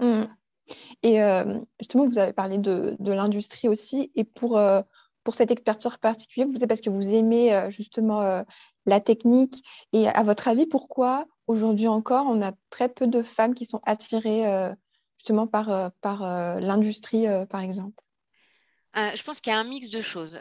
Mmh. 0.00 0.28
Et 1.02 1.22
euh, 1.22 1.58
justement, 1.80 2.06
vous 2.06 2.18
avez 2.18 2.34
parlé 2.34 2.58
de 2.58 2.96
l'industrie 3.00 3.68
aussi. 3.68 4.12
Et 4.14 4.24
pour, 4.24 4.60
pour 5.28 5.34
cette 5.34 5.50
expertise 5.50 5.94
particulière, 6.00 6.48
c'est 6.56 6.66
parce 6.66 6.80
que 6.80 6.88
vous 6.88 7.10
aimez 7.10 7.68
justement 7.68 8.42
la 8.86 8.98
technique. 8.98 9.62
Et 9.92 10.08
à 10.08 10.22
votre 10.22 10.48
avis, 10.48 10.64
pourquoi 10.64 11.26
aujourd'hui 11.46 11.86
encore, 11.86 12.24
on 12.26 12.40
a 12.40 12.52
très 12.70 12.88
peu 12.88 13.06
de 13.06 13.22
femmes 13.22 13.52
qui 13.52 13.66
sont 13.66 13.82
attirées 13.84 14.72
justement 15.18 15.46
par, 15.46 15.68
euh, 15.68 15.90
par 16.00 16.22
euh, 16.22 16.60
l'industrie, 16.60 17.26
euh, 17.26 17.44
par 17.44 17.60
exemple? 17.60 18.02
Je 18.94 19.22
pense 19.22 19.40
qu'il 19.40 19.52
y 19.52 19.54
a 19.54 19.58
un 19.60 19.64
mix 19.64 19.90
de 19.90 20.00
choses. 20.00 20.40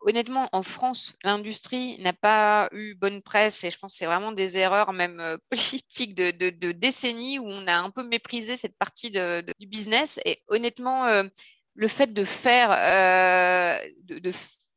honnêtement, 0.00 0.48
en 0.52 0.62
France, 0.62 1.14
l'industrie 1.24 2.00
n'a 2.00 2.14
pas 2.14 2.70
eu 2.72 2.94
bonne 2.94 3.20
presse 3.20 3.64
et 3.64 3.70
je 3.70 3.78
pense 3.78 3.92
que 3.92 3.98
c'est 3.98 4.06
vraiment 4.06 4.32
des 4.32 4.56
erreurs 4.56 4.94
même 4.94 5.36
politiques 5.50 6.14
de, 6.14 6.70
décennies 6.70 7.38
où 7.38 7.46
on 7.46 7.66
a 7.66 7.74
un 7.74 7.90
peu 7.90 8.02
méprisé 8.02 8.56
cette 8.56 8.78
partie 8.78 9.10
du 9.10 9.66
business. 9.66 10.20
Et 10.24 10.38
honnêtement, 10.48 11.04
le 11.74 11.88
fait 11.88 12.12
de 12.12 12.24
faire, 12.24 12.70
de, 14.04 14.32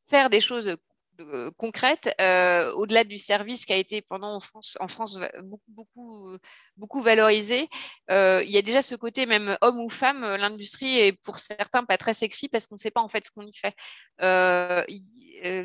faire 0.08 0.30
des 0.30 0.40
choses 0.40 0.78
euh, 1.22 1.52
concrète, 1.58 2.14
euh, 2.20 2.74
au-delà 2.74 3.04
du 3.04 3.18
service 3.18 3.66
qui 3.66 3.74
a 3.74 3.78
été 3.78 4.02
pendant 4.02 4.36
en 4.36 4.40
France, 4.40 4.78
en 4.82 4.88
France 4.88 5.18
beaucoup, 5.44 5.72
beaucoup, 5.72 6.38
beaucoup 6.78 7.02
valorisé. 7.02 7.70
Euh, 8.12 8.44
il 8.46 8.52
y 8.52 8.58
a 8.58 8.62
déjà 8.62 8.82
ce 8.82 8.96
côté, 8.96 9.26
même 9.26 9.58
homme 9.62 9.80
ou 9.80 9.90
femme, 9.90 10.22
l'industrie 10.22 10.98
est 11.00 11.14
pour 11.14 11.38
certains 11.38 11.84
pas 11.84 11.98
très 11.98 12.14
sexy 12.14 12.50
parce 12.50 12.68
qu'on 12.68 12.76
ne 12.76 12.80
sait 12.80 12.92
pas 12.92 13.02
en 13.02 13.08
fait 13.08 13.26
ce 13.26 13.32
qu'on 13.32 13.46
y 13.46 13.54
fait. 13.54 13.76
Euh, 14.22 14.84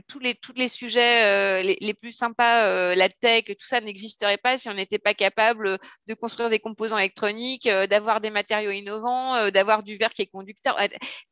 tous 0.06 0.18
les 0.18 0.34
tous 0.34 0.52
les 0.54 0.68
sujets 0.68 1.24
euh, 1.24 1.62
les, 1.62 1.94
plus 1.94 2.12
sympas, 2.12 2.64
euh, 2.64 2.94
la 2.94 3.08
tech, 3.08 3.44
tout 3.44 3.66
ça 3.66 3.80
n'existerait 3.80 4.38
pas 4.38 4.58
si 4.58 4.68
on 4.68 4.74
n'était 4.74 4.98
pas 4.98 5.14
capable 5.14 5.78
de 6.06 6.14
construire 6.14 6.50
des 6.50 6.58
composants 6.58 6.98
électroniques, 6.98 7.68
d'avoir 7.68 8.20
des 8.20 8.30
matériaux 8.30 8.70
innovants, 8.70 9.50
d'avoir 9.50 9.82
du 9.82 9.96
verre 9.96 10.12
qui 10.12 10.22
est 10.22 10.26
conducteur. 10.26 10.76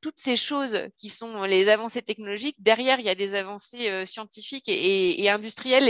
Toutes 0.01 0.19
ces 0.19 0.37
choses 0.37 0.81
qui 0.97 1.09
sont 1.09 1.45
les 1.45 1.69
avancées 1.69 2.03
technologiques, 2.03 2.57
derrière 2.59 3.01
il 3.01 3.07
y 3.07 3.11
a 3.11 3.15
des 3.15 3.35
avancées 3.35 4.05
scientifiques 4.07 4.69
et, 4.69 5.29
industrielles 5.31 5.89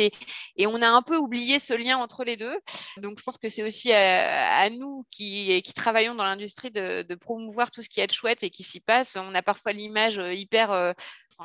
et, 0.57 0.67
on 0.67 0.83
a 0.83 0.89
un 0.89 1.03
peu 1.03 1.17
oublié 1.17 1.59
ce 1.59 1.75
lien 1.75 1.97
entre 1.99 2.25
les 2.25 2.37
deux. 2.37 2.57
Donc 2.99 3.19
je 3.19 3.25
pense 3.25 3.39
que 3.39 3.49
c'est 3.49 3.63
aussi 3.63 3.93
à, 3.93 4.69
nous 4.71 5.07
qui, 5.11 5.63
travaillons 5.75 6.15
dans 6.15 6.25
l'industrie 6.25 6.71
de, 6.71 7.03
de 7.03 7.15
promouvoir 7.15 7.71
tout 7.71 7.83
ce 7.83 7.89
qui 7.89 8.01
est 8.01 8.13
chouette 8.13 8.43
et 8.43 8.51
qui 8.51 8.63
s'y 8.63 8.81
passe. 8.81 9.17
On 9.17 9.35
a 9.35 9.43
parfois 9.43 9.73
l'image 9.73 10.21
hyper 10.35 10.95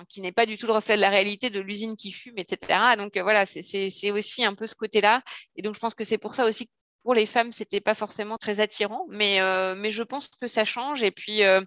qui 0.07 0.21
n'est 0.21 0.31
pas 0.31 0.45
du 0.45 0.57
tout 0.57 0.65
le 0.65 0.73
reflet 0.73 0.92
de 0.95 1.01
la 1.01 1.09
réalité 1.09 1.49
de 1.49 1.59
l'usine 1.59 1.95
qui 1.95 2.11
fume, 2.11 2.37
etc. 2.37 2.95
Donc 2.97 3.17
euh, 3.17 3.23
voilà, 3.23 3.45
c'est 3.45 4.11
aussi 4.11 4.45
un 4.45 4.55
peu 4.55 4.67
ce 4.67 4.75
côté-là. 4.75 5.21
Et 5.55 5.61
donc 5.61 5.75
je 5.75 5.79
pense 5.79 5.95
que 5.95 6.03
c'est 6.03 6.17
pour 6.17 6.33
ça 6.33 6.45
aussi 6.45 6.67
que 6.67 6.71
pour 7.03 7.13
les 7.13 7.25
femmes, 7.25 7.51
c'était 7.51 7.81
pas 7.81 7.95
forcément 7.95 8.37
très 8.37 8.61
attirant, 8.61 9.05
mais, 9.09 9.41
euh, 9.41 9.75
mais 9.75 9.91
je 9.91 10.03
pense 10.03 10.29
que 10.29 10.47
ça 10.47 10.63
change. 10.63 11.03
Et 11.03 11.11
puis 11.11 11.43
euh, 11.43 11.61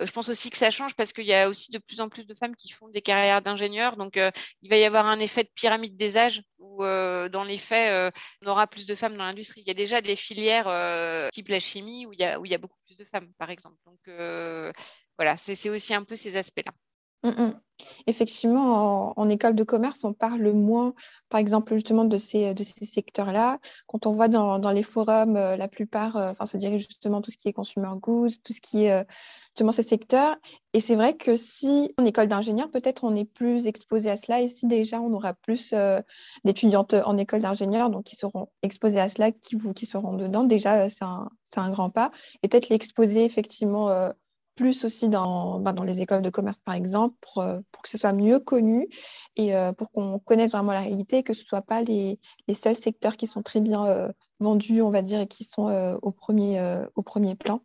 je 0.00 0.10
pense 0.10 0.28
aussi 0.28 0.50
que 0.50 0.56
ça 0.56 0.70
change 0.70 0.94
parce 0.96 1.12
qu'il 1.12 1.26
y 1.26 1.34
a 1.34 1.48
aussi 1.48 1.70
de 1.70 1.78
plus 1.78 2.00
en 2.00 2.08
plus 2.08 2.26
de 2.26 2.34
femmes 2.34 2.56
qui 2.56 2.70
font 2.70 2.88
des 2.88 3.02
carrières 3.02 3.42
d'ingénieurs. 3.42 3.96
Donc, 3.96 4.16
il 4.16 4.70
va 4.70 4.76
y 4.76 4.84
avoir 4.84 5.06
un 5.06 5.20
effet 5.20 5.44
de 5.44 5.50
pyramide 5.54 5.96
des 5.96 6.16
âges 6.16 6.42
où, 6.58 6.78
dans 6.82 7.44
les 7.46 7.58
faits, 7.58 8.12
on 8.40 8.48
aura 8.48 8.66
plus 8.66 8.86
de 8.86 8.94
femmes 8.94 9.16
dans 9.16 9.24
l'industrie. 9.24 9.60
Il 9.60 9.68
y 9.68 9.70
a 9.70 9.74
déjà 9.74 10.00
des 10.00 10.16
filières 10.16 10.64
type 11.30 11.48
la 11.48 11.60
chimie 11.60 12.06
où 12.06 12.12
il, 12.14 12.20
y 12.20 12.24
a, 12.24 12.40
où 12.40 12.46
il 12.46 12.50
y 12.50 12.54
a 12.54 12.58
beaucoup 12.58 12.78
plus 12.86 12.96
de 12.96 13.04
femmes, 13.04 13.30
par 13.38 13.50
exemple. 13.50 13.76
Donc, 13.84 14.00
voilà, 15.18 15.36
c'est 15.36 15.68
aussi 15.68 15.94
un 15.94 16.04
peu 16.04 16.16
ces 16.16 16.36
aspects-là. 16.36 16.72
Mm, 17.22 17.28
mm. 17.28 17.60
Effectivement, 18.06 19.18
en, 19.18 19.28
école 19.28 19.54
de 19.54 19.64
commerce, 19.64 20.04
on 20.04 20.12
parle 20.12 20.52
moins, 20.52 20.94
par 21.28 21.40
exemple, 21.40 21.74
justement 21.74 22.04
de 22.04 22.16
ces, 22.16 22.54
de 22.54 22.62
ces 22.62 22.84
secteurs-là. 22.84 23.58
Quand 23.86 24.06
on 24.06 24.12
voit 24.12 24.28
dans, 24.28 24.58
dans 24.58 24.70
les 24.70 24.82
forums, 24.82 25.36
euh, 25.36 25.56
la 25.56 25.68
plupart 25.68 26.16
euh, 26.16 26.32
se 26.44 26.56
dirigent 26.56 26.86
justement 26.88 27.22
tout 27.22 27.30
ce 27.30 27.36
qui 27.36 27.48
est 27.48 27.52
consumer 27.52 27.88
goods, 28.00 28.28
tout 28.44 28.52
ce 28.52 28.60
qui 28.60 28.84
est 28.84 28.92
euh, 28.92 29.04
justement 29.48 29.72
ces 29.72 29.82
secteurs. 29.82 30.36
Et 30.72 30.80
c'est 30.80 30.96
vrai 30.96 31.16
que 31.16 31.36
si 31.36 31.94
en 31.98 32.04
école 32.04 32.28
d'ingénieur, 32.28 32.70
peut-être 32.70 33.04
on 33.04 33.14
est 33.14 33.24
plus 33.24 33.66
exposé 33.66 34.10
à 34.10 34.16
cela. 34.16 34.40
Et 34.40 34.48
si 34.48 34.66
déjà 34.66 35.00
on 35.00 35.12
aura 35.12 35.34
plus 35.34 35.74
d'étudiantes 36.44 36.94
en 36.94 37.16
école 37.18 37.42
d'ingénieur, 37.42 37.90
donc 37.90 38.04
qui 38.04 38.16
seront 38.16 38.48
exposées 38.62 39.00
à 39.00 39.08
cela, 39.08 39.32
qui, 39.32 39.58
qui 39.74 39.86
seront 39.86 40.14
dedans, 40.14 40.44
déjà 40.44 40.88
c'est 40.88 41.04
un, 41.04 41.28
un, 41.56 41.70
grand 41.70 41.90
pas. 41.90 42.10
Et 42.42 42.48
peut-être 42.48 42.70
l'exposer 42.70 43.24
effectivement 43.24 44.12
plus 44.54 44.84
aussi 44.84 45.08
dans, 45.08 45.58
bah, 45.60 45.72
dans 45.72 45.84
les 45.84 46.00
écoles 46.00 46.22
de 46.22 46.30
commerce, 46.30 46.60
par 46.60 46.74
exemple, 46.74 47.16
pour, 47.20 47.42
euh, 47.42 47.60
pour 47.70 47.82
que 47.82 47.88
ce 47.88 47.98
soit 47.98 48.12
mieux 48.12 48.38
connu 48.38 48.88
et 49.36 49.54
euh, 49.56 49.72
pour 49.72 49.90
qu'on 49.90 50.18
connaisse 50.18 50.52
vraiment 50.52 50.72
la 50.72 50.80
réalité, 50.80 51.22
que 51.22 51.34
ce 51.34 51.42
ne 51.42 51.46
soit 51.46 51.62
pas 51.62 51.82
les, 51.82 52.18
les, 52.48 52.54
seuls 52.54 52.76
secteurs 52.76 53.16
qui 53.16 53.26
sont 53.26 53.42
très 53.42 53.60
bien 53.60 53.86
euh, 53.86 54.08
vendus, 54.40 54.82
on 54.82 54.90
va 54.90 55.02
dire, 55.02 55.20
et 55.20 55.26
qui 55.26 55.44
sont 55.44 55.98
au, 56.02 56.10
premier, 56.10 56.82
au 56.96 57.02
premier 57.02 57.36
plan. 57.36 57.62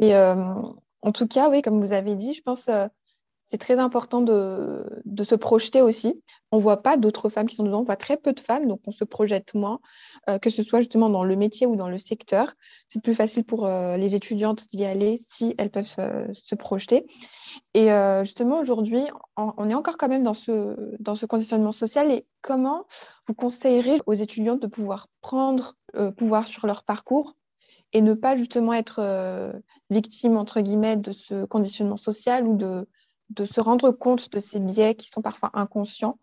Et 0.00 0.14
en 0.14 1.12
tout 1.12 1.26
cas, 1.26 1.50
oui, 1.50 1.60
comme 1.60 1.80
vous 1.80 1.92
avez 1.92 2.14
dit, 2.14 2.32
je 2.32 2.40
pense 2.40 2.70
c'est 3.52 3.58
très 3.58 3.78
important 3.78 4.22
de, 4.22 4.86
se 5.22 5.34
projeter 5.34 5.82
aussi. 5.82 6.24
On 6.52 6.56
ne 6.56 6.62
voit 6.62 6.82
pas 6.82 6.96
d'autres 6.96 7.28
femmes 7.28 7.46
qui 7.46 7.54
sont 7.54 7.64
dedans, 7.64 7.80
on 7.80 7.84
voit 7.84 7.96
très 7.96 8.16
peu 8.16 8.32
de 8.32 8.40
femmes, 8.40 8.66
donc 8.66 8.80
on 8.86 8.92
se 8.92 9.04
projette 9.04 9.54
moins, 9.54 9.78
euh, 10.30 10.38
que 10.38 10.48
ce 10.48 10.62
soit 10.62 10.80
justement 10.80 11.10
dans 11.10 11.22
le 11.22 11.36
métier 11.36 11.66
ou 11.66 11.76
dans 11.76 11.90
le 11.90 11.98
secteur. 11.98 12.54
C'est 12.88 13.02
plus 13.02 13.14
facile 13.14 13.44
pour 13.44 13.66
euh, 13.66 13.98
les 13.98 14.14
étudiantes 14.14 14.66
d'y 14.68 14.86
aller 14.86 15.18
si 15.18 15.54
elles 15.58 15.68
peuvent 15.68 15.84
se, 15.84 16.54
projeter. 16.54 17.04
Et 17.74 17.92
euh, 17.92 18.24
justement, 18.24 18.58
aujourd'hui, 18.58 19.02
on, 19.36 19.68
est 19.68 19.74
encore 19.74 19.98
quand 19.98 20.08
même 20.08 20.22
dans 20.22 20.32
ce, 20.32 20.74
dans 20.98 21.14
ce 21.14 21.26
conditionnement 21.26 21.72
social. 21.72 22.10
Et 22.10 22.24
comment 22.40 22.86
vous 23.28 23.34
conseillerez 23.34 23.98
aux 24.06 24.14
étudiantes 24.14 24.62
de 24.62 24.66
pouvoir 24.66 25.08
prendre 25.20 25.74
pouvoir 26.16 26.46
sur 26.46 26.66
leur 26.66 26.84
parcours 26.84 27.36
et 27.92 28.00
ne 28.00 28.14
pas 28.14 28.34
justement 28.34 28.72
être 28.72 29.52
victime, 29.90 30.38
entre 30.38 30.62
guillemets, 30.62 30.96
de 30.96 31.12
ce 31.12 31.44
conditionnement 31.44 31.98
social 31.98 32.46
ou 32.46 32.56
de 32.56 32.86
de 33.34 33.44
se 33.44 33.60
rendre 33.60 33.90
compte 33.90 34.30
de 34.32 34.40
ces 34.40 34.60
biais 34.60 34.94
qui 34.94 35.08
sont 35.08 35.22
parfois 35.22 35.50
inconscients. 35.54 36.18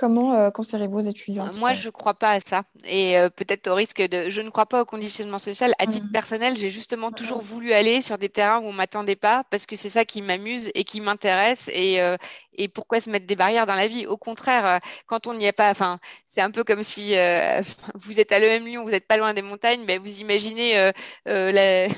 Comment 0.00 0.32
euh, 0.32 0.50
conseillez-vous 0.50 0.96
aux 0.96 1.10
étudiants 1.10 1.50
Moi, 1.58 1.74
je 1.74 1.88
ne 1.88 1.90
crois 1.90 2.14
pas 2.14 2.30
à 2.30 2.40
ça. 2.40 2.64
Et 2.84 3.18
euh, 3.18 3.28
peut-être 3.28 3.68
au 3.68 3.74
risque 3.74 4.00
de. 4.00 4.30
Je 4.30 4.40
ne 4.40 4.48
crois 4.48 4.64
pas 4.64 4.80
au 4.80 4.86
conditionnement 4.86 5.38
social. 5.38 5.74
À 5.78 5.86
titre 5.86 6.06
mmh. 6.06 6.12
personnel, 6.12 6.56
j'ai 6.56 6.70
justement 6.70 7.12
toujours 7.12 7.42
voulu 7.42 7.74
aller 7.74 8.00
sur 8.00 8.16
des 8.16 8.30
terrains 8.30 8.60
où 8.60 8.64
on 8.64 8.72
ne 8.72 8.78
m'attendait 8.78 9.14
pas 9.14 9.44
parce 9.50 9.66
que 9.66 9.76
c'est 9.76 9.90
ça 9.90 10.06
qui 10.06 10.22
m'amuse 10.22 10.70
et 10.74 10.84
qui 10.84 11.02
m'intéresse. 11.02 11.68
Et, 11.74 12.00
euh, 12.00 12.16
et 12.60 12.68
pourquoi 12.68 13.00
se 13.00 13.10
mettre 13.10 13.26
des 13.26 13.36
barrières 13.36 13.66
dans 13.66 13.74
la 13.74 13.88
vie 13.88 14.06
Au 14.06 14.16
contraire, 14.16 14.80
quand 15.06 15.26
on 15.26 15.34
n'y 15.34 15.46
est 15.46 15.52
pas. 15.52 15.70
Enfin, 15.70 15.98
c'est 16.32 16.42
un 16.42 16.50
peu 16.52 16.62
comme 16.62 16.82
si 16.82 17.16
euh, 17.16 17.60
vous 17.94 18.20
êtes 18.20 18.30
à 18.30 18.38
l'EM 18.38 18.64
Lyon, 18.64 18.84
vous 18.84 18.90
n'êtes 18.90 19.06
pas 19.06 19.16
loin 19.16 19.34
des 19.34 19.42
montagnes, 19.42 19.82
mais 19.84 19.98
vous 19.98 20.20
imaginez 20.20 20.78
euh, 20.78 20.92
euh, 21.28 21.50
la, 21.50 21.88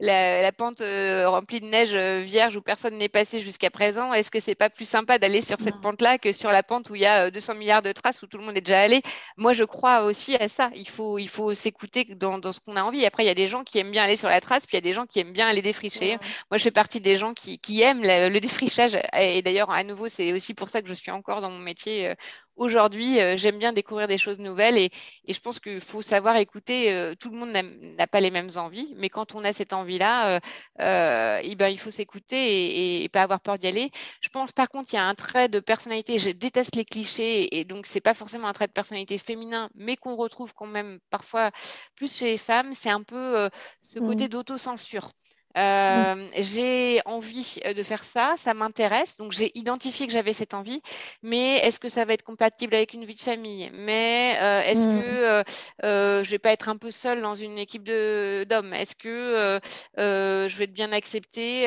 la, 0.42 0.52
pente 0.52 0.80
remplie 0.80 1.60
de 1.60 1.66
neige 1.66 1.94
vierge 1.94 2.56
où 2.56 2.60
personne 2.60 2.98
n'est 2.98 3.08
passé 3.08 3.40
jusqu'à 3.40 3.70
présent. 3.70 4.12
Est-ce 4.12 4.30
que 4.30 4.40
c'est 4.40 4.56
pas 4.56 4.70
plus 4.70 4.88
sympa 4.88 5.18
d'aller 5.18 5.40
sur 5.40 5.60
cette 5.60 5.80
pente-là 5.80 6.18
que 6.18 6.32
sur 6.32 6.50
la 6.50 6.62
pente 6.62 6.90
où 6.90 6.96
il 6.96 7.02
y 7.02 7.06
a 7.06 7.30
200 7.30 7.54
milliards 7.54 7.82
de 7.82 7.92
traces 7.92 8.22
où 8.22 8.26
tout 8.26 8.38
le 8.38 8.44
monde 8.44 8.56
est 8.56 8.62
déjà 8.62 8.80
allé? 8.80 9.02
Moi, 9.36 9.52
je 9.52 9.64
crois 9.64 10.02
aussi 10.02 10.34
à 10.36 10.48
ça. 10.48 10.70
Il 10.74 10.88
faut, 10.88 11.18
il 11.18 11.28
faut 11.28 11.54
s'écouter 11.54 12.04
dans, 12.04 12.38
dans, 12.38 12.52
ce 12.52 12.60
qu'on 12.60 12.76
a 12.76 12.82
envie. 12.82 13.06
Après, 13.06 13.22
il 13.22 13.26
y 13.26 13.30
a 13.30 13.34
des 13.34 13.48
gens 13.48 13.62
qui 13.62 13.78
aiment 13.78 13.92
bien 13.92 14.04
aller 14.04 14.16
sur 14.16 14.28
la 14.28 14.40
trace, 14.40 14.66
puis 14.66 14.76
il 14.76 14.78
y 14.78 14.84
a 14.84 14.88
des 14.88 14.92
gens 14.92 15.06
qui 15.06 15.20
aiment 15.20 15.32
bien 15.32 15.46
aller 15.46 15.62
défricher. 15.62 16.18
Moi, 16.50 16.58
je 16.58 16.62
fais 16.64 16.70
partie 16.72 17.00
des 17.00 17.16
gens 17.16 17.32
qui, 17.34 17.58
qui 17.58 17.82
aiment 17.82 18.02
le 18.02 18.38
défrichage. 18.40 18.98
Et 19.16 19.42
d'ailleurs, 19.42 19.70
à 19.70 19.84
nouveau, 19.84 19.97
c'est 20.06 20.32
aussi 20.32 20.54
pour 20.54 20.70
ça 20.70 20.82
que 20.82 20.88
je 20.88 20.94
suis 20.94 21.10
encore 21.10 21.40
dans 21.40 21.50
mon 21.50 21.58
métier 21.58 22.14
aujourd'hui, 22.58 23.20
euh, 23.20 23.36
j'aime 23.36 23.58
bien 23.58 23.72
découvrir 23.72 24.08
des 24.08 24.18
choses 24.18 24.38
nouvelles 24.38 24.76
et, 24.76 24.90
je 25.28 25.40
pense 25.40 25.60
qu'il 25.60 25.80
faut 25.80 26.02
savoir 26.02 26.36
écouter. 26.36 26.92
Euh, 26.92 27.14
tout 27.14 27.30
le 27.30 27.36
monde 27.36 27.50
n'a 27.50 28.06
pas 28.06 28.20
les 28.20 28.30
mêmes 28.30 28.50
envies, 28.56 28.92
mais 28.96 29.08
quand 29.08 29.34
on 29.34 29.44
a 29.44 29.52
cette 29.52 29.72
envie-là, 29.72 30.40
euh, 30.80 31.40
eh 31.42 31.54
ben, 31.54 31.68
il 31.68 31.78
faut 31.78 31.90
s'écouter 31.90 33.02
et, 33.02 33.08
pas 33.08 33.22
avoir 33.22 33.40
peur 33.40 33.58
d'y 33.58 33.66
aller. 33.66 33.90
Je 34.20 34.28
pense 34.28 34.52
par 34.52 34.68
contre, 34.68 34.92
il 34.92 34.96
y 34.96 34.98
a 34.98 35.04
un 35.04 35.14
trait 35.14 35.48
de 35.48 35.60
personnalité. 35.60 36.18
Je 36.18 36.30
déteste 36.30 36.74
les 36.76 36.84
clichés 36.84 37.58
et 37.58 37.64
donc 37.64 37.86
c'est 37.86 38.00
pas 38.00 38.14
forcément 38.14 38.48
un 38.48 38.52
trait 38.52 38.66
de 38.66 38.72
personnalité 38.72 39.18
féminin, 39.18 39.70
mais 39.74 39.96
qu'on 39.96 40.16
retrouve 40.16 40.52
quand 40.54 40.66
même 40.66 40.98
parfois 41.10 41.50
plus 41.94 42.14
chez 42.14 42.26
les 42.26 42.38
femmes. 42.38 42.74
C'est 42.74 42.90
un 42.90 43.02
peu 43.02 43.48
ce 43.82 43.98
côté 43.98 44.24
mmh. 44.24 44.28
d'autocensure. 44.28 45.12
Euh, 45.56 46.28
j'ai 46.36 47.00
envie 47.04 47.58
euh, 47.64 47.72
de 47.72 47.82
faire 47.82 48.04
ça, 48.04 48.34
ça 48.36 48.54
m'intéresse, 48.54 49.16
donc 49.16 49.32
j'ai 49.32 49.50
identifié 49.58 50.06
que 50.06 50.12
j'avais 50.12 50.32
cette 50.32 50.54
envie, 50.54 50.82
mais 51.22 51.56
est-ce 51.56 51.80
que 51.80 51.88
ça 51.88 52.04
va 52.04 52.12
être 52.12 52.22
compatible 52.22 52.74
avec 52.74 52.92
une 52.92 53.04
vie 53.04 53.14
de 53.14 53.20
famille? 53.20 53.70
Mais 53.72 54.36
euh, 54.40 54.60
est-ce 54.62 54.86
mmh. 54.86 55.02
que 55.02 56.22
je 56.22 56.30
vais 56.30 56.38
pas 56.38 56.52
être 56.52 56.68
un 56.68 56.76
peu 56.76 56.90
seule 56.90 57.22
dans 57.22 57.34
une 57.34 57.58
équipe 57.58 57.84
d'hommes? 57.84 58.74
Est-ce 58.74 58.94
que 58.94 59.60
je 59.96 60.56
vais 60.56 60.64
être 60.64 60.72
bien 60.72 60.92
acceptée, 60.92 61.62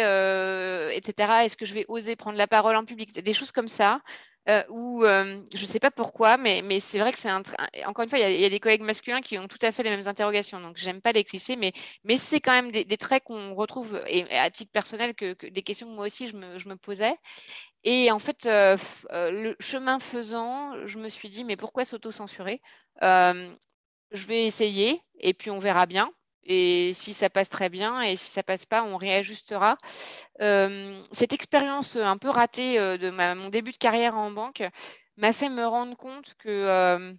etc. 0.96 1.46
Est-ce 1.46 1.58
que 1.58 1.65
je 1.65 1.74
vais 1.74 1.86
oser 1.88 2.15
prendre 2.15 2.38
la 2.38 2.48
parole 2.48 2.76
en 2.76 2.86
public? 2.86 3.12
Des 3.20 3.34
choses 3.34 3.52
comme 3.52 3.67
ça. 3.67 4.00
Euh, 4.49 4.63
où 4.69 5.04
euh, 5.06 5.39
je 5.54 5.62
ne 5.62 5.65
sais 5.67 5.80
pas 5.80 5.91
pourquoi, 5.91 6.36
mais, 6.38 6.80
c'est 6.80 6.97
vrai 6.97 7.12
que 7.12 7.19
c'est 7.19 7.30
un, 7.30 7.43
encore 7.86 8.04
une 8.04 8.10
fois, 8.10 8.17
il 8.17 8.41
y, 8.41 8.45
a 8.45 8.49
des 8.49 8.60
collègues 8.60 8.82
masculins 8.82 9.21
qui 9.21 9.38
ont 9.38 9.47
tout 9.47 9.60
à 9.62 9.71
fait 9.71 9.84
les 9.84 9.91
mêmes 9.91 10.08
interrogations, 10.08 10.60
donc 10.60 10.77
j'aime 10.77 10.99
pas 10.99 11.12
les 11.12 11.23
clichés, 11.23 11.56
mais, 11.56 11.73
c'est 12.15 12.39
quand 12.39 12.54
même 12.54 12.71
des, 12.71 12.97
traits 12.97 13.23
qu'on 13.23 13.54
retrouve, 13.54 14.01
et 14.08 14.23
à 14.36 14.49
titre 14.49 14.71
personnel, 14.71 15.13
que, 15.13 15.36
des 15.47 15.62
questions 15.62 15.88
que 15.88 15.93
moi 15.93 16.06
aussi 16.08 16.27
je 16.27 16.36
me, 16.36 16.75
posais. 16.75 17.15
Et 17.84 18.12
en 18.12 18.19
fait, 18.19 18.47
euh, 18.47 18.77
le 19.12 19.56
chemin 19.60 19.99
faisant, 19.99 20.88
je 20.88 20.97
me 20.97 21.10
suis 21.10 21.30
dit, 21.30 21.43
mais 21.43 21.58
pourquoi 21.58 21.86
s'auto-censurer? 21.86 22.62
Je 22.99 24.27
vais 24.27 24.45
essayer, 24.45 25.01
et 25.19 25.34
puis 25.36 25.51
on 25.51 25.60
verra 25.60 25.86
bien. 25.86 26.12
Et 26.43 26.93
si 26.93 27.13
ça 27.13 27.30
passe 27.30 27.49
très 27.49 27.69
bien 27.69 28.01
et 28.01 28.15
si 28.15 28.30
ça 28.32 28.43
passe 28.43 28.65
pas, 28.65 28.84
on 28.84 28.97
réajustera. 28.97 29.77
Euh, 30.41 31.01
cette 31.12 31.34
expérience 31.34 31.95
un 31.95 32.17
peu 32.17 32.30
ratée 32.30 32.80
euh, 32.80 32.97
de 32.97 33.10
mon 33.10 33.49
début 33.49 33.71
de 33.71 33.77
carrière 33.77 34.17
en 34.17 34.32
banque 34.32 34.63
m'a 35.17 35.34
fait 35.34 35.49
me 35.49 35.65
rendre 35.65 35.95
compte 35.95 36.34
que 36.39 36.49
euh, 36.49 37.13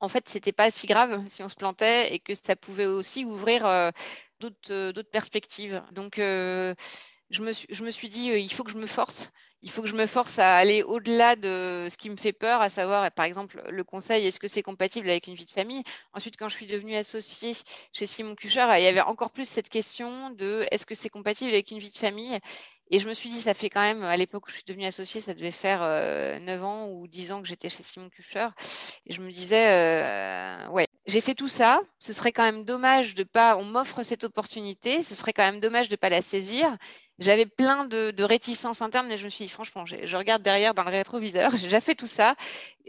en 0.00 0.08
fait, 0.08 0.28
c'était 0.28 0.52
pas 0.52 0.70
si 0.70 0.86
grave 0.86 1.24
si 1.28 1.42
on 1.42 1.48
se 1.48 1.56
plantait 1.56 2.12
et 2.14 2.18
que 2.18 2.34
ça 2.34 2.56
pouvait 2.56 2.86
aussi 2.86 3.24
ouvrir 3.24 3.92
d'autres 4.40 5.10
perspectives. 5.10 5.82
Donc, 5.92 6.14
je 6.16 7.40
me 7.40 7.90
suis 7.90 8.08
dit, 8.08 8.30
il 8.30 8.52
faut 8.52 8.64
que 8.64 8.72
je 8.72 8.78
me 8.78 8.88
force 8.88 9.30
il 9.62 9.70
faut 9.70 9.82
que 9.82 9.88
je 9.88 9.94
me 9.94 10.06
force 10.06 10.38
à 10.38 10.56
aller 10.56 10.82
au-delà 10.82 11.36
de 11.36 11.86
ce 11.88 11.96
qui 11.96 12.10
me 12.10 12.16
fait 12.16 12.32
peur, 12.32 12.60
à 12.60 12.68
savoir, 12.68 13.10
par 13.12 13.24
exemple, 13.24 13.62
le 13.68 13.84
conseil, 13.84 14.26
est-ce 14.26 14.40
que 14.40 14.48
c'est 14.48 14.62
compatible 14.62 15.08
avec 15.08 15.28
une 15.28 15.34
vie 15.34 15.44
de 15.44 15.50
famille? 15.50 15.82
Ensuite, 16.12 16.36
quand 16.36 16.48
je 16.48 16.56
suis 16.56 16.66
devenue 16.66 16.96
associée 16.96 17.54
chez 17.92 18.06
Simon 18.06 18.34
Kucher, 18.34 18.66
il 18.76 18.82
y 18.82 18.86
avait 18.86 19.00
encore 19.00 19.30
plus 19.30 19.48
cette 19.48 19.68
question 19.68 20.30
de 20.30 20.66
est-ce 20.70 20.84
que 20.84 20.94
c'est 20.94 21.08
compatible 21.08 21.50
avec 21.52 21.70
une 21.70 21.78
vie 21.78 21.90
de 21.90 21.96
famille? 21.96 22.38
Et 22.90 22.98
je 22.98 23.08
me 23.08 23.14
suis 23.14 23.30
dit, 23.30 23.40
ça 23.40 23.54
fait 23.54 23.70
quand 23.70 23.80
même, 23.80 24.02
à 24.02 24.16
l'époque 24.18 24.46
où 24.46 24.50
je 24.50 24.56
suis 24.56 24.64
devenue 24.66 24.84
associée, 24.84 25.22
ça 25.22 25.32
devait 25.32 25.50
faire 25.50 25.80
9 25.80 25.86
euh, 25.86 26.62
ans 26.62 26.88
ou 26.90 27.06
10 27.06 27.32
ans 27.32 27.40
que 27.40 27.48
j'étais 27.48 27.70
chez 27.70 27.82
Simon 27.82 28.10
Kucher. 28.10 28.48
Et 29.06 29.14
je 29.14 29.22
me 29.22 29.30
disais, 29.30 29.66
euh, 29.70 30.68
ouais, 30.68 30.86
j'ai 31.06 31.22
fait 31.22 31.34
tout 31.34 31.48
ça. 31.48 31.80
Ce 31.98 32.12
serait 32.12 32.32
quand 32.32 32.42
même 32.42 32.64
dommage 32.64 33.14
de 33.14 33.24
pas, 33.24 33.56
on 33.56 33.64
m'offre 33.64 34.02
cette 34.02 34.24
opportunité. 34.24 35.02
Ce 35.02 35.14
serait 35.14 35.32
quand 35.32 35.44
même 35.44 35.60
dommage 35.60 35.88
de 35.88 35.96
pas 35.96 36.10
la 36.10 36.20
saisir 36.20 36.76
j'avais 37.18 37.46
plein 37.46 37.84
de, 37.84 38.22
réticences 38.22 38.82
internes 38.82 39.10
et 39.10 39.16
je 39.16 39.24
me 39.24 39.30
suis 39.30 39.44
dit, 39.44 39.50
franchement, 39.50 39.84
je 39.86 40.16
regarde 40.16 40.42
derrière 40.42 40.74
dans 40.74 40.82
le 40.82 40.90
rétroviseur, 40.90 41.50
j'ai 41.56 41.64
déjà 41.64 41.80
fait 41.80 41.94
tout 41.94 42.06
ça. 42.06 42.34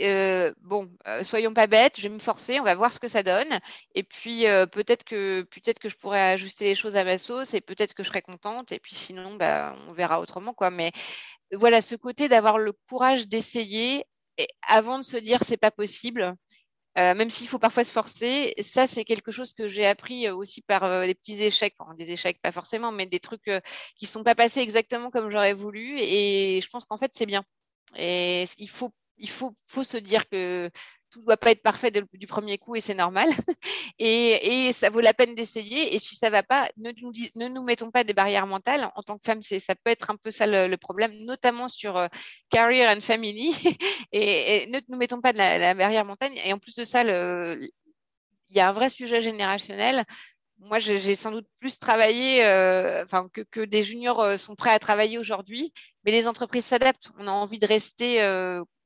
Euh, 0.02 0.54
bon, 0.62 0.90
euh, 1.08 1.24
soyons 1.24 1.54
pas 1.54 1.68
bêtes, 1.68 2.00
je 2.00 2.04
vais 2.04 2.14
me 2.14 2.20
forcer, 2.20 2.60
on 2.60 2.64
va 2.64 2.76
voir 2.76 2.94
ce 2.94 3.00
que 3.00 3.08
ça 3.08 3.24
donne. 3.24 3.60
Et 3.96 4.04
puis, 4.04 4.48
euh, 4.48 4.66
peut-être 4.66 5.04
que, 5.04 5.44
peut-être 5.44 5.80
que 5.80 5.90
je 5.90 5.98
pourrais 5.98 6.32
ajuster 6.32 6.66
les 6.66 6.76
choses 6.76 6.96
à 6.96 7.04
ma 7.04 7.18
sauce 7.18 7.54
et 7.54 7.62
peut-être 7.62 7.94
que 7.94 8.04
je 8.04 8.10
serai 8.10 8.22
contente. 8.22 8.72
Et 8.72 8.80
puis, 8.80 8.96
sinon, 8.96 9.36
bah, 9.36 9.76
on 9.88 9.94
verra 9.94 10.20
autrement, 10.20 10.54
quoi. 10.54 10.72
Mais 10.72 10.92
voilà, 11.52 11.82
ce 11.82 11.96
côté 11.96 12.30
d'avoir 12.30 12.58
le 12.58 12.74
courage 12.90 13.28
d'essayer 13.28 14.06
avant 14.68 14.98
de 15.00 15.04
se 15.04 15.18
dire 15.18 15.40
c'est 15.46 15.58
pas 15.58 15.72
possible, 15.72 16.36
euh, 16.98 17.16
même 17.16 17.30
s'il 17.30 17.48
faut 17.48 17.60
parfois 17.60 17.84
se 17.84 17.92
forcer, 17.92 18.54
ça 18.62 18.86
c'est 18.86 19.04
quelque 19.04 19.32
chose 19.32 19.54
que 19.54 19.68
j'ai 19.68 19.86
appris 19.86 20.28
euh, 20.28 20.36
aussi 20.36 20.62
par 20.62 20.84
euh, 20.84 21.06
des 21.08 21.16
petits 21.16 21.42
échecs, 21.42 21.74
enfin 21.80 21.96
des 21.96 22.12
échecs 22.12 22.40
pas 22.42 22.52
forcément, 22.52 22.92
mais 22.92 23.08
des 23.08 23.20
trucs 23.20 23.50
qui 23.98 24.06
sont 24.06 24.24
pas 24.24 24.36
passés 24.36 24.60
exactement 24.62 25.10
comme 25.10 25.32
j'aurais 25.32 25.54
voulu. 25.54 26.00
Et 26.00 26.62
je 26.62 26.70
pense 26.70 26.86
qu'en 26.86 26.98
fait 26.98 27.12
c'est 27.14 27.26
bien. 27.26 27.44
Et 27.98 28.46
il 28.58 28.70
faut 28.70 28.94
il 29.18 29.30
faut, 29.30 29.56
faut 29.68 29.84
se 29.84 29.98
dire 29.98 30.28
que 30.30 30.70
tout 31.14 31.20
ne 31.20 31.26
doit 31.26 31.38
pas 31.38 31.52
être 31.52 31.62
parfait 31.62 31.92
du 31.92 32.28
premier 32.28 32.58
coup 32.58 32.76
et 32.76 32.82
c'est 32.82 32.96
normal. 32.96 33.30
et, 34.00 34.72
ça 34.74 34.90
vaut 34.90 35.00
la 35.00 35.14
peine 35.14 35.36
d'essayer. 35.36 35.94
Et 35.94 36.00
si 36.00 36.16
ça 36.16 36.28
ne 36.28 36.32
va 36.32 36.42
pas, 36.42 36.70
ne 36.78 36.92
nous, 37.00 37.12
ne 37.36 37.48
nous, 37.50 37.64
mettons 37.64 37.92
pas 37.92 38.04
des 38.04 38.14
barrières 38.14 38.48
mentales. 38.48 38.92
En 38.96 39.04
tant 39.04 39.18
que 39.20 39.24
femme, 39.24 39.42
ça 39.44 39.76
peut 39.76 39.92
être 39.92 40.10
un 40.10 40.16
peu 40.16 40.32
ça 40.32 40.48
le, 40.48 40.76
problème, 40.78 41.14
notamment 41.26 41.68
sur 41.68 41.98
euh, 41.98 42.08
career 42.50 42.90
and 42.90 43.02
family. 43.02 43.54
et, 44.12 44.66
ne 44.72 44.80
nous 44.90 44.98
mettons 44.98 45.22
pas 45.22 45.34
de 45.34 45.38
la, 45.38 45.76
barrière 45.76 46.04
mentale. 46.04 46.32
Et 46.44 46.52
en 46.52 46.58
plus 46.58 46.76
de 46.76 46.84
ça, 46.84 47.04
il 47.04 47.70
y 48.50 48.60
a 48.60 48.68
un 48.68 48.74
vrai 48.74 48.90
sujet 48.90 49.22
générationnel. 49.22 50.06
Moi, 50.58 50.80
j'ai 50.80 51.16
sans 51.16 51.32
doute 51.32 51.48
plus 51.60 51.78
travaillé, 51.78 52.44
euh, 52.44 53.04
enfin 53.04 53.28
que, 53.32 53.42
que, 53.42 53.60
des 53.60 53.84
juniors 53.84 54.22
euh, 54.22 54.38
sont 54.38 54.56
prêts 54.56 54.72
à 54.72 54.80
travailler 54.80 55.18
aujourd'hui, 55.20 55.74
mais 56.06 56.12
les 56.12 56.28
entreprises 56.28 56.66
s'adaptent. 56.66 57.12
On 57.20 57.28
a 57.28 57.32
envie 57.32 57.60
de 57.60 57.68
rester 57.68 58.22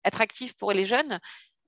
attractif 0.03 0.55
pour 0.57 0.73
les 0.73 0.85
jeunes. 0.85 1.19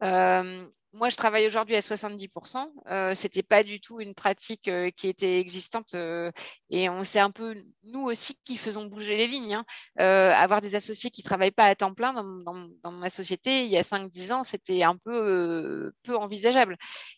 Euh, 0.03 0.69
moi, 0.93 1.09
je 1.09 1.15
travaille 1.15 1.45
aujourd'hui 1.45 1.75
à 1.75 1.81
70%. 1.81 2.67
Euh, 2.89 3.13
C'était 3.13 3.43
pas 3.43 3.63
du 3.63 3.79
tout 3.79 3.99
une 4.01 4.15
pratique 4.15 4.67
euh, 4.67 4.89
qui 4.89 5.07
était 5.07 5.39
existante 5.39 5.93
euh, 5.93 6.31
et 6.71 6.89
on 6.89 7.03
sait 7.03 7.19
un 7.19 7.29
peu 7.29 7.55
nous 7.83 8.01
aussi 8.01 8.39
qui 8.43 8.57
faisons 8.57 8.85
bouger 8.85 9.15
les 9.15 9.27
lignes. 9.27 9.53
Hein. 9.53 9.65
Euh, 9.99 10.31
avoir 10.33 10.61
des 10.61 10.73
associés 10.75 11.11
qui 11.11 11.21
travaillent 11.21 11.51
pas 11.51 11.65
à 11.65 11.75
temps 11.75 11.93
plein 11.93 12.13
dans, 12.13 12.91
ma 12.91 13.09
société 13.09 13.65
il 13.65 13.71
y 13.71 13.77
a 13.77 13.83
5-10 13.83 14.33
ans, 14.33 14.43
c'était 14.43 14.81
un 14.83 14.97
peu 14.97 15.91
peu 16.03 16.17
envisageable. 16.17 16.75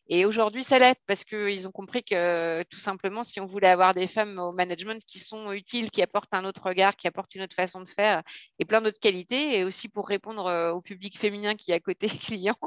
Et 0.07 0.25
aujourd'hui, 0.25 0.63
ça 0.63 0.77
l'est 0.77 0.99
parce 1.07 1.23
qu'ils 1.23 1.67
ont 1.67 1.71
compris 1.71 2.03
que 2.03 2.63
tout 2.63 2.79
simplement, 2.79 3.23
si 3.23 3.39
on 3.39 3.45
voulait 3.45 3.67
avoir 3.69 3.93
des 3.93 4.07
femmes 4.07 4.37
au 4.39 4.51
management 4.51 5.01
qui 5.05 5.19
sont 5.19 5.51
utiles, 5.53 5.91
qui 5.91 6.01
apportent 6.01 6.33
un 6.33 6.43
autre 6.45 6.63
regard, 6.65 6.95
qui 6.97 7.07
apportent 7.07 7.33
une 7.35 7.43
autre 7.43 7.55
façon 7.55 7.81
de 7.81 7.89
faire 7.89 8.21
et 8.59 8.65
plein 8.65 8.81
d'autres 8.81 8.99
qualités, 8.99 9.57
et 9.57 9.63
aussi 9.63 9.87
pour 9.89 10.07
répondre 10.07 10.73
au 10.75 10.81
public 10.81 11.17
féminin 11.17 11.55
qui 11.55 11.71
est 11.71 11.75
à 11.75 11.79
côté 11.79 12.07
client, 12.09 12.57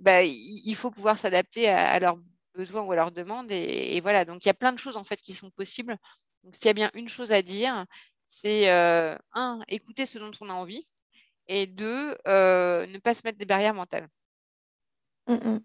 bah, 0.00 0.22
faut 0.74 0.90
pouvoir 0.90 1.18
s'adapter 1.18 1.68
à, 1.68 1.98
leurs 1.98 2.18
besoins 2.54 2.82
ou 2.82 2.92
à 2.92 2.96
leurs 2.96 3.12
demandes. 3.12 3.50
Et, 3.50 4.00
voilà, 4.00 4.24
donc 4.24 4.44
il 4.44 4.48
y 4.48 4.50
a 4.50 4.54
plein 4.54 4.72
de 4.72 4.78
choses 4.78 4.96
en 4.96 5.04
fait 5.04 5.20
qui 5.20 5.32
sont 5.32 5.50
possibles. 5.50 5.96
Donc 6.42 6.56
s'il 6.56 6.66
y 6.66 6.70
a 6.70 6.74
bien 6.74 6.90
une 6.94 7.08
chose 7.08 7.32
à 7.32 7.42
dire, 7.42 7.86
c'est 8.26 8.68
euh, 8.68 9.16
un, 9.32 9.60
écouter 9.68 10.06
ce 10.06 10.18
dont 10.18 10.30
on 10.40 10.50
a 10.50 10.52
envie, 10.52 10.86
et 11.48 11.66
deux, 11.66 12.16
euh, 12.26 12.86
ne 12.86 12.98
pas 12.98 13.14
se 13.14 13.22
mettre 13.24 13.38
des 13.38 13.44
barrières 13.44 13.74
mentales. 13.74 14.08
Mmh, 15.26 15.34
mmh. 15.34 15.60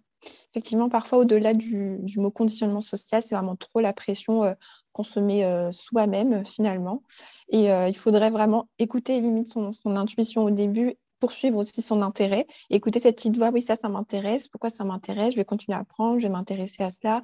Effectivement, 0.52 0.90
parfois, 0.90 1.20
au-delà 1.20 1.54
du, 1.54 2.00
mot 2.18 2.32
conditionnement 2.32 2.82
social, 2.82 3.22
c'est 3.22 3.36
vraiment 3.36 3.56
trop 3.56 3.80
la 3.80 3.94
pression 3.94 4.44
euh, 4.44 4.54
qu'on 4.92 5.04
se 5.04 5.20
met 5.20 5.72
soi-même, 5.72 6.46
finalement. 6.46 7.04
Et 7.50 7.68
il 7.68 7.96
faudrait 7.96 8.32
vraiment 8.32 8.68
écouter 8.80 9.22
limite 9.22 9.48
son, 9.48 9.72
intuition 9.86 10.44
au 10.44 10.52
début 10.52 10.98
poursuivre 11.20 11.58
aussi 11.58 11.82
son 11.82 12.02
intérêt, 12.02 12.48
écouter 12.70 13.00
cette 13.00 13.16
petite 13.16 13.38
voix, 13.38 13.50
oui, 13.50 13.62
ça, 13.62 13.76
ça 13.76 13.90
m'intéresse, 13.90 14.48
pourquoi 14.48 14.70
ça 14.70 14.84
m'intéresse, 14.84 15.32
je 15.32 15.38
vais 15.38 15.46
continuer 15.46 15.76
à 15.76 15.82
apprendre, 15.82 16.20
je 16.20 16.28
vais 16.28 16.34
m'intéresser 16.34 16.84
à 16.84 16.90
cela, 16.90 17.22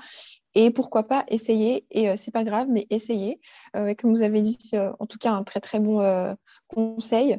et 0.56 0.72
pourquoi 0.72 1.04
pas 1.04 1.26
essayer, 1.28 1.86
et 1.92 2.10
euh, 2.10 2.16
c'est 2.18 2.32
pas 2.32 2.46
grave, 2.46 2.68
mais 2.70 2.88
essayer. 2.90 3.42
Euh, 3.76 3.94
comme 3.94 4.12
vous 4.12 4.24
avez 4.24 4.42
dit, 4.42 4.58
euh, 4.74 4.94
en 5.00 5.06
tout 5.06 5.18
cas, 5.18 5.32
un 5.32 5.44
très 5.44 5.60
très 5.60 5.80
bon 5.80 6.02
conseil. 6.68 7.38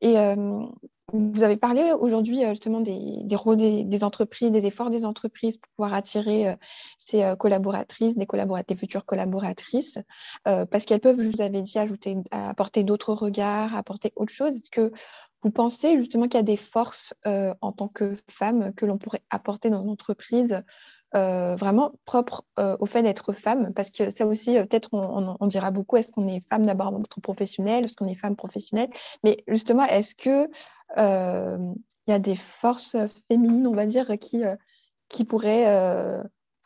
Et 0.00 0.14
vous 1.12 1.42
avez 1.42 1.56
parlé 1.56 1.92
aujourd'hui 1.92 2.42
justement 2.48 2.80
des, 2.80 3.24
des, 3.24 3.84
des, 3.84 4.04
entreprises, 4.04 4.50
des 4.52 4.64
efforts 4.64 4.90
des 4.90 5.04
entreprises 5.04 5.58
pour 5.58 5.68
pouvoir 5.76 5.94
attirer 5.94 6.56
ces 6.98 7.34
collaboratrices, 7.38 8.16
des, 8.16 8.26
des 8.26 8.76
futures 8.76 9.04
collaboratrices, 9.04 9.98
parce 10.44 10.84
qu'elles 10.84 11.00
peuvent, 11.00 11.20
je 11.20 11.28
vous 11.28 11.42
avais 11.42 11.62
dit, 11.62 11.78
ajouter, 11.78 12.16
apporter 12.30 12.84
d'autres 12.84 13.12
regards, 13.12 13.74
apporter 13.74 14.12
autre 14.14 14.32
chose. 14.32 14.54
Est-ce 14.54 14.70
que 14.70 14.92
vous 15.42 15.50
pensez 15.50 15.98
justement 15.98 16.28
qu'il 16.28 16.38
y 16.38 16.40
a 16.40 16.44
des 16.44 16.56
forces 16.56 17.14
euh, 17.26 17.54
en 17.60 17.72
tant 17.72 17.88
que 17.88 18.16
femme 18.30 18.72
que 18.74 18.86
l'on 18.86 18.98
pourrait 18.98 19.22
apporter 19.30 19.70
dans 19.70 19.82
l'entreprise 19.82 20.62
euh, 21.14 21.56
vraiment 21.56 21.92
propres 22.04 22.44
euh, 22.58 22.76
au 22.80 22.86
fait 22.86 23.02
d'être 23.02 23.32
femme? 23.32 23.72
Parce 23.74 23.90
que 23.90 24.10
ça 24.10 24.26
aussi, 24.26 24.54
peut-être 24.54 24.90
on, 24.92 25.46
dira 25.46 25.70
beaucoup, 25.70 25.96
est-ce 25.96 26.12
qu'on 26.12 26.26
est 26.26 26.40
femme 26.48 26.64
d'abord 26.64 26.92
dans 26.92 26.98
notre 26.98 27.20
professionnel, 27.20 27.84
est-ce 27.84 27.96
qu'on 27.96 28.06
est 28.06 28.14
femme 28.14 28.36
professionnelle? 28.36 28.90
Mais 29.24 29.42
justement, 29.48 29.84
est-ce 29.84 30.14
qu'il 30.14 30.48
il 30.96 32.10
y 32.10 32.14
a 32.14 32.18
des 32.18 32.36
forces 32.36 32.96
féminines, 33.30 33.66
on 33.66 33.72
va 33.72 33.86
dire, 33.86 34.10
qui 35.08 35.24
pourraient 35.24 36.22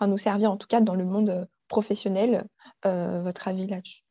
nous 0.06 0.18
servir 0.18 0.52
en 0.52 0.56
tout 0.56 0.68
cas 0.68 0.80
dans 0.80 0.94
le 0.94 1.04
monde 1.04 1.48
professionnel 1.68 2.46
Votre 2.84 3.48
avis 3.48 3.66
là-dessus? 3.66 4.05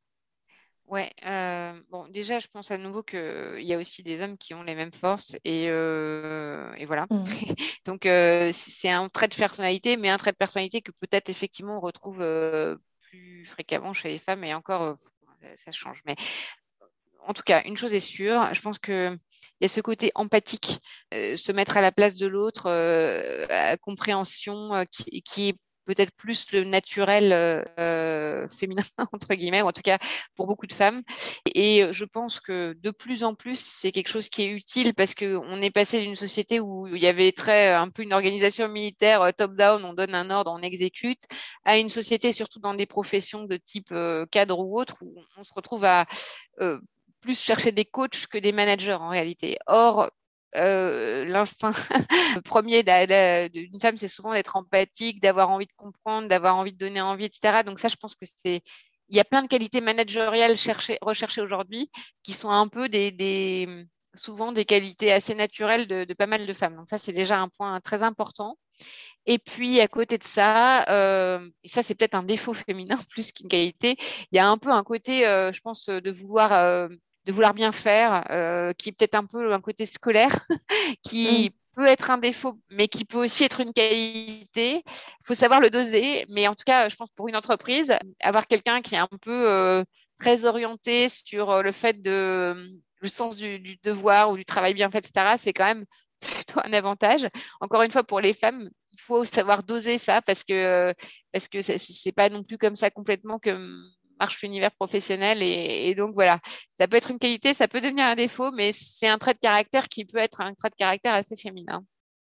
Ouais, 0.88 1.12
euh, 1.26 1.74
bon, 1.90 2.08
déjà, 2.10 2.38
je 2.38 2.48
pense 2.48 2.70
à 2.70 2.78
nouveau 2.78 3.02
qu'il 3.02 3.64
y 3.64 3.74
a 3.74 3.78
aussi 3.78 4.04
des 4.04 4.22
hommes 4.22 4.38
qui 4.38 4.54
ont 4.54 4.62
les 4.62 4.76
mêmes 4.76 4.94
forces 4.94 5.36
et, 5.44 5.66
euh, 5.68 6.72
et 6.76 6.86
voilà. 6.86 7.08
Mmh. 7.10 7.24
Donc, 7.86 8.06
euh, 8.06 8.52
c'est 8.54 8.90
un 8.90 9.10
trait 9.10 9.28
de 9.28 9.36
personnalité, 9.36 9.98
mais 9.98 10.10
un 10.10 10.18
trait 10.18 10.32
de 10.32 10.38
personnalité 10.38 10.82
que 10.82 10.92
peut-être 10.92 11.30
effectivement 11.30 11.78
on 11.78 11.80
retrouve 11.80 12.18
plus 13.02 13.46
fréquemment 13.46 13.94
chez 13.94 14.10
les 14.10 14.20
femmes 14.20 14.44
et 14.44 14.54
encore, 14.54 14.96
ça 15.64 15.72
change. 15.72 16.02
Mais 16.06 16.16
en 17.26 17.34
tout 17.34 17.44
cas, 17.44 17.64
une 17.66 17.78
chose 17.78 17.94
est 17.94 18.00
sûre, 18.00 18.54
je 18.54 18.62
pense 18.62 18.78
qu'il 18.78 19.18
y 19.62 19.66
a 19.66 19.68
ce 19.68 19.82
côté 19.82 20.12
empathique, 20.14 20.80
se 21.12 21.52
mettre 21.52 21.78
à 21.78 21.82
la 21.82 21.92
place 21.92 22.16
de 22.16 22.28
l'autre, 22.28 22.70
compréhension 23.82 24.86
qui, 24.92 25.24
qui, 25.24 25.50
est 25.50 25.58
peut-être 25.86 26.12
plus 26.12 26.52
le 26.52 26.64
naturel 26.64 27.32
euh, 27.32 28.48
féminin, 28.48 28.84
entre 29.14 29.34
guillemets, 29.36 29.62
ou 29.62 29.68
en 29.68 29.72
tout 29.72 29.82
cas 29.82 29.98
pour 30.36 30.48
beaucoup 30.48 30.68
de 30.68 30.74
femmes. 30.74 31.02
Et 31.54 31.84
je 31.92 32.06
pense 32.06 32.40
que 32.40 32.76
de 32.82 32.92
plus 32.92 33.24
en 33.24 33.36
plus, 33.36 33.60
c'est 33.60 33.92
quelque 33.92 34.10
chose 34.10 34.30
qui 34.30 34.44
est 34.44 34.52
utile 34.52 34.94
parce 34.94 35.16
qu'on 35.16 35.62
est 35.62 35.72
passé 35.72 36.02
d'une 36.02 36.16
société 36.16 36.60
où 36.60 36.88
il 36.88 37.02
y 37.02 37.08
avait 37.08 37.32
très 37.32 37.74
un 37.74 37.90
peu 37.90 38.04
une 38.04 38.14
organisation 38.14 38.68
militaire 38.68 39.22
euh, 39.22 39.32
top-down, 39.32 39.84
on 39.86 39.94
donne 39.94 40.16
un 40.16 40.30
ordre, 40.30 40.52
on 40.52 40.62
exécute, 40.62 41.24
à 41.64 41.78
une 41.78 41.90
société, 41.90 42.32
surtout 42.32 42.60
dans 42.60 42.74
des 42.74 42.86
professions 42.86 43.44
de 43.44 43.58
type 43.58 43.90
euh, 43.92 44.26
cadre 44.26 44.60
ou 44.60 44.80
autre, 44.80 44.98
où 45.02 45.16
on 45.38 45.44
se 45.44 45.54
retrouve 45.54 45.86
à 45.86 46.06
plus 47.22 47.44
chercher 47.44 47.72
des 47.72 47.86
coachs 47.86 48.28
que 48.28 48.38
des 48.38 48.52
managers 48.52 48.94
en 48.94 49.10
réalité. 49.10 49.58
Or, 49.66 50.12
euh, 50.56 51.26
l'instinct 51.26 51.72
premier 52.46 52.84
d'une 52.84 53.80
femme, 53.80 53.98
c'est 53.98 54.08
souvent 54.08 54.32
d'être 54.32 54.56
empathique, 54.56 55.22
d'avoir 55.22 55.50
envie 55.50 55.68
de 55.68 55.74
comprendre, 55.76 56.28
d'avoir 56.28 56.56
envie 56.56 56.74
de 56.74 56.78
donner 56.78 57.02
envie, 57.02 57.26
etc. 57.26 57.64
Donc 57.64 57.80
ça, 57.80 57.88
je 57.88 57.96
pense 57.96 58.16
que 58.16 58.26
c'est 58.26 58.62
il 59.10 59.16
y 59.16 59.20
a 59.20 59.24
plein 59.24 59.44
de 59.44 59.48
qualités 59.48 59.82
managériales 59.82 60.56
recherchées 61.02 61.42
aujourd'hui 61.42 61.92
qui 62.24 62.34
sont 62.34 62.50
un 62.50 62.68
peu 62.68 62.90
des, 62.90 63.86
souvent 64.16 64.52
des 64.52 64.66
qualités 64.66 65.12
assez 65.12 65.36
naturelles 65.36 65.88
de, 65.88 66.14
pas 66.14 66.28
mal 66.28 66.48
de 66.48 66.54
femmes. 66.54 66.76
Donc 66.76 66.90
ça, 66.90 66.98
c'est 66.98 67.12
déjà 67.12 67.40
un 67.40 67.50
point 67.50 67.80
très 67.82 68.04
important. 68.04 68.58
Et 69.28 69.40
puis 69.40 69.80
à 69.80 69.88
côté 69.88 70.18
de 70.18 70.24
ça, 70.24 70.86
euh, 70.90 71.50
et 71.64 71.68
ça 71.68 71.82
c'est 71.82 71.96
peut-être 71.96 72.16
un 72.16 72.24
défaut 72.24 72.54
féminin 72.68 72.98
plus 73.10 73.32
qu'une 73.32 73.48
qualité, 73.48 73.96
il 74.32 74.36
y 74.36 74.40
a 74.40 74.48
un 74.48 74.58
peu 74.58 74.70
un 74.70 74.84
côté, 74.84 75.26
euh, 75.28 75.52
je 75.52 75.62
pense, 75.62 75.88
de 75.88 76.12
vouloir 76.12 76.90
de 77.26 77.32
vouloir 77.32 77.54
bien 77.54 77.72
faire, 77.72 78.26
euh, 78.30 78.72
qui 78.74 78.90
est 78.90 78.92
peut-être 78.92 79.16
un 79.16 79.26
peu 79.26 79.54
un 79.54 79.62
côté 79.62 79.86
scolaire, 79.86 80.46
qui 81.04 81.50
mm. 81.50 81.76
peut 81.76 81.88
être 81.88 82.12
un 82.12 82.18
défaut, 82.18 82.60
mais 82.70 82.88
qui 82.88 83.06
peut 83.06 83.18
aussi 83.18 83.44
être 83.44 83.62
une 83.62 83.74
qualité. 83.74 84.84
Il 84.86 85.26
faut 85.26 85.34
savoir 85.34 85.60
le 85.60 85.70
doser, 85.70 86.26
mais 86.30 86.48
en 86.48 86.56
tout 86.56 86.64
cas, 86.66 86.88
je 86.90 86.96
pense 86.96 87.10
pour 87.12 87.28
une 87.28 87.36
entreprise, 87.36 87.94
avoir 88.22 88.48
quelqu'un 88.48 88.82
qui 88.82 88.96
est 88.96 89.00
un 89.00 89.10
peu 89.22 89.50
euh, 89.50 89.84
très 90.20 90.46
orienté 90.46 91.10
sur 91.10 91.50
euh, 91.50 91.62
le 91.62 91.72
fait 91.72 92.02
de 92.02 92.80
le 93.02 93.10
sens 93.10 93.38
du, 93.38 93.78
devoir 93.84 94.32
ou 94.32 94.38
du 94.38 94.46
travail 94.46 94.74
bien 94.74 94.90
fait, 94.90 95.06
etc., 95.06 95.36
c'est 95.42 95.54
quand 95.54 95.66
même 95.66 95.86
plutôt 96.22 96.60
un 96.64 96.74
avantage. 96.74 97.28
Encore 97.60 97.82
une 97.82 97.92
fois, 97.92 98.04
pour 98.04 98.20
les 98.20 98.34
femmes, 98.34 98.70
il 98.94 99.02
faut 99.02 99.26
savoir 99.26 99.64
doser 99.64 99.98
ça 99.98 100.22
parce 100.22 100.44
que 100.44 100.94
parce 101.34 101.48
que 101.48 101.62
c'est 101.62 102.12
pas 102.14 102.30
non 102.30 102.44
plus 102.44 102.58
comme 102.58 102.76
ça 102.76 102.90
complètement 102.90 103.40
que 103.40 103.52
marche 104.20 104.42
l'univers 104.42 104.72
professionnel. 104.72 105.42
Et, 105.42 105.94
donc 105.96 106.14
voilà, 106.14 106.40
ça 106.78 106.88
peut 106.88 106.98
être 106.98 107.12
une 107.12 107.20
qualité, 107.20 107.54
ça 107.54 107.68
peut 107.68 107.82
devenir 107.82 108.06
un 108.06 108.16
défaut, 108.16 108.52
mais 108.52 108.72
c'est 108.74 109.08
un 109.08 109.18
trait 109.18 109.34
de 109.34 109.40
caractère 109.40 109.88
qui 109.88 110.06
peut 110.06 110.18
être 110.18 110.42
un 110.42 110.54
trait 110.54 110.70
de 110.70 110.76
caractère 110.76 111.14
assez 111.14 111.36
féminin. 111.36 111.84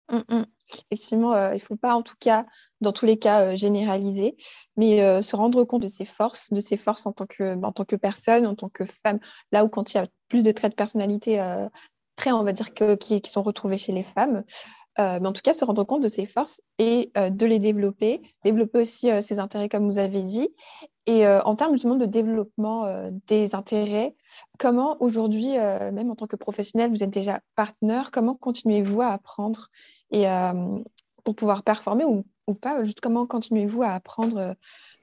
Hum, 0.09 0.25
hum. 0.29 0.47
Effectivement, 0.91 1.35
euh, 1.35 1.51
il 1.51 1.55
ne 1.55 1.59
faut 1.61 1.77
pas 1.77 1.95
en 1.95 2.03
tout 2.03 2.15
cas, 2.19 2.47
dans 2.81 2.93
tous 2.93 3.07
les 3.07 3.19
cas, 3.19 3.53
euh, 3.53 3.57
généraliser, 3.57 4.37
mais 4.77 5.03
euh, 5.03 5.23
se 5.23 5.37
rendre 5.37 5.65
compte 5.65 5.83
de 5.83 5.89
ses 5.89 6.05
forces, 6.05 6.51
de 6.51 6.61
ses 6.61 6.77
forces 6.77 7.07
en 7.07 7.13
tant 7.13 7.27
que, 7.27 7.63
en 7.63 7.73
tant 7.73 7.85
que 7.85 7.97
personne, 7.97 8.47
en 8.47 8.55
tant 8.55 8.69
que 8.69 8.85
femme, 8.85 9.21
là 9.53 9.65
où 9.65 9.69
quand 9.69 9.93
il 9.93 9.97
y 9.97 10.01
a 10.01 10.07
plus 10.29 10.43
de 10.43 10.53
traits 10.53 10.73
de 10.73 10.77
personnalité 10.77 11.43
très, 12.17 12.33
on 12.33 12.43
va 12.43 12.53
dire, 12.53 12.73
qui, 12.73 13.23
sont 13.27 13.43
retrouvés 13.43 13.77
chez 13.77 13.93
les 13.93 14.05
femmes. 14.05 14.45
mais 14.99 15.27
en 15.27 15.33
tout 15.33 15.43
cas, 15.43 15.53
se 15.53 15.65
rendre 15.65 15.85
compte 15.85 16.03
de 16.03 16.09
ses 16.09 16.25
forces 16.25 16.63
et 16.79 17.13
de 17.15 17.47
les 17.47 17.59
développer, 17.59 18.23
développer 18.43 18.79
aussi 18.79 19.11
ses 19.21 19.39
intérêts, 19.39 19.69
comme 19.69 19.85
vous 19.85 19.99
avez 19.99 20.23
dit, 20.23 20.49
et 21.07 21.27
euh, 21.27 21.43
en 21.43 21.57
termes 21.57 21.73
justement 21.73 21.97
de 21.97 22.07
développement 22.07 22.85
euh, 22.85 23.11
des 23.27 23.55
intérêts, 23.55 24.15
comment 24.59 24.97
aujourd'hui, 25.01 25.59
euh, 25.59 25.91
même 25.91 26.11
en 26.11 26.15
tant 26.15 26.27
que 26.27 26.37
professionnel, 26.37 26.91
vous 26.91 27.03
êtes 27.03 27.11
déjà 27.11 27.41
partenaire, 27.57 28.11
comment 28.13 28.35
continuez-vous 28.35 29.03
à 29.03 29.09
apprendre 29.09 29.69
et 30.13 30.27
pour 31.25 31.35
pouvoir 31.35 31.63
performer 31.63 32.05
ou, 32.05 32.25
ou 32.47 32.55
pas? 32.55 32.85
Juste 32.85 33.01
comment 33.01 33.27
continuez-vous 33.27 33.83
à 33.83 33.93
apprendre 33.93 34.55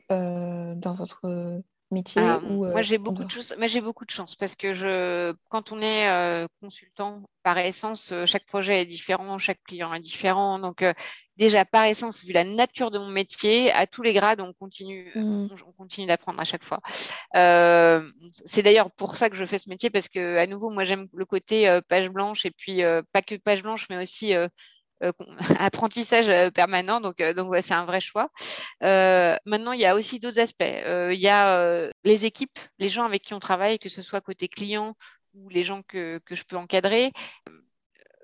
dans 0.09 0.93
votre 0.93 1.61
métier 1.89 2.21
ah, 2.21 2.39
Moi, 2.39 2.81
j'ai 2.81 2.99
beaucoup 2.99 3.23
de 3.23 3.29
chance. 3.31 3.55
j'ai 3.59 3.81
beaucoup 3.81 4.05
de 4.05 4.11
chance 4.11 4.35
parce 4.35 4.55
que 4.55 4.73
je, 4.73 5.33
quand 5.49 5.71
on 5.71 5.81
est 5.81 6.47
consultant, 6.61 7.23
par 7.41 7.57
essence, 7.57 8.13
chaque 8.25 8.45
projet 8.45 8.83
est 8.83 8.85
différent, 8.85 9.39
chaque 9.39 9.63
client 9.63 9.93
est 9.95 9.99
différent. 9.99 10.59
Donc, 10.59 10.85
déjà 11.39 11.63
par 11.63 11.85
essence, 11.85 12.23
vu 12.23 12.33
la 12.33 12.43
nature 12.43 12.91
de 12.91 12.99
mon 12.99 13.07
métier, 13.07 13.71
à 13.71 13.87
tous 13.87 14.03
les 14.03 14.13
grades, 14.13 14.41
on 14.41 14.53
continue, 14.53 15.11
mmh. 15.15 15.47
on, 15.65 15.71
continue 15.71 16.05
d'apprendre 16.05 16.39
à 16.39 16.43
chaque 16.43 16.65
fois. 16.65 16.81
Euh, 17.35 18.07
c'est 18.45 18.61
d'ailleurs 18.61 18.91
pour 18.91 19.15
ça 19.15 19.29
que 19.29 19.37
je 19.37 19.45
fais 19.45 19.57
ce 19.57 19.69
métier 19.69 19.89
parce 19.89 20.09
que, 20.09 20.37
à 20.37 20.45
nouveau, 20.45 20.69
moi, 20.69 20.83
j'aime 20.83 21.07
le 21.13 21.25
côté 21.25 21.67
euh, 21.67 21.79
page 21.81 22.09
blanche 22.09 22.45
et 22.45 22.51
puis 22.51 22.83
euh, 22.83 23.01
pas 23.13 23.21
que 23.21 23.35
page 23.35 23.63
blanche, 23.63 23.87
mais 23.89 23.97
aussi 23.97 24.33
apprentissage 25.59 26.51
permanent. 26.51 26.99
Donc, 26.99 27.21
donc 27.21 27.55
c'est 27.61 27.73
un 27.73 27.85
vrai 27.85 28.01
choix. 28.01 28.29
maintenant, 28.81 29.71
il 29.71 29.79
y 29.79 29.85
a 29.85 29.95
aussi 29.95 30.19
d'autres 30.19 30.39
aspects. 30.39 30.61
il 30.61 31.19
y 31.19 31.29
a 31.29 31.89
les 32.03 32.25
équipes, 32.25 32.59
les 32.79 32.89
gens 32.89 33.05
avec 33.05 33.23
qui 33.23 33.33
on 33.33 33.39
travaille, 33.39 33.79
que 33.79 33.89
ce 33.89 34.01
soit 34.01 34.19
côté 34.19 34.49
client 34.49 34.93
ou 35.35 35.47
les 35.47 35.63
gens 35.63 35.83
que, 35.87 36.19
que 36.25 36.35
je 36.35 36.43
peux 36.43 36.57
encadrer 36.57 37.13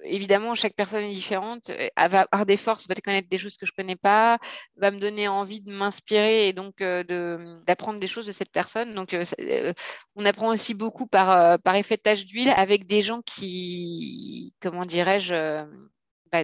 évidemment, 0.06 0.56
chaque 0.56 0.76
personne 0.76 1.04
est 1.04 1.12
différente, 1.12 1.70
euh, 1.70 1.90
elle 1.96 2.10
va 2.10 2.28
avoir 2.32 2.46
des 2.46 2.58
forces, 2.58 2.88
va 2.88 2.96
connaître 2.96 3.30
des 3.30 3.38
choses 3.38 3.58
que 3.58 3.66
je 3.66 3.72
ne 3.72 3.84
connais 3.84 3.96
pas, 3.96 4.40
va 4.78 4.92
me 4.92 5.00
donner 5.00 5.28
envie 5.28 5.62
de 5.62 5.72
m'inspirer 5.72 6.48
et 6.48 6.54
donc 6.54 6.82
euh, 6.82 7.04
d'apprendre 7.68 8.00
des 8.00 8.08
choses 8.08 8.26
de 8.26 8.32
cette 8.32 8.52
personne. 8.52 8.96
Donc, 8.96 9.14
euh, 9.14 9.74
on 10.16 10.26
apprend 10.26 10.50
aussi 10.50 10.74
beaucoup 10.74 11.08
par, 11.08 11.58
effet 11.76 11.98
de 11.98 12.02
tâche 12.02 12.26
d'huile 12.26 12.50
avec 12.50 12.86
des 12.86 13.02
gens 13.02 13.22
qui, 13.26 14.56
comment 14.62 14.86
dirais-je, 14.86 15.66
bah, 16.32 16.44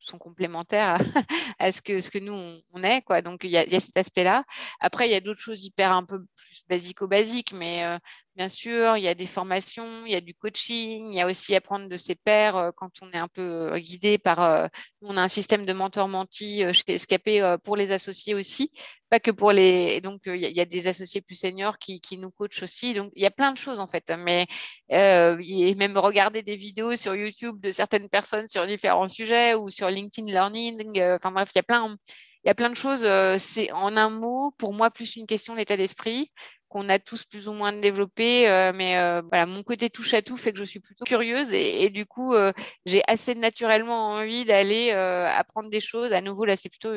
sont 0.00 0.18
complémentaires 0.18 0.96
à, 1.58 1.72
ce, 1.72 1.82
que, 1.82 2.18
nous, 2.18 2.60
on, 2.72 2.82
est. 2.82 3.02
Donc, 3.22 3.40
il 3.44 3.50
y 3.50 3.58
a, 3.58 3.80
cet 3.80 3.96
aspect-là. 3.96 4.44
Après, 4.80 5.08
il 5.08 5.12
y 5.12 5.14
a 5.14 5.20
d'autres 5.20 5.40
choses 5.40 5.64
hyper 5.64 5.92
un 5.92 6.04
peu 6.04 6.24
plus 6.36 6.62
basico-basiques, 6.68 7.52
mais 7.52 7.98
Bien 8.38 8.48
sûr, 8.48 8.96
il 8.96 9.02
y 9.02 9.08
a 9.08 9.16
des 9.16 9.26
formations, 9.26 10.06
il 10.06 10.12
y 10.12 10.14
a 10.14 10.20
du 10.20 10.32
coaching, 10.32 11.08
il 11.10 11.16
y 11.16 11.20
a 11.20 11.26
aussi 11.26 11.56
apprendre 11.56 11.88
de 11.88 11.96
ses 11.96 12.14
pairs 12.14 12.56
euh, 12.56 12.70
quand 12.70 12.92
on 13.02 13.10
est 13.10 13.18
un 13.18 13.26
peu 13.26 13.72
euh, 13.72 13.78
guidé 13.80 14.16
par. 14.16 14.40
Euh, 14.40 14.68
on 15.02 15.16
a 15.16 15.22
un 15.22 15.28
système 15.28 15.66
de 15.66 15.72
mentor-menti 15.72 16.62
chez 16.72 16.94
Escapé 16.94 17.56
pour 17.64 17.74
les 17.76 17.90
associés 17.90 18.34
aussi, 18.34 18.70
pas 19.10 19.18
que 19.18 19.32
pour 19.32 19.50
les. 19.50 20.00
Donc, 20.02 20.20
il 20.26 20.36
y, 20.36 20.60
a 20.60 20.64
des 20.64 20.86
associés 20.86 21.20
plus 21.20 21.34
seniors 21.34 21.78
qui, 21.78 22.00
nous 22.16 22.30
coachent 22.30 22.62
aussi. 22.62 22.94
Donc, 22.94 23.10
il 23.16 23.22
y 23.22 23.26
a 23.26 23.32
plein 23.32 23.50
de 23.50 23.58
choses 23.58 23.80
en 23.80 23.88
fait. 23.88 24.12
Mais 24.16 24.46
et 24.88 25.74
même 25.74 25.98
regarder 25.98 26.42
des 26.44 26.56
vidéos 26.56 26.94
sur 26.94 27.16
YouTube 27.16 27.60
de 27.60 27.72
certaines 27.72 28.08
personnes 28.08 28.46
sur 28.46 28.64
différents 28.68 29.08
sujets 29.08 29.54
ou 29.56 29.68
sur 29.68 29.90
LinkedIn 29.90 30.28
Learning. 30.28 31.02
Enfin 31.16 31.32
bref, 31.32 31.50
il 31.54 31.58
y 31.58 31.60
a 31.60 31.64
plein. 31.64 31.96
Il 32.44 32.48
y 32.48 32.50
a 32.50 32.54
plein 32.54 32.70
de 32.70 32.76
choses. 32.76 33.06
C'est 33.38 33.72
en 33.72 33.96
un 33.96 34.10
mot, 34.10 34.52
pour 34.58 34.72
moi, 34.72 34.90
plus 34.90 35.16
une 35.16 35.26
question 35.26 35.56
d'état 35.56 35.76
d'esprit 35.76 36.30
qu'on 36.68 36.88
a 36.88 36.98
tous 36.98 37.24
plus 37.24 37.48
ou 37.48 37.52
moins 37.52 37.72
développé. 37.72 38.48
Euh, 38.48 38.72
mais 38.74 38.98
euh, 38.98 39.22
voilà, 39.28 39.46
mon 39.46 39.62
côté 39.62 39.90
touche 39.90 40.14
à 40.14 40.22
tout 40.22 40.36
fait 40.36 40.52
que 40.52 40.58
je 40.58 40.64
suis 40.64 40.80
plutôt 40.80 41.04
curieuse 41.04 41.52
et, 41.52 41.90
du 41.90 42.06
coup, 42.06 42.34
euh, 42.34 42.52
j'ai 42.86 43.02
assez 43.06 43.34
naturellement 43.34 44.10
envie 44.10 44.44
d'aller 44.44 44.90
apprendre 44.90 45.70
des 45.70 45.80
choses. 45.80 46.12
À 46.12 46.20
nouveau, 46.20 46.44
là, 46.44 46.56
c'est 46.56 46.68
plutôt 46.68 46.92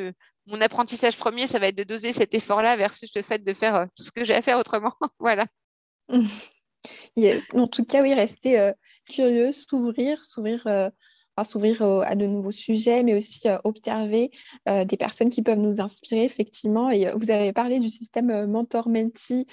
mon 0.48 0.62
apprentissage 0.62 1.18
premier, 1.18 1.48
ça 1.48 1.60
va 1.60 1.68
être 1.68 1.78
de 1.78 1.84
doser 1.84 2.14
cet 2.14 2.34
effort-là 2.34 2.76
versus 2.76 3.12
le 3.16 3.22
fait 3.22 3.44
de 3.44 3.54
faire 3.54 3.88
tout 3.96 4.04
ce 4.04 4.12
que 4.12 4.24
j'ai 4.24 4.34
à 4.34 4.42
faire 4.42 4.60
autrement. 4.60 4.94
voilà. 5.20 5.46
En 7.54 7.68
tout 7.68 7.86
cas, 7.86 8.02
oui, 8.02 8.16
rester 8.16 8.72
curieuse, 9.08 9.66
s'ouvrir, 9.70 10.26
s'ouvrir 10.26 10.64
s'ouvrir 11.44 11.82
à 11.82 12.16
de 12.16 12.26
nouveaux 12.26 12.52
sujets, 12.52 13.04
mais 13.04 13.16
aussi 13.16 13.48
observer 13.64 14.32
des 14.68 14.98
personnes 14.98 15.30
qui 15.30 15.42
peuvent 15.42 15.58
nous 15.58 15.82
inspirer, 15.82 16.24
effectivement. 16.24 16.90
Et 16.90 17.12
vous 17.16 17.32
avez 17.32 17.54
parlé 17.54 17.80
du 17.80 17.90
système 17.90 18.46
mentor-mentee 18.46 19.46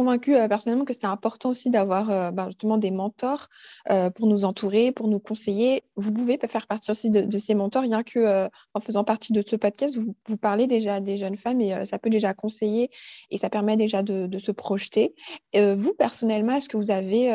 convaincue 0.00 0.34
euh, 0.34 0.48
personnellement 0.48 0.86
que 0.86 0.94
c'est 0.94 1.04
important 1.04 1.50
aussi 1.50 1.68
d'avoir 1.68 2.10
euh, 2.10 2.30
ben, 2.30 2.46
justement 2.46 2.78
des 2.78 2.90
mentors 2.90 3.48
euh, 3.90 4.08
pour 4.08 4.26
nous 4.28 4.46
entourer, 4.46 4.92
pour 4.92 5.08
nous 5.08 5.20
conseiller. 5.20 5.82
Vous 5.96 6.10
pouvez 6.10 6.38
faire 6.38 6.66
partie 6.66 6.90
aussi 6.90 7.10
de, 7.10 7.38
ces 7.38 7.54
mentors, 7.54 7.82
rien 7.82 8.02
que 8.02 8.48
en 8.72 8.80
faisant 8.80 9.04
partie 9.04 9.34
de 9.34 9.42
ce 9.46 9.56
podcast, 9.56 9.94
vous, 9.94 10.14
vous, 10.26 10.36
parlez 10.38 10.66
déjà 10.66 11.00
des 11.00 11.18
jeunes 11.18 11.36
femmes 11.36 11.60
et 11.60 11.84
ça 11.84 11.98
peut 11.98 12.08
déjà 12.08 12.32
conseiller 12.32 12.90
et 13.30 13.36
ça 13.36 13.50
permet 13.50 13.76
déjà 13.76 14.02
de, 14.02 14.38
se 14.38 14.52
projeter. 14.52 15.14
vous, 15.54 15.92
personnellement, 15.92 16.54
est-ce 16.54 16.70
que 16.70 16.78
vous 16.78 16.90
avez 16.90 17.30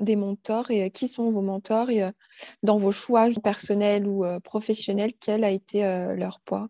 des 0.00 0.16
mentors 0.16 0.70
et 0.70 0.90
qui 0.90 1.06
sont 1.06 1.30
vos 1.30 1.42
mentors 1.42 1.88
dans 2.64 2.78
vos 2.78 2.92
choix 2.92 3.28
personnels 3.42 4.06
ou 4.06 4.24
professionnels, 4.42 5.12
quel 5.20 5.44
a 5.44 5.50
été 5.50 5.82
leur 6.16 6.40
poids? 6.40 6.68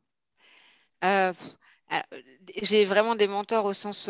J'ai 2.62 2.84
vraiment 2.84 3.14
des 3.16 3.28
mentors 3.28 3.64
au 3.64 3.72
sens 3.72 4.08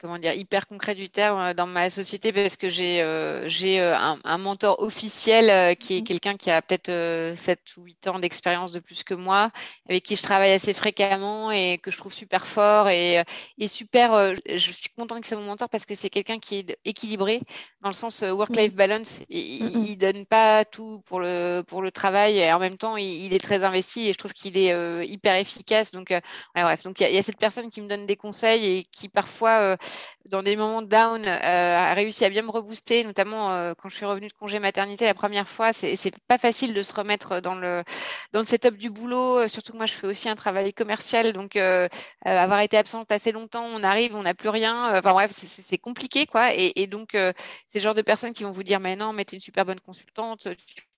comment 0.00 0.18
dire 0.18 0.34
hyper 0.34 0.66
concret 0.66 0.94
du 0.94 1.08
terme 1.08 1.54
dans 1.54 1.66
ma 1.66 1.90
société 1.90 2.32
parce 2.32 2.56
que 2.56 2.68
j'ai 2.68 3.04
j'ai 3.46 3.80
un, 3.80 4.18
un, 4.22 4.38
mentor 4.38 4.80
officiel 4.80 5.76
qui 5.76 5.96
est 5.96 6.00
mmh. 6.00 6.04
quelqu'un 6.04 6.36
qui 6.36 6.50
a 6.50 6.60
peut-être 6.60 7.36
7 7.38 7.60
ou 7.76 7.84
8 7.84 8.08
ans 8.08 8.18
d'expérience 8.18 8.72
de 8.72 8.80
plus 8.80 9.02
que 9.04 9.14
moi 9.14 9.50
avec 9.88 10.02
qui 10.02 10.16
je 10.16 10.22
travaille 10.22 10.52
assez 10.52 10.74
fréquemment 10.74 11.50
et 11.50 11.78
que 11.78 11.90
je 11.90 11.96
trouve 11.96 12.12
super 12.12 12.46
fort 12.46 12.88
et, 12.88 13.22
et 13.58 13.68
super 13.68 14.34
je 14.48 14.70
suis 14.70 14.90
contente 14.96 15.20
que 15.22 15.26
c'est 15.26 15.36
mon 15.36 15.46
mentor 15.46 15.68
parce 15.68 15.86
que 15.86 15.94
c'est 15.94 16.10
quelqu'un 16.10 16.38
qui 16.38 16.56
est 16.58 16.78
équilibré 16.84 17.40
dans 17.80 17.88
le 17.88 17.94
sens 17.94 18.22
work-life 18.22 18.72
mmh. 18.72 18.76
balance 18.76 19.20
il, 19.30 19.88
il, 19.88 19.96
donne 19.96 20.26
pas 20.26 20.64
tout 20.64 21.02
pour 21.06 21.20
le 21.20 21.62
pour 21.66 21.82
le 21.82 21.90
travail 21.90 22.38
et 22.38 22.52
en 22.52 22.58
même 22.58 22.76
temps 22.76 22.96
il, 22.96 23.32
est 23.32 23.42
très 23.42 23.64
investi 23.64 24.08
et 24.08 24.12
je 24.12 24.18
trouve 24.18 24.32
qu'il 24.32 24.58
est 24.58 25.06
hyper 25.06 25.36
efficace 25.36 25.92
donc 25.92 26.12
bref 26.54 26.82
donc 26.82 27.00
il 27.00 27.08
y, 27.08 27.14
y, 27.14 27.18
a 27.18 27.22
cette 27.22 27.38
personne 27.38 27.70
qui 27.70 27.80
me 27.80 27.88
donne 27.88 28.06
des 28.06 28.16
conseils 28.16 28.64
et 28.66 28.84
qui 28.92 29.08
parfois 29.08 29.53
dans 30.26 30.42
des 30.42 30.56
moments 30.56 30.82
down, 30.82 31.22
euh, 31.26 31.28
a 31.28 31.92
réussi 31.94 32.24
à 32.24 32.30
bien 32.30 32.42
me 32.42 32.50
rebooster, 32.50 33.04
notamment 33.04 33.52
euh, 33.52 33.74
quand 33.76 33.88
je 33.90 33.96
suis 33.96 34.06
revenue 34.06 34.28
de 34.28 34.32
congé 34.32 34.58
maternité 34.58 35.04
la 35.04 35.14
première 35.14 35.48
fois. 35.48 35.72
C'est, 35.72 35.96
c'est 35.96 36.14
pas 36.28 36.38
facile 36.38 36.72
de 36.72 36.82
se 36.82 36.94
remettre 36.94 37.40
dans 37.40 37.54
le 37.54 37.84
dans 38.32 38.40
le 38.40 38.46
setup 38.46 38.76
du 38.76 38.90
boulot, 38.90 39.40
euh, 39.40 39.48
surtout 39.48 39.72
que 39.72 39.76
moi 39.76 39.86
je 39.86 39.92
fais 39.94 40.06
aussi 40.06 40.28
un 40.28 40.34
travail 40.34 40.72
commercial, 40.72 41.32
donc 41.32 41.56
avoir 42.24 42.60
été 42.60 42.76
absente 42.76 43.12
assez 43.12 43.32
longtemps, 43.32 43.64
on 43.64 43.82
arrive, 43.82 44.14
on 44.14 44.22
n'a 44.22 44.34
plus 44.34 44.48
rien. 44.48 44.98
Enfin 44.98 45.12
bref, 45.12 45.32
c'est, 45.32 45.78
compliqué 45.78 46.26
quoi. 46.26 46.54
Et, 46.54 46.86
donc 46.86 47.10
c'est 47.12 47.34
le 47.76 47.80
genre 47.80 47.94
de 47.94 48.02
personnes 48.02 48.32
qui 48.32 48.44
vont 48.44 48.50
vous 48.50 48.62
dire 48.62 48.80
mais 48.80 48.96
non, 48.96 49.12
mais 49.12 49.24
une 49.32 49.40
super 49.40 49.64
bonne 49.64 49.80
consultante, 49.80 50.48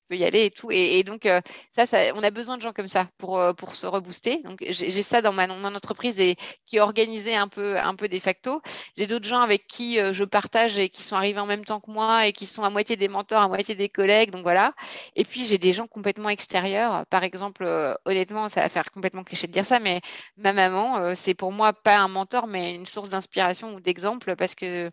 peut 0.08 0.16
y 0.16 0.24
aller 0.24 0.46
et 0.46 0.50
tout. 0.50 0.70
Et, 0.70 1.02
donc, 1.04 1.26
euh, 1.26 1.40
ça, 1.70 1.86
ça, 1.86 1.98
on 2.14 2.22
a 2.22 2.30
besoin 2.30 2.56
de 2.56 2.62
gens 2.62 2.72
comme 2.72 2.88
ça 2.88 3.08
pour, 3.18 3.38
euh, 3.38 3.52
pour 3.52 3.74
se 3.74 3.86
rebooster. 3.86 4.42
Donc, 4.42 4.64
j'ai 4.68 5.02
ça 5.02 5.20
dans 5.22 5.32
ma, 5.32 5.46
mon 5.46 5.74
entreprise 5.74 6.20
et 6.20 6.36
qui 6.64 6.76
est 6.76 6.80
organisée 6.80 7.36
un 7.36 7.48
peu, 7.48 7.78
un 7.78 7.94
peu 7.94 8.08
de 8.08 8.18
facto. 8.18 8.62
J'ai 8.96 9.06
d'autres 9.06 9.28
gens 9.28 9.40
avec 9.40 9.66
qui 9.66 9.98
euh, 10.00 10.12
je 10.12 10.24
partage 10.24 10.78
et 10.78 10.88
qui 10.88 11.02
sont 11.02 11.16
arrivés 11.16 11.40
en 11.40 11.46
même 11.46 11.64
temps 11.64 11.80
que 11.80 11.90
moi 11.90 12.26
et 12.26 12.32
qui 12.32 12.46
sont 12.46 12.64
à 12.64 12.70
moitié 12.70 12.96
des 12.96 13.08
mentors, 13.08 13.42
à 13.42 13.48
moitié 13.48 13.74
des 13.74 13.88
collègues. 13.88 14.30
Donc, 14.30 14.42
voilà. 14.42 14.74
Et 15.16 15.24
puis, 15.24 15.44
j'ai 15.44 15.58
des 15.58 15.72
gens 15.72 15.86
complètement 15.86 16.28
extérieurs. 16.28 17.06
Par 17.06 17.24
exemple, 17.24 17.64
honnêtement, 18.04 18.48
ça 18.48 18.62
va 18.62 18.68
faire 18.68 18.90
complètement 18.90 19.24
cliché 19.24 19.46
de 19.46 19.52
dire 19.52 19.66
ça, 19.66 19.78
mais 19.80 20.00
ma 20.36 20.52
maman, 20.52 21.14
c'est 21.14 21.34
pour 21.34 21.52
moi 21.52 21.72
pas 21.72 21.98
un 21.98 22.08
mentor, 22.08 22.46
mais 22.46 22.74
une 22.74 22.86
source 22.86 23.10
d'inspiration 23.10 23.74
ou 23.74 23.80
d'exemple 23.80 24.36
parce 24.36 24.54
que 24.54 24.90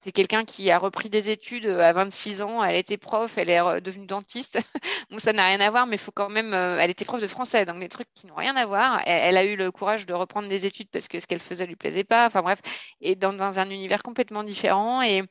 c'est 0.00 0.12
quelqu'un 0.12 0.44
qui 0.44 0.70
a 0.70 0.78
repris 0.78 1.08
des 1.08 1.30
études 1.30 1.66
euh, 1.66 1.80
à 1.80 1.92
26 1.92 2.42
ans, 2.42 2.62
elle 2.62 2.76
était 2.76 2.96
prof, 2.96 3.38
elle 3.38 3.50
est 3.50 3.60
euh, 3.60 3.80
devenue 3.80 4.06
dentiste. 4.06 4.58
Donc 5.10 5.20
ça 5.20 5.32
n'a 5.32 5.46
rien 5.46 5.60
à 5.60 5.70
voir, 5.70 5.86
mais 5.86 5.96
il 5.96 5.98
faut 5.98 6.12
quand 6.12 6.28
même. 6.28 6.54
Euh, 6.54 6.78
elle 6.78 6.90
était 6.90 7.04
prof 7.04 7.20
de 7.20 7.26
français, 7.26 7.64
donc 7.64 7.80
des 7.80 7.88
trucs 7.88 8.12
qui 8.14 8.26
n'ont 8.26 8.34
rien 8.34 8.56
à 8.56 8.66
voir. 8.66 9.02
Elle, 9.06 9.36
a 9.36 9.44
eu 9.44 9.56
le 9.56 9.70
courage 9.72 10.06
de 10.06 10.14
reprendre 10.14 10.48
des 10.48 10.66
études 10.66 10.88
parce 10.90 11.08
que 11.08 11.18
ce 11.18 11.26
qu'elle 11.26 11.40
faisait 11.40 11.66
lui 11.66 11.76
plaisait 11.76 12.04
pas. 12.04 12.26
Enfin 12.26 12.42
bref, 12.42 12.60
et 13.00 13.16
dans, 13.16 13.40
un 13.42 13.70
univers 13.70 14.02
complètement 14.02 14.44
différent. 14.44 15.02
Et 15.02 15.22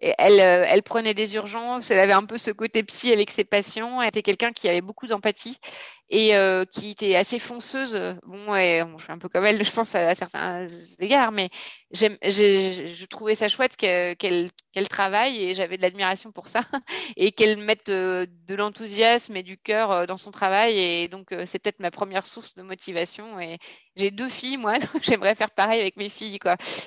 elle, 0.00 0.40
elle, 0.40 0.82
prenait 0.82 1.14
des 1.14 1.34
urgences, 1.36 1.90
elle 1.90 2.00
avait 2.00 2.12
un 2.12 2.24
peu 2.24 2.38
ce 2.38 2.50
côté 2.50 2.82
psy 2.82 3.12
avec 3.12 3.30
ses 3.30 3.44
patients. 3.44 4.00
Elle 4.02 4.08
était 4.08 4.22
quelqu'un 4.22 4.52
qui 4.52 4.68
avait 4.68 4.80
beaucoup 4.80 5.06
d'empathie 5.06 5.58
et 6.12 6.36
euh, 6.36 6.64
qui 6.66 6.90
était 6.90 7.16
assez 7.16 7.38
fonceuse. 7.38 7.98
Bon, 8.26 8.54
je 8.54 9.02
suis 9.02 9.12
un 9.12 9.18
peu 9.18 9.30
comme 9.30 9.46
elle, 9.46 9.64
je 9.64 9.72
pense, 9.72 9.94
à, 9.94 10.14
certains 10.14 10.66
égards, 10.98 11.32
mais 11.32 11.48
je 11.90 13.04
trouvais 13.06 13.34
ça 13.34 13.48
chouette 13.48 13.76
qu'elle 13.76 14.50
travaille 14.90 15.42
et 15.42 15.54
j'avais 15.54 15.78
de 15.78 15.82
l'admiration 15.82 16.30
pour 16.30 16.48
ça 16.48 16.60
et 17.16 17.32
qu'elle 17.32 17.56
mette 17.56 17.88
euh, 17.88 18.26
de 18.46 18.54
l'enthousiasme 18.54 19.36
et 19.36 19.42
du 19.42 19.56
cœur 19.56 20.06
dans 20.06 20.18
son 20.18 20.30
travail. 20.30 20.78
Et 20.78 21.08
donc, 21.08 21.34
c'est 21.46 21.58
peut-être 21.58 21.80
ma 21.80 21.90
première 21.90 22.26
source 22.26 22.54
de 22.54 22.62
motivation. 22.62 23.40
Et 23.40 23.58
j'ai 23.96 24.10
deux 24.10 24.28
filles, 24.28 24.58
moi, 24.58 24.78
donc 24.78 25.02
j'aimerais 25.02 25.34
faire 25.34 25.50
pareil 25.50 25.80
avec 25.80 25.96
mes 25.96 26.10
filles. 26.10 26.38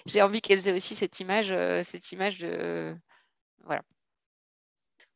J'ai 0.05 0.21
envie 0.21 0.41
qu'elles 0.41 0.67
aient 0.67 0.73
aussi 0.73 0.93
cette 0.93 1.19
image, 1.19 1.53
cette 1.83 2.11
image 2.11 2.39
de 2.39 2.95
voilà. 3.63 3.81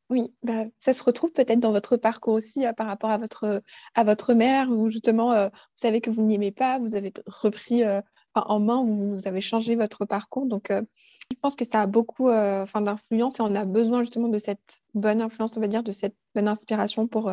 Oui, 0.09 0.33
bah, 0.41 0.65
ça 0.79 0.95
se 0.95 1.03
retrouve 1.03 1.31
peut-être 1.31 1.59
dans 1.59 1.71
votre 1.71 1.95
parcours 1.95 2.33
aussi 2.33 2.65
euh, 2.65 2.73
par 2.73 2.87
rapport 2.87 3.11
à 3.11 3.19
votre, 3.19 3.61
à 3.93 4.03
votre 4.03 4.33
mère, 4.33 4.67
où 4.71 4.89
justement, 4.89 5.33
euh, 5.33 5.49
vous 5.49 5.75
savez 5.75 6.01
que 6.01 6.09
vous 6.09 6.23
n'aimez 6.23 6.51
pas, 6.51 6.79
vous 6.79 6.95
avez 6.95 7.13
repris 7.27 7.83
euh, 7.83 8.01
en 8.33 8.59
main, 8.59 8.83
vous, 8.83 9.27
avez 9.27 9.41
changé 9.41 9.75
votre 9.75 10.05
parcours. 10.05 10.47
Donc, 10.47 10.71
je 10.71 11.37
pense 11.41 11.55
que 11.55 11.65
ça 11.65 11.81
a 11.81 11.87
beaucoup 11.87 12.29
d'influence 12.29 13.39
et 13.39 13.43
on 13.43 13.53
a 13.53 13.65
besoin 13.65 14.01
justement 14.01 14.29
de 14.29 14.37
cette 14.37 14.81
bonne 14.93 15.21
influence, 15.21 15.51
on 15.57 15.59
va 15.59 15.67
dire, 15.67 15.83
de 15.83 15.91
cette 15.91 16.15
bonne 16.33 16.47
inspiration 16.47 17.07
pour, 17.07 17.31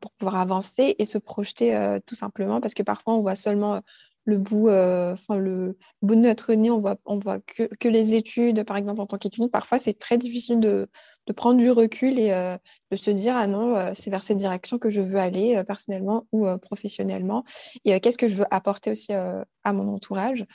pour 0.00 0.10
pouvoir 0.12 0.36
avancer 0.36 0.94
et 0.98 1.04
se 1.06 1.16
projeter 1.16 1.98
tout 2.06 2.16
simplement, 2.16 2.60
parce 2.60 2.74
que 2.74 2.82
parfois, 2.82 3.14
on 3.14 3.22
voit 3.22 3.36
seulement 3.36 3.80
le 4.24 4.36
bout, 4.36 4.68
enfin 4.68 5.36
le 5.36 5.78
bout 6.02 6.16
de 6.16 6.20
notre 6.20 6.52
nez, 6.52 6.70
on 6.70 6.80
voit, 6.80 6.96
on 7.06 7.18
voit 7.18 7.38
que, 7.40 7.62
que 7.76 7.88
les 7.88 8.14
études, 8.14 8.64
par 8.64 8.76
exemple 8.76 9.00
en 9.00 9.06
tant 9.06 9.18
qu'étudiant. 9.18 9.48
Parfois, 9.48 9.78
c'est 9.78 9.98
très 9.98 10.18
difficile 10.18 10.60
de, 10.60 10.90
de, 11.26 11.32
prendre 11.32 11.58
du 11.58 11.70
recul 11.70 12.18
et 12.18 12.32
euh, 12.32 12.56
de 12.90 12.96
se 12.96 13.10
dire 13.10 13.36
ah 13.36 13.46
non, 13.46 13.76
euh, 13.76 13.92
c'est 13.94 14.10
vers 14.10 14.22
cette 14.22 14.38
direction 14.38 14.78
que 14.78 14.90
je 14.90 15.00
veux 15.00 15.18
aller 15.18 15.62
personnellement 15.66 16.26
ou 16.32 16.46
professionnellement. 16.58 17.44
Et 17.84 17.98
qu'est-ce 18.00 18.18
que 18.18 18.28
je 18.28 18.36
veux 18.36 18.46
apporter 18.50 18.90
aussi 18.90 19.12
à 19.12 19.72
mon 19.72 19.94
entourage. 19.94 20.46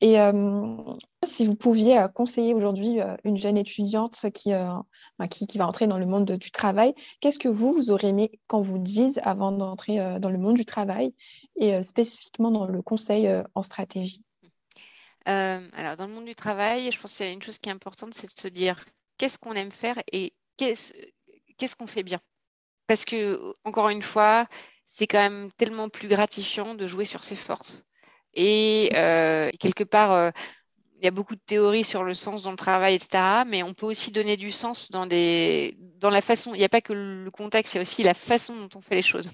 Et 0.00 0.20
euh, 0.20 0.76
si 1.24 1.44
vous 1.44 1.56
pouviez 1.56 1.98
euh, 1.98 2.08
conseiller 2.08 2.54
aujourd'hui 2.54 3.00
euh, 3.00 3.16
une 3.24 3.36
jeune 3.36 3.56
étudiante 3.56 4.14
qui, 4.32 4.52
qui, 5.30 5.46
qui, 5.46 5.58
va 5.58 5.66
entrer 5.66 5.88
dans 5.88 5.98
le 5.98 6.06
monde 6.06 6.30
du 6.30 6.50
travail, 6.52 6.94
qu'est-ce 7.20 7.38
que 7.38 7.48
vous, 7.48 7.72
vous 7.72 7.90
aurez 7.90 8.08
aimé 8.08 8.30
qu'on 8.46 8.60
vous 8.60 8.78
dise 8.78 9.20
avant 9.24 9.50
d'entrer 9.50 9.98
dans 10.20 10.30
le 10.30 10.38
monde 10.38 10.54
du 10.54 10.64
travail 10.64 11.14
et 11.56 11.82
spécifiquement 11.82 12.50
dans 12.50 12.66
le 12.66 12.80
conseil 12.80 13.28
en 13.54 13.62
stratégie? 13.62 14.22
Alors, 15.26 15.96
dans 15.96 16.06
le 16.06 16.14
monde 16.14 16.24
du 16.24 16.34
travail, 16.34 16.90
je 16.90 16.98
pense 16.98 17.14
qu'il 17.14 17.26
y 17.26 17.28
a 17.28 17.32
une 17.32 17.42
chose 17.42 17.58
qui 17.58 17.68
est 17.68 17.72
importante, 17.72 18.14
c'est 18.14 18.28
de 18.28 18.40
se 18.40 18.48
dire 18.48 18.82
qu'est-ce 19.18 19.38
qu'on 19.38 19.52
aime 19.52 19.72
faire 19.72 20.00
et 20.12 20.32
qu'est-ce 20.56 21.76
qu'on 21.76 21.86
fait 21.86 22.02
bien. 22.02 22.20
Parce 22.86 23.04
que, 23.04 23.54
encore 23.64 23.90
une 23.90 24.02
fois, 24.02 24.46
c'est 24.86 25.06
quand 25.06 25.18
même 25.18 25.50
tellement 25.56 25.88
plus 25.88 26.08
gratifiant 26.08 26.74
de 26.74 26.86
jouer 26.86 27.04
sur 27.04 27.22
ses 27.24 27.36
forces 27.36 27.84
et 28.34 28.90
euh, 28.94 29.50
quelque 29.58 29.84
part, 29.84 30.12
euh, 30.12 30.30
il 30.96 31.04
y 31.04 31.08
a 31.08 31.10
beaucoup 31.10 31.34
de 31.34 31.40
théories 31.44 31.84
sur 31.84 32.04
le 32.04 32.14
sens 32.14 32.42
dans 32.42 32.52
le 32.52 32.56
travail, 32.56 32.94
etc. 32.94 33.44
Mais 33.46 33.62
on 33.62 33.74
peut 33.74 33.86
aussi 33.86 34.10
donner 34.12 34.36
du 34.36 34.52
sens 34.52 34.90
dans, 34.90 35.06
des, 35.06 35.76
dans 35.96 36.10
la 36.10 36.20
façon. 36.20 36.54
Il 36.54 36.58
n'y 36.58 36.64
a 36.64 36.68
pas 36.68 36.80
que 36.80 36.92
le 36.92 37.30
contexte, 37.30 37.74
il 37.74 37.76
y 37.76 37.80
a 37.80 37.82
aussi 37.82 38.02
la 38.02 38.14
façon 38.14 38.56
dont 38.56 38.68
on 38.76 38.80
fait 38.80 38.94
les 38.94 39.02
choses. 39.02 39.30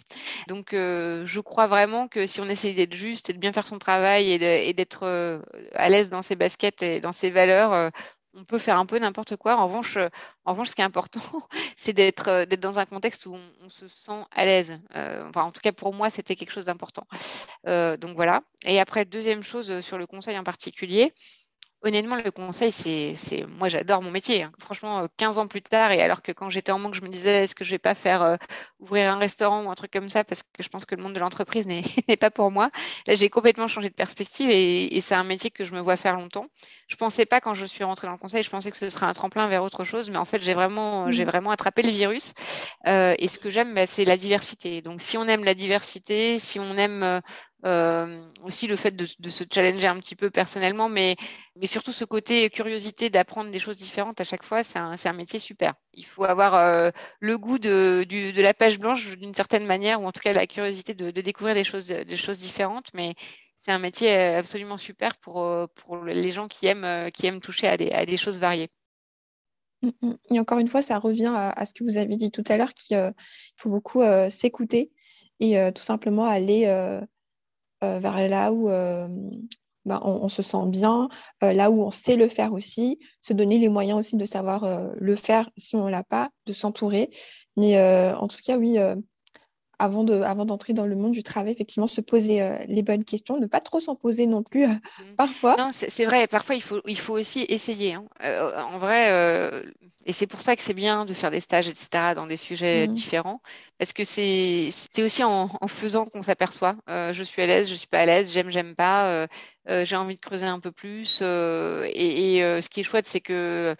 Donc, 0.49 0.73
euh, 0.75 1.25
je 1.27 1.40
crois 1.40 1.66
vraiment 1.66 2.09
que 2.09 2.27
si 2.27 2.40
on 2.40 2.49
essaie 2.49 2.73
d'être 2.73 2.94
juste 2.94 3.31
et 3.31 3.33
de 3.33 3.38
bien 3.38 3.53
faire 3.53 3.66
son 3.66 3.79
travail 3.79 4.31
et 4.33 4.73
d'être 4.73 5.42
à 5.75 5.88
l'aise 5.88 6.09
dans 6.09 6.23
ses 6.23 6.37
baskets 6.37 6.83
et 6.83 7.01
dans 7.01 7.12
ses 7.12 7.31
valeurs, 7.31 7.90
on 8.35 8.44
peut 8.44 8.59
faire 8.59 8.79
un 8.79 8.87
peu 8.87 8.99
n'importe 8.99 9.37
quoi. 9.37 9.57
En 9.57 9.66
revanche, 9.66 9.97
euh, 9.97 10.09
ce 10.64 10.75
qui 10.75 10.81
est 10.81 10.85
important, 10.85 11.20
c'est 11.77 11.92
d'être 11.92 12.29
euh, 12.29 12.47
d'être 12.47 12.61
dans 12.61 12.79
un 12.79 12.87
contexte 12.87 13.27
où 13.27 13.35
on, 13.35 13.68
se 13.68 13.88
sent 13.88 14.25
à 14.31 14.44
l'aise. 14.44 14.79
Euh, 14.94 15.31
en 15.35 15.51
tout 15.51 15.61
cas, 15.61 15.73
pour 15.73 15.94
moi, 15.94 16.11
c'était 16.11 16.37
quelque 16.37 16.53
chose 16.53 16.66
d'important. 16.66 17.07
donc 17.64 18.16
voilà. 18.16 18.42
Et 18.66 18.81
après, 18.81 19.05
deuxième 19.05 19.42
chose 19.42 19.81
sur 19.81 19.99
le 19.99 20.07
conseil 20.07 20.38
en 20.38 20.44
particulier, 20.44 21.12
honnêtement, 21.85 22.16
le 22.16 22.31
conseil, 22.31 22.73
c'est, 22.73 23.47
moi, 23.47 23.68
j'adore 23.68 24.03
mon 24.03 24.11
métier. 24.11 24.42
Hein. 24.42 24.53
Franchement, 24.59 25.07
15 25.18 25.38
euh, 25.38 25.42
ans 25.42 25.47
plus 25.47 25.62
tard, 25.62 25.92
et 25.92 26.01
alors 26.01 26.23
que 26.23 26.33
quand 26.33 26.51
j'étais 26.51 26.73
en 26.73 26.79
manque, 26.79 26.94
je 26.94 27.03
me 27.03 27.09
disais, 27.09 27.44
est-ce 27.44 27.55
que 27.55 27.64
je 27.64 27.70
vais 27.70 27.79
pas 27.79 27.94
faire 27.94 28.23
euh, 28.23 28.37
ouvrir 28.81 29.12
un 29.12 29.18
restaurant 29.18 29.64
ou 29.64 29.70
un 29.70 29.75
truc 29.75 29.92
comme 29.92 30.09
ça, 30.09 30.25
parce 30.25 30.42
que 30.42 30.62
je 30.62 30.68
pense 30.68 30.87
que 30.87 30.94
le 30.94 31.03
monde 31.03 31.12
de 31.12 31.20
l'entreprise 31.20 31.66
n'est, 31.66 31.85
pas 32.18 32.31
pour 32.31 32.51
moi. 32.51 32.70
Là, 33.07 33.14
j'ai 33.14 33.29
complètement 33.29 33.68
changé 33.68 33.90
de 33.90 33.94
perspective 33.94 34.51
et, 34.51 34.99
c'est 35.01 35.14
un 35.14 35.25
métier 35.25 35.51
que 35.51 35.64
je 35.64 35.75
me 35.75 35.81
vois 35.81 35.97
faire 35.99 36.14
longtemps. 36.16 36.47
Je 36.88 36.97
pensais 36.97 37.27
pas 37.27 37.42
quand 37.42 37.53
je 37.53 37.66
suis 37.66 37.85
rentrée 37.85 38.07
dans 38.07 38.14
le 38.14 38.18
conseil, 38.18 38.42
je 38.42 38.49
pensais 38.49 38.70
que 38.70 38.77
ce 38.79 38.88
serait 38.88 39.05
un 39.05 39.12
tremplin 39.12 39.47
vers 39.49 39.62
autre 39.62 39.85
chose, 39.85 40.09
mais 40.09 40.16
en 40.16 40.25
fait, 40.25 40.40
j'ai 40.40 40.55
vraiment, 40.55 41.11
j'ai 41.11 41.25
mmh. 41.25 41.29
vraiment 41.29 41.51
attrapé 41.51 41.83
le 41.83 41.90
virus. 41.90 42.33
Euh, 42.87 43.14
et 43.18 43.29
ce 43.29 43.38
que 43.38 43.51
j'aime, 43.51 43.75
bah, 43.75 43.87
c'est 43.87 44.07
la 44.07 44.16
diversité. 44.16 44.81
Donc, 44.81 45.03
si 45.03 45.18
on 45.18 45.25
aime 45.25 45.44
la 45.44 45.55
diversité, 45.55 46.38
si 46.38 46.59
on 46.59 46.77
aime 46.79 47.20
euh, 47.64 48.22
aussi 48.42 48.66
le 48.66 48.77
fait 48.77 48.92
de, 48.92 49.07
se 49.07 49.44
challenger 49.53 49.87
un 49.87 49.98
petit 49.98 50.16
peu 50.16 50.31
personnellement, 50.31 50.88
mais, 50.88 51.16
mais 51.57 51.66
surtout 51.66 51.92
ce 51.92 52.05
côté 52.05 52.50
curiosité 52.50 53.11
d'apprendre 53.11 53.50
des 53.50 53.59
choses 53.59 53.79
différentes 53.79 54.20
à 54.20 54.24
chaque 54.24 54.44
fois, 54.44 54.62
c'est 54.62 54.79
un, 54.79 54.94
un, 55.03 55.12
métier 55.12 55.38
super. 55.38 55.74
Il 55.92 56.05
faut 56.05 56.24
avoir 56.24 56.55
euh, 56.55 56.90
le 57.20 57.38
goût 57.38 57.59
de, 57.59 58.05
du, 58.09 58.33
de, 58.33 58.42
la 58.42 58.55
page 58.55 58.79
blanche 58.79 59.16
d'une 59.16 59.35
certaine 59.35 59.66
manière, 59.66 60.03
ou 60.03 60.07
en 60.07 60.12
tout 60.12 60.20
cas 60.20 60.33
la 60.33 60.46
curiosité 60.46 60.94
de, 60.94 61.11
découvrir 61.11 61.55
des 61.55 61.64
choses, 61.64 61.88
des 61.88 62.16
choses 62.16 62.38
différentes, 62.38 62.90
mais 62.92 63.14
c'est 63.64 63.72
un 63.72 63.79
métier 63.79 64.14
absolument 64.14 64.77
super 64.77 65.16
pour, 65.16 65.50
pour 65.74 66.05
les 66.05 66.31
gens 66.31 66.48
qui 66.48 66.66
aiment, 66.66 67.11
qui 67.12 67.27
aiment 67.27 67.40
toucher 67.40 67.66
à 67.68 67.77
des, 67.77 67.90
à 67.92 68.05
des 68.05 68.18
choses 68.18 68.38
variées. 68.38 68.68
Mm, 69.85 69.90
mm. 70.03 70.16
Et 70.33 70.40
encore 70.40 70.59
une 70.59 70.68
fois, 70.68 70.83
ça 70.83 70.98
revient 70.98 71.33
à, 71.35 71.64
ce 71.64 71.72
que 71.72 71.85
vous 71.85 71.96
avez 71.96 72.16
dit 72.16 72.31
tout 72.31 72.44
à 72.48 72.57
l'heure, 72.57 72.74
qu'il 72.74 72.96
euh, 72.96 73.11
faut 73.57 73.70
beaucoup 73.70 74.03
s'écouter 74.31 74.90
et 75.40 75.57
tout 75.74 75.83
simplement 75.83 76.27
aller 76.27 76.66
euh, 76.66 77.00
vers 78.01 78.29
là 78.29 78.53
où 78.53 78.68
euh, 78.68 79.09
bah, 79.85 80.01
on, 80.03 80.29
se 80.29 80.42
sent 80.42 80.66
bien, 80.66 81.09
euh, 81.42 81.53
là 81.53 81.70
où 81.70 81.83
on 81.83 81.90
sait 81.90 82.16
le 82.16 82.29
faire 82.29 82.53
aussi, 82.53 82.99
se 83.20 83.33
donner 83.33 83.59
les 83.59 83.68
moyens 83.68 83.99
aussi 83.99 84.16
de 84.16 84.27
savoir 84.27 84.66
le 84.94 85.16
faire 85.16 85.51
si 85.57 85.77
on 85.77 85.87
ne 85.87 85.90
l'a 85.90 86.05
pas, 86.05 86.31
de 86.47 86.53
s'entourer. 86.53 87.11
Mais 87.57 87.79
en 88.14 88.29
tout 88.29 88.38
cas, 88.44 88.57
oui, 88.57 88.79
avant 89.79 90.05
de, 90.05 90.21
avant 90.21 90.45
d'entrer 90.45 90.73
dans 90.73 90.87
le 90.87 90.95
monde 90.95 91.13
du 91.13 91.23
travail, 91.23 91.53
effectivement, 91.53 91.87
se 91.87 92.01
poser 92.01 92.43
euh, 92.43 92.57
les 92.69 92.83
bonnes 92.83 93.05
questions, 93.05 93.39
ne 93.39 93.47
pas 93.47 93.61
trop 93.61 93.81
s'en 93.81 93.95
poser 93.95 94.27
non 94.27 94.43
plus 94.43 94.65
euh, 94.65 94.69
mmh. 94.69 95.15
parfois. 95.17 95.57
Non, 95.57 95.71
c'est 95.73 96.05
vrai. 96.05 96.27
Parfois, 96.27 96.55
il 96.55 96.63
faut, 96.63 96.81
il 96.87 96.99
faut 96.99 97.15
aussi 97.15 97.45
essayer. 97.49 97.95
Hein. 97.95 98.05
Euh, 98.23 98.53
en 98.61 98.79
vrai, 98.79 99.65
et 100.07 100.13
c'est 100.13 100.27
pour 100.27 100.43
ça 100.43 100.55
que 100.55 100.63
c'est 100.63 100.75
bien 100.75 101.05
de 101.05 101.15
faire 101.15 101.31
des 101.31 101.41
stages, 101.41 101.69
etc., 101.69 102.15
dans 102.15 102.27
des 102.27 102.37
sujets 102.37 102.87
mmh. 102.87 102.93
différents, 102.93 103.41
parce 103.79 103.93
que 103.93 104.05
c'est 104.05 104.71
aussi 104.99 105.25
en, 105.25 105.49
en 105.61 105.69
faisant 105.69 106.05
qu'on 106.05 106.23
s'aperçoit. 106.23 106.77
je 106.89 107.23
suis 107.23 107.43
à 107.43 107.47
l'aise, 107.47 107.69
je 107.69 107.75
suis 107.75 107.89
pas 107.89 108.01
à 108.01 108.07
l'aise, 108.07 108.33
j'aime, 108.33 108.51
j'aime 108.51 108.75
pas. 108.75 109.27
j'ai 109.67 109.97
envie 109.97 110.15
de 110.15 110.21
creuser 110.21 110.47
un 110.47 110.61
peu 110.61 110.73
plus. 110.73 111.23
et, 111.23 112.37
et 112.37 112.61
ce 112.61 112.69
qui 112.69 112.81
est 112.81 112.85
chouette, 112.85 113.07
c'est 113.07 113.21
que 113.21 113.75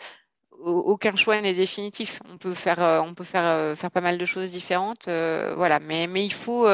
aucun 0.61 1.17
choix 1.17 1.41
n'est 1.41 1.55
définitif. 1.55 2.21
On 2.29 2.39
peut 2.39 2.55
faire, 2.55 2.83
euh, 2.83 3.01
on 3.01 3.15
peut 3.15 3.25
faire, 3.25 3.45
euh, 3.45 3.75
faire 3.75 3.91
pas 3.91 4.01
mal 4.01 4.19
de 4.19 4.25
choses 4.25 4.51
différentes, 4.51 5.09
euh, 5.09 5.55
voilà. 5.57 5.81
Mais, 5.81 6.07
il 6.25 6.33
faut, 6.33 6.67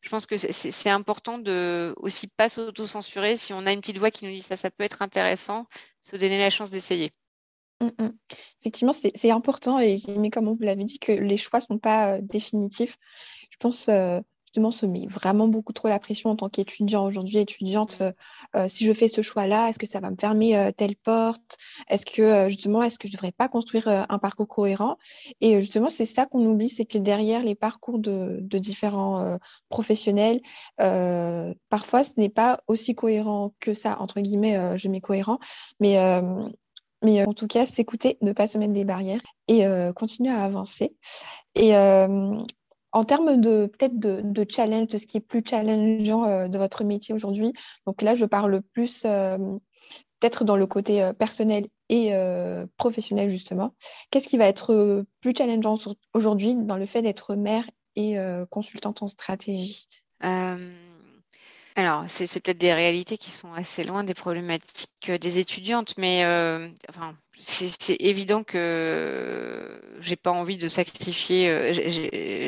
je 0.00 0.08
pense 0.08 0.26
que 0.26 0.36
c'est 0.36 0.90
important 0.90 1.38
de 1.38 1.94
aussi 1.96 2.28
pas 2.28 2.48
s'auto-censurer. 2.48 3.36
Si 3.36 3.52
on 3.52 3.66
a 3.66 3.72
une 3.72 3.80
petite 3.80 3.98
voix 3.98 4.10
qui 4.10 4.24
nous 4.24 4.32
dit 4.32 4.42
ça, 4.42 4.56
ça 4.56 4.70
peut 4.70 4.84
être 4.84 5.02
intéressant, 5.02 5.66
se 6.02 6.16
donner 6.16 6.38
la 6.38 6.50
chance 6.50 6.70
d'essayer. 6.70 7.12
Mmh, 7.80 7.86
mmh. 7.98 8.10
Effectivement, 8.60 8.92
c'est 8.92 9.30
important 9.30 9.78
et 9.78 9.98
mais 10.16 10.30
comme 10.30 10.48
on 10.48 10.54
vous 10.54 10.64
l'avait 10.64 10.84
dit, 10.84 10.98
que 10.98 11.12
les 11.12 11.36
choix 11.36 11.60
ne 11.60 11.64
sont 11.64 11.78
pas 11.78 12.20
définitifs. 12.20 12.98
Je 13.50 13.56
pense 13.58 13.88
justement 14.48 14.70
se 14.70 14.86
met 14.86 15.06
vraiment 15.08 15.46
beaucoup 15.46 15.74
trop 15.74 15.88
la 15.88 15.98
pression 15.98 16.30
en 16.30 16.36
tant 16.36 16.48
qu'étudiant 16.48 17.04
aujourd'hui, 17.04 17.36
étudiante. 17.36 17.98
Euh, 18.00 18.12
euh, 18.56 18.66
si 18.66 18.86
je 18.86 18.92
fais 18.94 19.06
ce 19.06 19.20
choix-là, 19.20 19.68
est-ce 19.68 19.78
que 19.78 19.86
ça 19.86 20.00
va 20.00 20.10
me 20.10 20.16
fermer 20.18 20.56
euh, 20.56 20.72
telle 20.74 20.96
porte? 20.96 21.58
Est-ce 21.90 22.06
que 22.06 22.48
justement, 22.48 22.82
est-ce 22.82 22.98
que 22.98 23.08
je 23.08 23.12
ne 23.12 23.16
devrais 23.18 23.32
pas 23.32 23.48
construire 23.48 24.06
un 24.08 24.18
parcours 24.18 24.48
cohérent? 24.48 24.96
Et 25.42 25.60
justement, 25.60 25.90
c'est 25.90 26.06
ça 26.06 26.24
qu'on 26.24 26.46
oublie, 26.46 26.70
c'est 26.70 26.86
que 26.86 26.96
derrière 26.96 27.42
les 27.42 27.54
parcours 27.54 27.98
de, 27.98 28.40
différents 28.58 29.38
professionnels, 29.68 30.40
parfois 31.68 32.04
ce 32.04 32.12
n'est 32.16 32.28
pas 32.30 32.60
aussi 32.66 32.94
cohérent 32.94 33.52
que 33.60 33.74
ça, 33.74 34.00
entre 34.00 34.20
guillemets, 34.20 34.76
je 34.76 34.88
mets 34.88 35.00
cohérent, 35.00 35.38
mais 35.80 35.96
mais 37.04 37.24
en 37.24 37.32
tout 37.32 37.46
cas, 37.46 37.66
s'écouter, 37.66 38.18
ne 38.22 38.32
pas 38.32 38.46
se 38.46 38.58
mettre 38.58 38.72
des 38.72 38.84
barrières 38.84 39.22
et 39.46 39.62
continuer 39.94 40.30
à 40.30 40.42
avancer. 40.42 40.94
Et, 41.54 41.74
en 42.92 43.04
termes 43.04 43.40
de 43.40 43.66
peut-être 43.66 43.98
de, 43.98 44.46
challenge, 44.48 44.88
de 44.88 44.98
ce 44.98 45.06
qui 45.06 45.18
est 45.18 45.20
plus 45.20 45.42
challengeant 45.48 46.24
euh, 46.24 46.48
de 46.48 46.58
votre 46.58 46.84
métier 46.84 47.14
aujourd'hui, 47.14 47.52
donc 47.86 48.02
là, 48.02 48.14
je 48.14 48.24
parle 48.24 48.62
plus 48.72 49.02
euh, 49.04 49.36
peut-être 50.20 50.44
dans 50.44 50.56
le 50.56 50.66
côté 50.66 51.02
euh, 51.02 51.12
personnel 51.12 51.66
et 51.90 52.12
professionnel, 52.76 53.30
justement. 53.30 53.74
Qu'est-ce 54.10 54.28
qui 54.28 54.36
va 54.36 54.46
être 54.46 55.06
plus 55.22 55.32
challengeant 55.34 55.76
aujourd'hui 56.12 56.54
dans 56.54 56.76
le 56.76 56.84
fait 56.84 57.00
d'être 57.00 57.34
mère 57.34 57.64
et 57.96 58.16
consultante 58.50 59.02
en 59.02 59.06
stratégie? 59.06 59.88
Alors, 60.20 62.04
c'est 62.08 62.40
peut-être 62.40 62.58
des 62.58 62.74
réalités 62.74 63.16
qui 63.16 63.30
sont 63.30 63.54
assez 63.54 63.84
loin 63.84 64.04
des 64.04 64.12
problématiques 64.12 65.10
des 65.10 65.38
étudiantes, 65.38 65.94
mais 65.96 66.26
enfin, 66.90 67.16
c'est 67.38 67.96
évident 68.00 68.44
que 68.44 69.80
j'ai 70.00 70.16
pas 70.16 70.32
envie 70.32 70.58
de 70.58 70.68
sacrifier. 70.68 71.50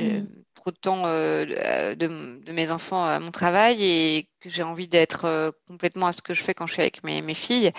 Mmh 0.00 0.26
trop 0.60 0.70
de 0.70 0.76
temps 0.76 1.02
euh, 1.06 1.94
de, 1.94 2.52
mes 2.52 2.70
enfants 2.70 3.02
à 3.04 3.18
mon 3.18 3.30
travail 3.30 3.82
et 3.82 4.28
que 4.40 4.50
j'ai 4.50 4.62
envie 4.62 4.88
d'être 4.88 5.24
euh, 5.24 5.50
complètement 5.66 6.06
à 6.06 6.12
ce 6.12 6.22
que 6.22 6.34
je 6.34 6.42
fais 6.42 6.54
quand 6.54 6.66
je 6.66 6.74
suis 6.74 6.82
avec 6.82 7.02
mes, 7.02 7.22
mes 7.22 7.34
filles. 7.34 7.72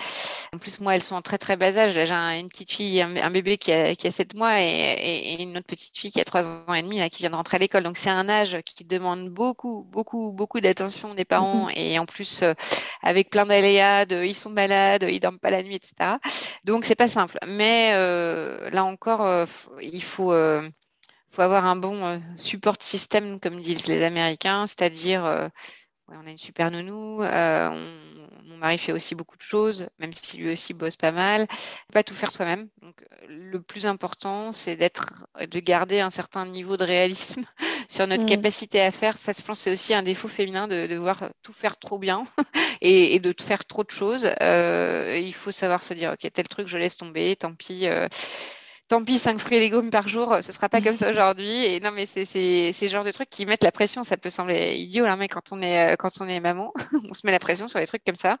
En 0.52 0.58
plus, 0.58 0.80
moi, 0.80 0.94
elles 0.94 1.02
sont 1.02 1.14
en 1.14 1.22
très 1.22 1.38
très 1.38 1.56
bas 1.56 1.76
âge. 1.76 1.92
J'ai 1.92 2.12
une 2.12 2.48
petite 2.48 2.72
fille, 2.72 3.00
un, 3.00 3.30
bébé 3.30 3.56
qui 3.58 3.72
a, 3.72 3.94
qui 3.94 4.06
a 4.06 4.10
7 4.10 4.34
mois 4.34 4.60
et, 4.60 5.36
une 5.40 5.56
autre 5.56 5.66
petite 5.66 5.96
fille 5.96 6.10
qui 6.10 6.20
a 6.20 6.24
3 6.24 6.44
ans 6.44 6.74
et 6.74 6.82
demi 6.82 6.98
là, 6.98 7.08
qui 7.08 7.20
vient 7.20 7.30
de 7.30 7.36
rentrer 7.36 7.56
à 7.56 7.60
l'école. 7.60 7.84
Donc 7.84 7.96
c'est 7.96 8.10
un 8.10 8.28
âge 8.28 8.58
qui 8.64 8.84
demande 8.84 9.28
beaucoup, 9.28 9.86
beaucoup, 9.90 10.32
beaucoup 10.32 10.60
d'attention 10.60 11.14
des 11.14 11.24
parents 11.24 11.68
mm-hmm. 11.68 11.78
et 11.78 11.98
en 11.98 12.06
plus 12.06 12.42
euh, 12.42 12.54
avec 13.02 13.30
plein 13.30 13.46
d'aléas, 13.46 14.06
de 14.06 14.24
ils 14.24 14.34
sont 14.34 14.50
malades, 14.50 15.06
ils 15.08 15.20
dorment 15.20 15.38
pas 15.38 15.50
la 15.50 15.62
nuit, 15.62 15.76
etc. 15.76 16.16
Donc 16.64 16.84
c'est 16.84 16.96
pas 16.96 17.08
simple. 17.08 17.38
Mais 17.46 17.92
là 18.70 18.84
encore, 18.84 19.46
il 19.80 20.02
faut 20.02 20.32
faut 21.32 21.42
avoir 21.42 21.64
un 21.64 21.76
bon 21.76 22.04
euh, 22.04 22.18
support 22.36 22.76
système, 22.80 23.40
comme 23.40 23.58
disent 23.58 23.86
les 23.86 24.02
Américains, 24.02 24.66
c'est-à-dire 24.66 25.24
euh, 25.24 25.48
on 26.08 26.26
a 26.26 26.30
une 26.30 26.38
super 26.38 26.70
nounou, 26.70 27.22
euh, 27.22 27.70
mon 28.44 28.56
mari 28.58 28.76
fait 28.76 28.92
aussi 28.92 29.14
beaucoup 29.14 29.38
de 29.38 29.42
choses, 29.42 29.86
même 29.98 30.12
si 30.14 30.36
lui 30.36 30.52
aussi 30.52 30.74
bosse 30.74 30.96
pas 30.96 31.10
mal. 31.10 31.48
Pas 31.90 32.04
tout 32.04 32.14
faire 32.14 32.30
soi-même. 32.30 32.68
Donc 32.82 32.96
le 33.28 33.62
plus 33.62 33.86
important, 33.86 34.52
c'est 34.52 34.76
d'être, 34.76 35.26
de 35.40 35.58
garder 35.58 36.00
un 36.00 36.10
certain 36.10 36.44
niveau 36.44 36.76
de 36.76 36.84
réalisme 36.84 37.44
sur 37.88 38.06
notre 38.06 38.24
mmh. 38.24 38.28
capacité 38.28 38.82
à 38.82 38.90
faire. 38.90 39.16
Ça, 39.16 39.32
je 39.36 39.42
pense, 39.42 39.60
c'est 39.60 39.72
aussi 39.72 39.94
un 39.94 40.02
défaut 40.02 40.28
féminin 40.28 40.68
de, 40.68 40.86
devoir 40.86 41.30
tout 41.42 41.54
faire 41.54 41.78
trop 41.78 41.98
bien 41.98 42.24
et, 42.82 43.18
de 43.20 43.34
faire 43.40 43.64
trop 43.64 43.84
de 43.84 43.90
choses. 43.90 44.30
il 44.42 45.34
faut 45.34 45.50
savoir 45.50 45.82
se 45.82 45.94
dire, 45.94 46.12
ok, 46.12 46.30
tel 46.30 46.46
truc, 46.46 46.68
je 46.68 46.76
laisse 46.76 46.98
tomber, 46.98 47.36
tant 47.36 47.54
pis 47.54 47.88
tant 48.92 49.02
pis, 49.02 49.18
5 49.18 49.38
fruits 49.38 49.56
et 49.56 49.60
légumes 49.60 49.90
par 49.90 50.06
jour, 50.06 50.36
ce 50.42 50.52
sera 50.52 50.68
pas 50.68 50.82
comme 50.82 50.96
ça 50.96 51.08
aujourd'hui. 51.10 51.64
Et 51.64 51.80
non, 51.80 51.92
mais 51.92 52.04
c'est 52.04 52.26
ces 52.26 52.88
genres 52.88 53.04
de 53.04 53.10
trucs 53.10 53.30
qui 53.30 53.46
mettent 53.46 53.64
la 53.64 53.72
pression. 53.72 54.04
Ça 54.04 54.18
peut 54.18 54.28
sembler 54.28 54.74
idiot, 54.74 55.06
là, 55.06 55.16
mais 55.16 55.28
quand 55.28 55.50
on 55.50 55.62
est, 55.62 55.92
euh, 55.92 55.96
quand 55.96 56.20
on 56.20 56.28
est 56.28 56.40
maman, 56.40 56.74
on 57.10 57.14
se 57.14 57.22
met 57.24 57.32
la 57.32 57.38
pression 57.38 57.68
sur 57.68 57.80
des 57.80 57.86
trucs 57.86 58.04
comme 58.04 58.16
ça. 58.16 58.36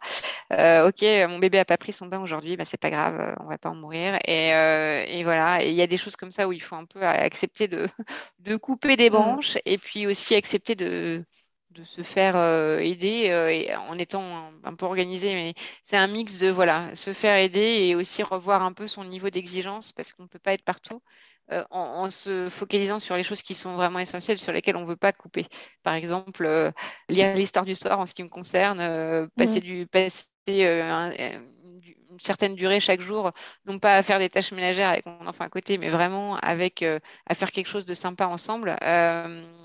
Euh, 0.52 0.88
ok, 0.88 1.02
mon 1.30 1.38
bébé 1.38 1.58
a 1.58 1.64
pas 1.64 1.78
pris 1.78 1.94
son 1.94 2.04
bain 2.04 2.20
aujourd'hui, 2.20 2.58
bah, 2.58 2.64
c'est 2.66 2.78
pas 2.78 2.90
grave, 2.90 3.34
on 3.40 3.46
va 3.46 3.56
pas 3.56 3.70
en 3.70 3.74
mourir. 3.74 4.18
Et, 4.26 4.52
euh, 4.52 5.04
et 5.06 5.24
voilà. 5.24 5.64
Et 5.64 5.70
il 5.70 5.74
y 5.74 5.80
a 5.80 5.86
des 5.86 5.96
choses 5.96 6.16
comme 6.16 6.32
ça 6.32 6.46
où 6.46 6.52
il 6.52 6.60
faut 6.60 6.76
un 6.76 6.84
peu 6.84 7.02
accepter 7.02 7.66
de, 7.66 7.88
de 8.40 8.56
couper 8.56 8.96
des 8.96 9.08
mmh. 9.08 9.12
branches 9.14 9.56
et 9.64 9.78
puis 9.78 10.06
aussi 10.06 10.34
accepter 10.34 10.74
de, 10.74 11.24
de 11.72 11.84
se 11.84 12.02
faire 12.02 12.36
euh, 12.36 12.78
aider 12.78 13.30
euh, 13.30 13.76
en 13.88 13.98
étant 13.98 14.52
un, 14.64 14.74
peu 14.74 14.86
organisé, 14.86 15.34
mais 15.34 15.54
c'est 15.84 15.96
un 15.96 16.06
mix 16.06 16.38
de 16.38 16.48
voilà, 16.48 16.94
se 16.94 17.12
faire 17.12 17.36
aider 17.36 17.86
et 17.86 17.94
aussi 17.94 18.22
revoir 18.22 18.62
un 18.62 18.72
peu 18.72 18.86
son 18.86 19.04
niveau 19.04 19.30
d'exigence 19.30 19.92
parce 19.92 20.12
qu'on 20.12 20.24
ne 20.24 20.28
peut 20.28 20.38
pas 20.38 20.52
être 20.52 20.64
partout. 20.64 21.02
Euh, 21.50 21.64
en, 21.70 22.08
se 22.08 22.48
focalisant 22.48 23.00
sur 23.00 23.16
les 23.16 23.24
choses 23.24 23.42
qui 23.42 23.54
sont 23.54 23.74
vraiment 23.74 23.98
essentielles, 23.98 24.38
sur 24.38 24.52
lesquelles 24.52 24.76
on 24.76 24.82
ne 24.82 24.86
veut 24.86 24.96
pas 24.96 25.12
couper. 25.12 25.46
Par 25.82 25.94
exemple, 25.94 26.72
lire 27.08 27.34
l'histoire 27.34 27.64
du 27.64 27.74
soir 27.74 27.98
en 27.98 28.06
ce 28.06 28.14
qui 28.14 28.22
me 28.22 28.28
concerne, 28.28 29.28
passer, 29.36 29.60
du, 29.60 29.86
passer 29.86 30.24
une 30.46 32.20
certaine 32.20 32.54
durée 32.54 32.78
chaque 32.78 33.00
jour, 33.00 33.32
non 33.66 33.80
pas 33.80 33.96
à 33.96 34.02
faire 34.04 34.20
des 34.20 34.30
tâches 34.30 34.52
ménagères 34.52 34.88
avec 34.88 35.04
mon 35.04 35.26
enfant 35.26 35.44
à 35.44 35.48
côté, 35.48 35.78
mais 35.78 35.88
vraiment 35.88 36.36
avec 36.36 36.82
à 36.82 37.34
faire 37.34 37.50
quelque 37.50 37.68
chose 37.68 37.86
de 37.86 37.94
sympa 37.94 38.26
ensemble. 38.26 38.76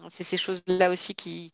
c'est 0.09 0.23
ces 0.23 0.37
choses-là 0.37 0.89
aussi 0.89 1.13
qui, 1.13 1.53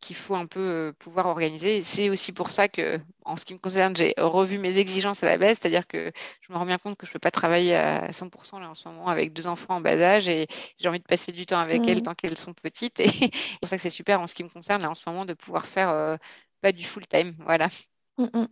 qu'il 0.00 0.16
faut 0.16 0.34
un 0.34 0.46
peu 0.46 0.60
euh, 0.60 0.92
pouvoir 0.98 1.26
organiser. 1.26 1.82
C'est 1.82 2.08
aussi 2.08 2.32
pour 2.32 2.50
ça 2.50 2.68
que, 2.68 2.98
en 3.24 3.36
ce 3.36 3.44
qui 3.44 3.52
me 3.52 3.58
concerne, 3.58 3.94
j'ai 3.94 4.14
revu 4.16 4.58
mes 4.58 4.78
exigences 4.78 5.22
à 5.22 5.26
la 5.26 5.36
baisse, 5.36 5.58
c'est-à-dire 5.60 5.86
que 5.86 6.10
je 6.40 6.52
me 6.52 6.58
rends 6.58 6.64
bien 6.64 6.78
compte 6.78 6.96
que 6.96 7.06
je 7.06 7.10
ne 7.10 7.12
peux 7.14 7.18
pas 7.18 7.30
travailler 7.30 7.76
à 7.76 8.10
100% 8.10 8.60
là, 8.60 8.70
en 8.70 8.74
ce 8.74 8.88
moment 8.88 9.08
avec 9.08 9.32
deux 9.32 9.46
enfants 9.46 9.76
en 9.76 9.80
bas 9.80 10.00
âge 10.00 10.28
et 10.28 10.46
j'ai 10.78 10.88
envie 10.88 11.00
de 11.00 11.04
passer 11.04 11.32
du 11.32 11.46
temps 11.46 11.58
avec 11.58 11.86
elles 11.86 12.02
tant 12.02 12.14
qu'elles 12.14 12.38
sont 12.38 12.54
petites. 12.54 12.98
Et 13.00 13.08
c'est 13.08 13.60
pour 13.60 13.68
ça 13.68 13.76
que 13.76 13.82
c'est 13.82 13.90
super 13.90 14.20
en 14.20 14.26
ce 14.26 14.34
qui 14.34 14.42
me 14.42 14.48
concerne 14.48 14.82
là 14.82 14.90
en 14.90 14.94
ce 14.94 15.02
moment 15.06 15.24
de 15.24 15.34
pouvoir 15.34 15.66
faire 15.66 15.90
euh, 15.90 16.16
pas 16.62 16.72
du 16.72 16.84
full 16.84 17.06
time. 17.06 17.34
Voilà. 17.40 17.68
Mmh, 18.16 18.24
mmh. 18.32 18.46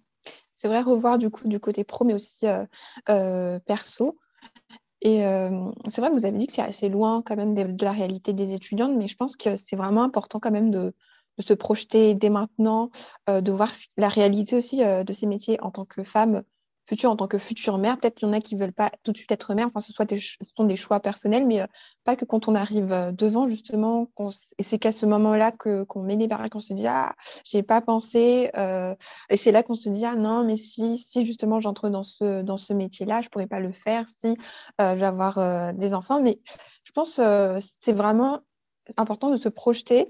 C'est 0.55 0.69
vrai, 0.69 0.83
revoir 0.83 1.19
du 1.19 1.31
coup 1.31 1.49
du 1.49 1.61
côté 1.61 1.85
pro, 1.85 2.05
mais 2.05 2.15
aussi 2.15 2.47
euh, 3.09 3.59
perso. 3.61 4.19
Et 5.01 5.21
c'est 5.89 6.01
vrai, 6.01 6.11
vous 6.11 6.27
avez 6.27 6.37
dit 6.37 6.49
que 6.49 6.55
c'est 6.55 6.63
assez 6.63 6.89
loin 6.89 7.23
quand 7.25 7.37
même 7.37 7.55
de, 7.55 7.85
la 7.85 7.93
réalité 7.93 8.33
des 8.33 8.53
étudiantes, 8.53 8.97
mais 8.97 9.07
je 9.07 9.15
pense 9.17 9.37
que 9.37 9.55
c'est 9.55 9.77
vraiment 9.77 10.03
important 10.03 10.41
quand 10.41 10.51
même 10.51 10.73
de, 10.73 10.93
de 11.39 11.43
se 11.43 11.55
projeter 11.55 12.15
dès 12.15 12.31
maintenant, 12.31 12.91
euh, 13.31 13.41
de 13.41 13.53
voir 13.53 13.73
la 13.97 14.09
réalité 14.09 14.57
aussi 14.57 14.85
euh, 14.85 15.05
de 15.05 15.13
ces 15.13 15.27
métiers 15.27 15.59
en 15.63 15.71
tant 15.71 15.85
que 15.85 16.03
femme 16.03 16.43
future, 16.89 17.11
en 17.11 17.17
tant 17.17 17.29
que 17.29 17.39
future 17.39 17.77
mère. 17.77 17.99
Peut-être 17.99 18.15
qu'il 18.15 18.27
y 18.27 18.31
en 18.31 18.35
a 18.35 18.41
qui 18.41 18.57
ne 18.57 18.61
veulent 18.61 18.73
pas 18.73 18.91
tout 19.03 19.13
de 19.13 19.17
suite 19.17 19.31
être 19.31 19.55
mère, 19.55 19.67
enfin, 19.67 19.81
ce, 19.81 19.93
soit 19.93 20.07
des, 20.07 20.19
sont 20.19 20.65
des 20.65 20.77
choix 20.77 21.01
personnels, 21.01 21.47
mais 21.47 21.61
euh, 21.61 21.67
pas 22.05 22.17
que 22.17 22.25
quand 22.25 22.49
on 22.49 22.55
arrive 22.55 23.13
devant, 23.13 23.47
justement, 23.47 24.09
et 24.59 24.63
c'est 24.63 24.79
qu'à 24.79 24.91
ce 24.91 25.05
moment-là 25.05 25.53
qu'on 25.53 26.03
met 26.03 26.17
des 26.17 26.27
barrières, 26.29 26.49
qu'on 26.49 26.61
se 26.61 26.73
dit, 26.73 26.87
ah, 26.87 27.15
j'ai 27.45 27.63
pas 27.63 27.83
pensé, 27.83 28.51
et 29.29 29.37
c'est 29.37 29.53
là 29.53 29.63
qu'on 29.63 29.75
se 29.75 29.91
dit, 29.91 30.07
ah 30.07 30.17
non, 30.17 30.45
mais 30.45 30.57
si, 30.57 30.97
si 30.97 31.27
justement 31.27 31.61
j'entre 31.61 31.91
dans 31.91 32.03
ce, 32.03 32.41
dans 32.41 32.57
ce 32.57 32.73
métier-là, 32.73 33.21
je 33.21 33.29
pourrais 33.29 33.47
pas 33.47 33.61
le 33.61 33.73
faire, 33.73 34.07
si 34.09 34.35
je 34.79 34.95
vais 34.95 35.07
avoir 35.07 35.75
des 35.75 35.93
enfants. 35.93 36.23
Mais 36.23 36.41
je 36.85 36.93
pense 36.93 37.17
que 37.17 37.59
c'est 37.61 37.93
vraiment 37.93 38.41
important 38.97 39.31
de 39.31 39.37
se 39.37 39.49
projeter 39.49 40.07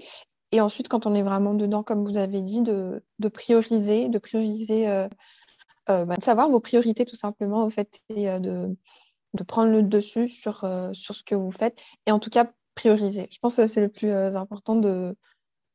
et 0.51 0.61
ensuite, 0.61 0.89
quand 0.89 1.05
on 1.05 1.13
est 1.13 1.21
vraiment 1.21 1.53
dedans, 1.53 1.83
comme 1.83 2.03
vous 2.03 2.17
avez 2.17 2.41
dit, 2.41 2.61
de, 2.61 3.01
prioriser, 3.31 4.09
de 4.09 4.17
prioriser, 4.17 4.87
euh, 4.87 5.07
euh, 5.89 6.05
bah, 6.05 6.15
de 6.17 6.23
savoir 6.23 6.49
vos 6.49 6.59
priorités 6.59 7.05
tout 7.05 7.15
simplement, 7.15 7.65
au 7.65 7.69
fait, 7.69 8.01
euh, 8.11 8.39
de, 8.39 9.43
prendre 9.43 9.71
le 9.71 9.83
dessus 9.83 10.27
sur, 10.27 10.67
sur 10.93 11.15
ce 11.15 11.23
que 11.23 11.35
vous 11.35 11.51
faites. 11.51 11.77
Et 12.07 12.11
en 12.11 12.19
tout 12.19 12.31
cas, 12.31 12.51
prioriser. 12.73 13.27
Je 13.31 13.37
pense 13.39 13.57
que 13.57 13.67
c'est 13.67 13.81
le 13.81 13.89
plus 13.89 14.11
important 14.11 14.75
de, 14.75 15.15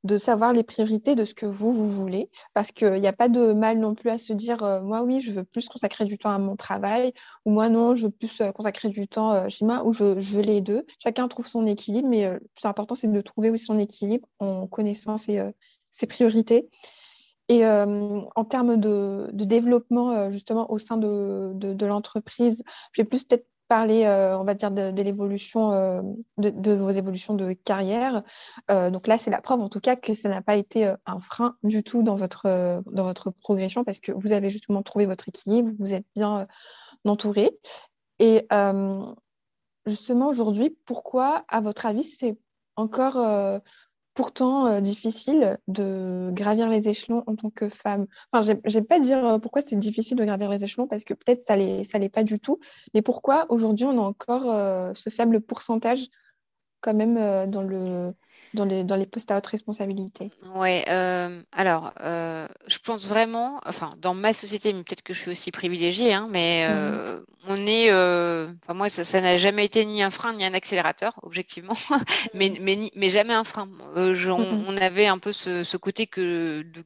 de 0.04 0.18
savoir 0.18 0.52
les 0.52 0.62
priorités 0.62 1.14
de 1.14 1.24
ce 1.24 1.34
que 1.34 1.46
vous, 1.46 1.72
vous 1.72 1.88
voulez. 1.88 2.30
Parce 2.52 2.70
qu'il 2.70 2.92
n'y 2.94 3.06
a 3.06 3.12
pas 3.12 3.28
de 3.28 3.52
mal 3.52 3.78
non 3.78 3.94
plus 3.94 4.10
à 4.10 4.18
se 4.18 4.32
dire, 4.32 4.62
euh, 4.62 4.82
moi 4.82 5.02
oui, 5.02 5.20
je 5.20 5.32
veux 5.32 5.44
plus 5.44 5.68
consacrer 5.68 6.04
du 6.04 6.18
temps 6.18 6.30
à 6.30 6.38
mon 6.38 6.56
travail, 6.56 7.12
ou 7.46 7.50
moi 7.50 7.68
non, 7.70 7.96
je 7.96 8.06
veux 8.06 8.12
plus 8.12 8.40
euh, 8.40 8.52
consacrer 8.52 8.90
du 8.90 9.08
temps 9.08 9.32
euh, 9.32 9.48
chez 9.48 9.64
moi, 9.64 9.84
ou 9.84 9.92
je, 9.92 10.04
veux 10.04 10.42
les 10.42 10.60
deux. 10.60 10.84
Chacun 11.02 11.26
trouve 11.28 11.46
son 11.46 11.66
équilibre, 11.66 12.08
mais 12.08 12.30
le 12.30 12.40
plus 12.54 12.66
important, 12.66 12.94
c'est 12.94 13.10
de 13.10 13.20
trouver 13.22 13.50
aussi 13.50 13.64
son 13.64 13.78
équilibre 13.78 14.28
en 14.38 14.66
connaissant 14.66 15.16
ses, 15.16 15.42
priorités. 16.08 16.68
Et 17.48 17.66
en 17.66 18.44
termes 18.48 18.76
de, 18.78 19.30
développement, 19.32 20.30
justement, 20.32 20.70
au 20.72 20.78
sein 20.78 20.96
de, 20.96 21.52
de, 21.54 21.74
de 21.74 21.86
l'entreprise, 21.86 22.62
je 22.92 23.02
vais 23.02 23.06
plus 23.06 23.24
peut-être 23.24 23.46
parler, 23.68 24.04
euh, 24.04 24.38
on 24.38 24.44
va 24.44 24.54
dire, 24.54 24.70
de, 24.70 25.02
l'évolution, 25.02 25.72
euh, 25.72 26.02
de, 26.38 26.72
vos 26.72 26.90
évolutions 26.90 27.34
de 27.34 27.52
carrière. 27.52 28.22
Euh, 28.70 28.90
donc 28.90 29.06
là, 29.06 29.18
c'est 29.18 29.30
la 29.30 29.40
preuve, 29.40 29.60
en 29.60 29.68
tout 29.68 29.80
cas, 29.80 29.96
que 29.96 30.12
ça 30.12 30.28
n'a 30.28 30.42
pas 30.42 30.56
été 30.56 30.92
un 31.06 31.18
frein 31.18 31.56
du 31.62 31.82
tout 31.82 32.02
dans 32.02 32.16
votre, 32.16 32.82
dans 32.90 33.04
votre 33.04 33.30
progression 33.30 33.84
parce 33.84 34.00
que 34.00 34.12
vous 34.12 34.32
avez 34.32 34.50
justement 34.50 34.82
trouvé 34.82 35.06
votre 35.06 35.28
équilibre, 35.28 35.72
vous 35.78 35.92
êtes 35.92 36.06
bien 36.14 36.46
entouré. 37.04 37.58
Et 38.18 38.46
justement, 39.86 40.28
aujourd'hui, 40.28 40.76
pourquoi, 40.84 41.44
à 41.48 41.60
votre 41.60 41.86
avis, 41.86 42.04
c'est 42.04 42.38
encore 42.76 43.16
pourtant 44.14 44.66
euh, 44.66 44.80
difficile 44.80 45.58
de 45.68 46.30
gravir 46.32 46.68
les 46.68 46.88
échelons 46.88 47.24
en 47.26 47.36
tant 47.36 47.50
que 47.50 47.68
femme. 47.68 48.06
Enfin, 48.32 48.56
je 48.64 48.78
vais 48.78 48.84
pas 48.84 49.00
dire 49.00 49.24
euh, 49.26 49.38
pourquoi 49.38 49.60
c'est 49.60 49.76
difficile 49.76 50.16
de 50.16 50.24
gravir 50.24 50.48
les 50.50 50.64
échelons 50.64 50.86
parce 50.86 51.04
que 51.04 51.14
peut-être 51.14 51.44
ça 51.46 51.56
l'est, 51.56 51.84
ça 51.84 51.98
l'est 51.98 52.08
pas 52.08 52.22
du 52.22 52.38
tout. 52.38 52.60
Mais 52.94 53.02
pourquoi 53.02 53.46
aujourd'hui 53.50 53.84
on 53.84 53.98
a 53.98 54.02
encore 54.02 54.50
euh, 54.50 54.92
ce 54.94 55.10
faible 55.10 55.40
pourcentage 55.40 56.06
quand 56.80 56.94
même 56.94 57.50
dans 57.50 57.62
le 57.62 58.12
dans 58.54 58.64
les, 58.64 58.84
dans 58.84 58.96
les 58.96 59.06
postes 59.06 59.30
à 59.30 59.36
haute 59.36 59.46
responsabilité 59.48 60.30
Oui, 60.54 60.82
euh, 60.88 61.42
alors, 61.52 61.92
euh, 62.00 62.46
je 62.66 62.78
pense 62.78 63.06
vraiment, 63.08 63.60
enfin, 63.66 63.94
dans 63.98 64.14
ma 64.14 64.32
société, 64.32 64.72
mais 64.72 64.84
peut-être 64.84 65.02
que 65.02 65.12
je 65.12 65.20
suis 65.20 65.30
aussi 65.30 65.50
privilégiée, 65.50 66.14
hein, 66.14 66.28
mais 66.30 66.66
euh, 66.70 67.18
mmh. 67.18 67.24
on 67.48 67.66
est, 67.66 67.90
enfin, 68.64 68.74
moi, 68.74 68.88
ça 68.88 69.20
n'a 69.20 69.36
jamais 69.36 69.64
été 69.64 69.84
ni 69.84 70.02
un 70.02 70.10
frein 70.10 70.32
ni 70.34 70.44
un 70.44 70.54
accélérateur, 70.54 71.18
objectivement, 71.22 71.74
mais, 72.34 72.50
mmh. 72.50 72.58
mais, 72.60 72.90
mais, 72.94 73.08
jamais 73.08 73.34
un 73.34 73.44
frein. 73.44 73.68
Je, 73.96 74.30
on, 74.30 74.38
mmh, 74.38 74.64
on, 74.68 74.76
avait 74.76 75.06
un 75.06 75.18
peu 75.18 75.32
ce, 75.32 75.64
ce 75.64 75.76
côté 75.76 76.06
que, 76.06 76.62
de, 76.62 76.84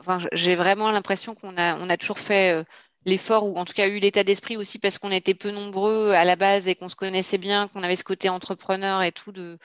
enfin, 0.00 0.18
j'ai 0.32 0.54
vraiment 0.54 0.90
l'impression 0.90 1.34
qu'on 1.34 1.56
a, 1.58 1.76
on 1.78 1.90
a 1.90 1.98
toujours 1.98 2.18
fait 2.18 2.64
l'effort 3.04 3.44
ou 3.44 3.56
en 3.56 3.64
tout 3.64 3.74
cas 3.74 3.88
eu 3.88 3.98
l'état 3.98 4.24
d'esprit 4.24 4.56
aussi 4.56 4.78
parce 4.78 4.98
qu'on 4.98 5.12
était 5.12 5.34
peu 5.34 5.50
nombreux 5.50 6.12
à 6.12 6.24
la 6.24 6.34
base 6.34 6.66
et 6.66 6.74
qu'on 6.74 6.88
se 6.88 6.96
connaissait 6.96 7.38
bien, 7.38 7.68
qu'on 7.68 7.82
avait 7.82 7.96
ce 7.96 8.04
côté 8.04 8.28
entrepreneur 8.30 9.02
et 9.02 9.12
tout 9.12 9.32
de 9.32 9.58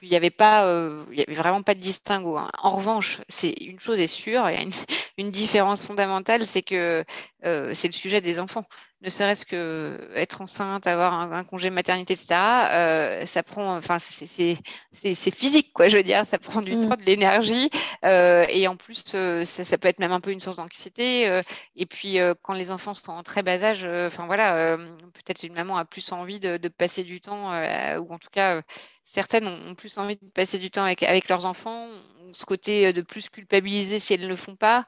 qu'il 0.00 0.08
n'y 0.10 0.16
avait 0.16 0.30
pas, 0.30 0.66
euh, 0.66 1.04
il 1.10 1.18
y 1.18 1.22
avait 1.22 1.34
vraiment 1.34 1.62
pas 1.62 1.74
de 1.74 1.80
distinguo. 1.80 2.36
Hein. 2.36 2.50
En 2.58 2.70
revanche, 2.70 3.20
c'est 3.28 3.52
une 3.60 3.80
chose 3.80 4.00
est 4.00 4.06
sûre, 4.06 4.48
il 4.50 4.54
y 4.54 4.58
a 4.58 4.62
une, 4.62 4.72
une 5.18 5.30
différence 5.30 5.84
fondamentale, 5.84 6.44
c'est 6.44 6.62
que 6.62 7.04
euh, 7.46 7.72
c'est 7.74 7.88
le 7.88 7.92
sujet 7.92 8.20
des 8.20 8.40
enfants. 8.40 8.64
Ne 9.02 9.08
serait-ce 9.10 9.46
que 9.46 10.10
être 10.14 10.40
enceinte, 10.40 10.86
avoir 10.86 11.12
un, 11.14 11.44
congé 11.44 11.70
maternité, 11.70 12.14
etc. 12.14 12.40
Euh, 12.72 13.26
ça 13.26 13.42
prend, 13.42 13.76
enfin, 13.76 13.98
c'est 13.98 15.34
physique, 15.34 15.72
quoi. 15.72 15.86
Je 15.88 15.98
veux 15.98 16.02
dire, 16.02 16.24
ça 16.26 16.38
prend 16.38 16.60
du 16.60 16.74
mm. 16.74 16.88
temps, 16.88 16.96
de 16.96 17.04
l'énergie, 17.04 17.70
euh, 18.04 18.46
et 18.48 18.66
en 18.66 18.76
plus, 18.76 19.04
ça, 19.04 19.44
ça, 19.44 19.78
peut 19.78 19.88
être 19.88 20.00
même 20.00 20.12
un 20.12 20.20
peu 20.20 20.32
une 20.32 20.40
source 20.40 20.56
d'anxiété. 20.56 21.40
et 21.76 21.86
puis, 21.86 22.18
quand 22.42 22.54
les 22.54 22.70
enfants 22.70 22.94
sont 22.94 23.12
en 23.12 23.22
très 23.22 23.42
bas 23.42 23.62
âge, 23.62 23.84
enfin 23.84 24.26
voilà, 24.26 24.76
peut-être 24.76 25.44
une 25.44 25.54
maman 25.54 25.76
a 25.76 25.84
plus 25.84 26.10
envie 26.12 26.40
de, 26.40 26.56
de 26.56 26.68
passer 26.68 27.04
du 27.04 27.20
temps, 27.20 27.50
ou 27.50 28.12
en 28.12 28.18
tout 28.18 28.30
cas, 28.32 28.62
certaines 29.06 29.46
ont, 29.46 29.74
plus 29.74 29.96
envie 29.98 30.16
de 30.16 30.30
passer 30.34 30.58
du 30.58 30.70
temps 30.70 30.84
avec, 30.84 31.02
avec 31.04 31.28
leurs 31.28 31.46
enfants, 31.46 31.88
ce 32.32 32.44
côté 32.44 32.92
de 32.92 33.00
plus 33.02 33.30
culpabiliser 33.30 33.98
si 33.98 34.12
elles 34.12 34.20
ne 34.20 34.28
le 34.28 34.36
font 34.36 34.56
pas. 34.56 34.84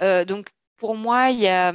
donc, 0.00 0.46
pour 0.76 0.94
moi, 0.94 1.30
il 1.30 1.40
y 1.40 1.48
a 1.48 1.72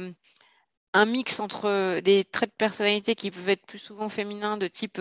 un 0.94 1.06
mix 1.06 1.40
entre 1.40 2.00
des 2.00 2.24
traits 2.24 2.50
de 2.50 2.56
personnalité 2.56 3.14
qui 3.14 3.30
peuvent 3.30 3.48
être 3.48 3.66
plus 3.66 3.78
souvent 3.78 4.08
féminins, 4.08 4.56
de 4.56 4.68
type 4.68 5.00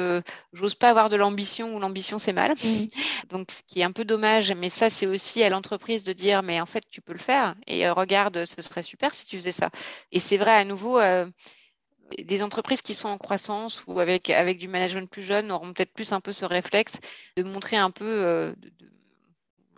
j'ose 0.53 0.75
pas 0.75 0.89
avoir 0.89 1.09
de 1.09 1.15
l'ambition 1.15 1.75
ou 1.75 1.79
l'ambition 1.79 2.19
c'est 2.19 2.33
mal. 2.33 2.51
Mmh. 2.51 2.87
Donc, 3.29 3.51
ce 3.51 3.61
qui 3.67 3.81
est 3.81 3.83
un 3.83 3.91
peu 3.91 4.05
dommage, 4.05 4.51
mais 4.53 4.69
ça, 4.69 4.89
c'est 4.89 5.07
aussi 5.07 5.43
à 5.43 5.49
l'entreprise 5.49 6.03
de 6.03 6.13
dire 6.13 6.43
mais 6.43 6.59
en 6.59 6.65
fait, 6.65 6.83
tu 6.89 7.01
peux 7.01 7.13
le 7.13 7.19
faire 7.19 7.55
et 7.67 7.89
regarde, 7.89 8.43
ce 8.45 8.61
serait 8.61 8.83
super 8.83 9.15
si 9.15 9.27
tu 9.27 9.37
faisais 9.37 9.53
ça. 9.53 9.69
Et 10.11 10.19
c'est 10.19 10.37
vrai, 10.37 10.51
à 10.51 10.65
nouveau, 10.65 10.99
des 12.18 12.43
entreprises 12.43 12.82
qui 12.82 12.93
sont 12.93 13.09
en 13.09 13.18
croissance 13.18 13.84
ou 13.88 13.99
avec, 13.99 14.30
avec 14.30 14.57
du 14.57 14.68
management 14.68 15.09
plus 15.09 15.24
jeune 15.24 15.51
auront 15.51 15.74
peut-être 15.74 15.93
plus 15.93 16.12
un 16.12 16.20
peu 16.20 16.32
ce 16.34 16.45
réflexe 16.45 16.99
de 17.38 17.43
montrer 17.43 17.78
un 17.78 17.91
peu, 17.91 18.53
de, 18.57 18.72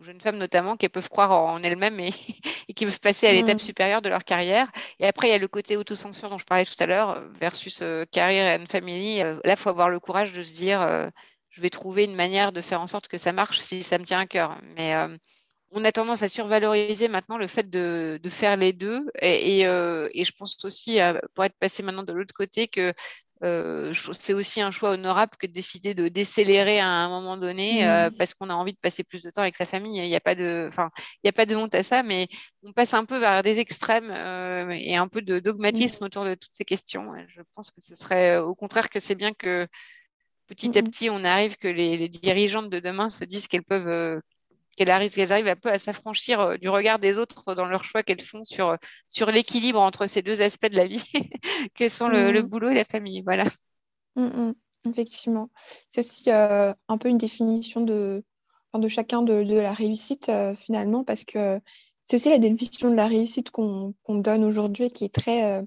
jeunes 0.04 0.22
femmes 0.22 0.38
notamment, 0.38 0.78
qui 0.78 0.90
peuvent 0.90 1.10
croire 1.10 1.32
en 1.32 1.62
elles-mêmes 1.64 2.00
et, 2.00 2.12
qui 2.76 2.86
peuvent 2.86 3.00
passer 3.00 3.28
à 3.28 3.34
l'étape 3.34 3.56
mm. 3.56 3.60
supérieure 3.60 4.02
de 4.02 4.10
leur 4.10 4.24
carrière. 4.24 4.72
Et 5.00 5.08
après, 5.08 5.30
il 5.30 5.32
y 5.32 5.34
a 5.34 5.40
le 5.40 5.48
côté 5.48 5.78
autocensure 5.78 6.30
dont 6.30 6.38
je 6.38 6.46
parlais 6.46 6.66
tout 6.66 6.76
à 6.80 6.86
l'heure 6.86 7.24
versus 7.40 7.80
euh, 7.82 8.06
carrière 8.12 8.60
and 8.60 8.66
family. 8.68 9.22
Euh, 9.22 9.36
là, 9.44 9.54
il 9.54 9.58
faut 9.58 9.70
avoir 9.70 9.90
le 9.90 10.00
courage 10.00 10.34
de 10.34 10.44
se 10.44 10.54
dire, 10.54 10.82
euh, 10.82 11.10
je 11.50 11.62
vais 11.62 11.70
trouver 11.70 12.04
une 12.04 12.16
manière 12.16 12.52
de 12.52 12.62
faire 12.62 12.82
en 12.82 12.88
sorte 12.88 13.08
que 13.08 13.18
ça 13.18 13.32
marche 13.32 13.60
si 13.60 13.84
ça 13.84 13.98
me 13.98 14.04
tient 14.04 14.20
à 14.20 14.28
cœur. 14.28 14.58
Mais 14.76 14.94
on 15.74 15.86
a 15.86 15.92
tendance 15.92 16.22
à 16.24 16.30
survaloriser 16.30 17.08
maintenant 17.08 17.38
le 17.38 17.48
fait 17.48 17.70
de, 17.70 18.20
faire 18.30 18.58
les 18.58 18.74
deux. 18.74 19.06
Et, 19.22 19.62
et, 19.62 20.24
je 20.24 20.32
pense 20.38 20.64
aussi, 20.66 21.00
pour 21.34 21.44
être 21.44 21.58
passé 21.60 21.84
maintenant 21.84 22.04
de 22.04 22.14
l'autre 22.14 22.34
côté, 22.34 22.68
que 22.68 22.94
euh, 23.44 23.94
c'est 24.14 24.34
aussi 24.34 24.62
un 24.62 24.72
choix 24.72 24.92
honorable 24.92 25.34
que 25.38 25.48
de 25.48 25.52
décider 25.52 25.94
de 25.94 26.08
décélérer 26.08 26.80
à 26.80 26.88
un 26.88 27.10
moment 27.10 27.36
donné 27.36 27.86
euh, 27.86 28.10
mmh. 28.10 28.16
parce 28.16 28.34
qu'on 28.34 28.50
a 28.50 28.54
envie 28.54 28.72
de 28.72 28.78
passer 28.78 29.04
plus 29.04 29.22
de 29.22 29.30
temps 29.32 29.42
avec 29.42 29.58
sa 29.58 29.66
famille. 29.66 29.98
Il 29.98 30.08
n'y 30.08 30.16
a 30.16 30.22
pas 30.22 30.36
de, 30.36 30.66
enfin, 30.70 30.92
il 31.18 31.26
n'y 31.26 31.30
a 31.30 31.34
pas 31.34 31.46
de 31.46 31.56
honte 31.56 31.76
à 31.76 31.84
ça, 31.84 32.04
mais 32.04 32.28
on 32.64 32.72
passe 32.72 32.94
un 32.94 33.04
peu 33.04 33.18
vers 33.18 33.44
des 33.44 33.60
extrêmes 33.60 34.12
euh, 34.12 34.70
et 34.70 34.96
un 34.96 35.10
peu 35.10 35.22
de 35.22 35.40
dogmatisme 35.40 36.04
mmh. 36.04 36.06
autour 36.06 36.24
de 36.24 36.36
toutes 36.36 36.54
ces 36.54 36.64
questions. 36.64 37.14
Je 37.28 37.42
pense 37.56 37.70
que 37.72 37.82
ce 37.82 37.96
serait 37.96 38.38
au 38.38 38.56
contraire 38.56 38.90
que 38.90 39.00
c'est 39.00 39.16
bien 39.16 39.34
que 39.34 39.68
petit 40.48 40.78
à 40.78 40.82
mmh 40.82 40.86
petit 40.86 41.10
on 41.10 41.24
arrive 41.26 41.58
que 41.58 41.68
les, 41.68 41.98
les, 41.98 42.10
dirigeantes 42.10 42.70
de 42.70 42.80
demain 42.80 43.10
se 43.10 43.26
disent 43.26 43.48
qu'elles 43.48 43.64
peuvent 43.64 44.22
qu'elles 44.76 44.92
arrivent, 44.92 45.48
un 45.48 45.56
peu 45.56 45.70
à 45.70 45.80
s'affranchir 45.80 46.40
euh, 46.40 46.58
du 46.58 46.70
regard 46.70 47.00
des 47.00 47.18
autres 47.18 47.56
dans 47.56 47.66
leur 47.66 47.84
choix 47.84 48.04
qu'elles 48.04 48.22
font 48.22 48.44
sur, 48.44 48.70
euh, 48.70 48.76
sur 49.08 49.32
l'équilibre 49.32 49.80
entre 49.80 50.08
ces 50.08 50.22
deux 50.22 50.42
aspects 50.42 50.70
de 50.70 50.76
la 50.76 50.88
vie, 50.88 51.04
que 51.76 51.90
sont 51.90 52.08
le, 52.08 52.32
mmh. 52.32 52.46
boulot 52.46 52.70
et 52.70 52.76
la 52.76 52.86
famille. 52.86 53.22
Voilà. 53.22 53.46
Mmh, 54.16 54.52
effectivement. 54.90 55.50
C'est 55.90 56.02
aussi 56.02 56.30
euh, 56.30 56.74
un 56.88 56.98
peu 56.98 57.10
une 57.10 57.18
définition 57.18 57.82
de, 57.82 58.24
de 58.74 58.88
chacun 58.88 59.22
de, 59.22 59.34
la 59.60 59.74
réussite, 59.74 60.32
finalement, 60.58 61.04
parce 61.04 61.24
que 61.24 61.60
c'est 62.08 62.18
aussi 62.18 62.30
la 62.30 62.40
définition 62.40 62.90
de 62.90 62.96
la 62.96 63.08
réussite 63.08 63.52
qu'on 63.52 63.94
donne 64.08 64.44
aujourd'hui 64.44 64.86
et 64.86 64.92
qui 64.92 65.06
est 65.06 65.14
très 65.14 65.64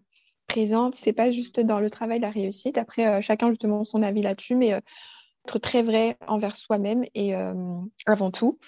présente. 0.46 0.94
C'est 0.94 1.12
pas 1.12 1.30
juste 1.30 1.60
dans 1.60 1.80
le 1.80 1.88
travail 1.88 2.20
la 2.20 2.30
réussite. 2.30 2.78
Après, 2.78 3.22
chacun 3.22 3.48
justement 3.48 3.84
son 3.84 4.02
avis 4.02 4.22
là-dessus, 4.22 4.54
mais 4.54 4.70
être 5.44 5.58
très 5.60 5.82
vrai 5.82 6.18
envers 6.26 6.56
soi-même 6.56 7.04
et 7.14 7.34
avant 8.06 8.30
tout 8.30 8.58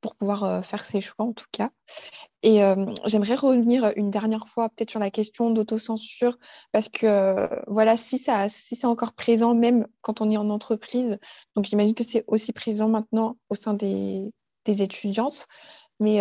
pour 0.00 0.14
pouvoir 0.14 0.44
euh, 0.44 0.62
faire 0.62 0.84
ses 0.84 1.00
choix 1.00 1.24
en 1.26 1.32
tout 1.32 1.46
cas. 1.52 1.70
Et 2.42 2.62
euh, 2.62 2.86
j'aimerais 3.06 3.34
revenir 3.34 3.92
une 3.96 4.10
dernière 4.10 4.48
fois 4.48 4.68
peut-être 4.68 4.90
sur 4.90 5.00
la 5.00 5.10
question 5.10 5.50
d'autocensure 5.50 6.38
parce 6.72 6.88
que 6.88 7.06
euh, 7.06 7.48
voilà, 7.66 7.96
si, 7.96 8.18
ça, 8.18 8.48
si 8.48 8.76
c'est 8.76 8.86
encore 8.86 9.12
présent 9.12 9.54
même 9.54 9.86
quand 10.02 10.20
on 10.20 10.30
est 10.30 10.36
en 10.36 10.50
entreprise, 10.50 11.18
donc 11.56 11.64
j'imagine 11.64 11.94
que 11.94 12.04
c'est 12.04 12.24
aussi 12.26 12.52
présent 12.52 12.88
maintenant 12.88 13.36
au 13.48 13.54
sein 13.54 13.74
des, 13.74 14.32
des 14.64 14.82
étudiantes, 14.82 15.46
mais 15.98 16.20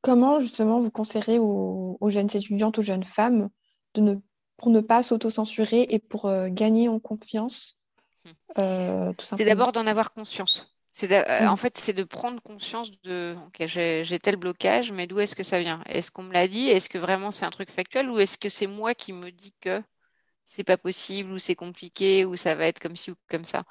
comment 0.00 0.40
justement 0.40 0.80
vous 0.80 0.90
conseillerez 0.90 1.38
aux, 1.38 1.98
aux, 2.00 2.10
jeunes 2.10 2.30
étudiantes, 2.32 2.78
aux 2.78 2.82
jeunes 2.82 3.04
femmes 3.04 3.50
de 3.94 4.00
ne, 4.00 4.14
pour 4.56 4.70
ne 4.70 4.80
pas 4.80 5.02
s'autocensurer 5.02 5.86
et 5.90 5.98
pour 5.98 6.30
gagner 6.48 6.88
en 6.88 7.00
confiance 7.00 7.78
mmh. 8.24 9.12
C'est 9.18 9.44
d'abord 9.44 9.72
d'en 9.72 9.86
avoir 9.86 10.14
conscience. 10.14 10.77
Euh, 11.02 11.46
en 11.46 11.56
fait, 11.56 11.78
c'est 11.78 11.92
de 11.92 12.02
prendre 12.02 12.42
conscience 12.42 12.90
de 13.02 13.36
OK, 13.46 13.66
j'ai 13.66 14.18
tel 14.18 14.36
blocage, 14.36 14.92
mais 14.92 15.06
d'où 15.06 15.20
est-ce 15.20 15.36
que 15.36 15.42
ça 15.42 15.60
vient? 15.60 15.82
Est-ce 15.86 16.10
qu'on 16.10 16.24
me 16.24 16.32
l'a 16.32 16.48
dit? 16.48 16.68
Est-ce 16.68 16.88
que 16.88 16.98
vraiment 16.98 17.30
c'est 17.30 17.44
un 17.44 17.50
truc 17.50 17.70
factuel? 17.70 18.10
Ou 18.10 18.18
est-ce 18.18 18.38
que 18.38 18.48
c'est 18.48 18.66
moi 18.66 18.94
qui 18.94 19.12
me 19.12 19.30
dis 19.30 19.54
que 19.60 19.82
c'est 20.44 20.64
pas 20.64 20.76
possible 20.78 21.32
ou 21.32 21.38
c'est 21.38 21.54
compliqué 21.54 22.24
ou 22.24 22.36
ça 22.36 22.54
va 22.54 22.66
être 22.66 22.80
comme 22.80 22.96
ci 22.96 23.10
ou 23.10 23.14
comme 23.28 23.44
ça? 23.44 23.64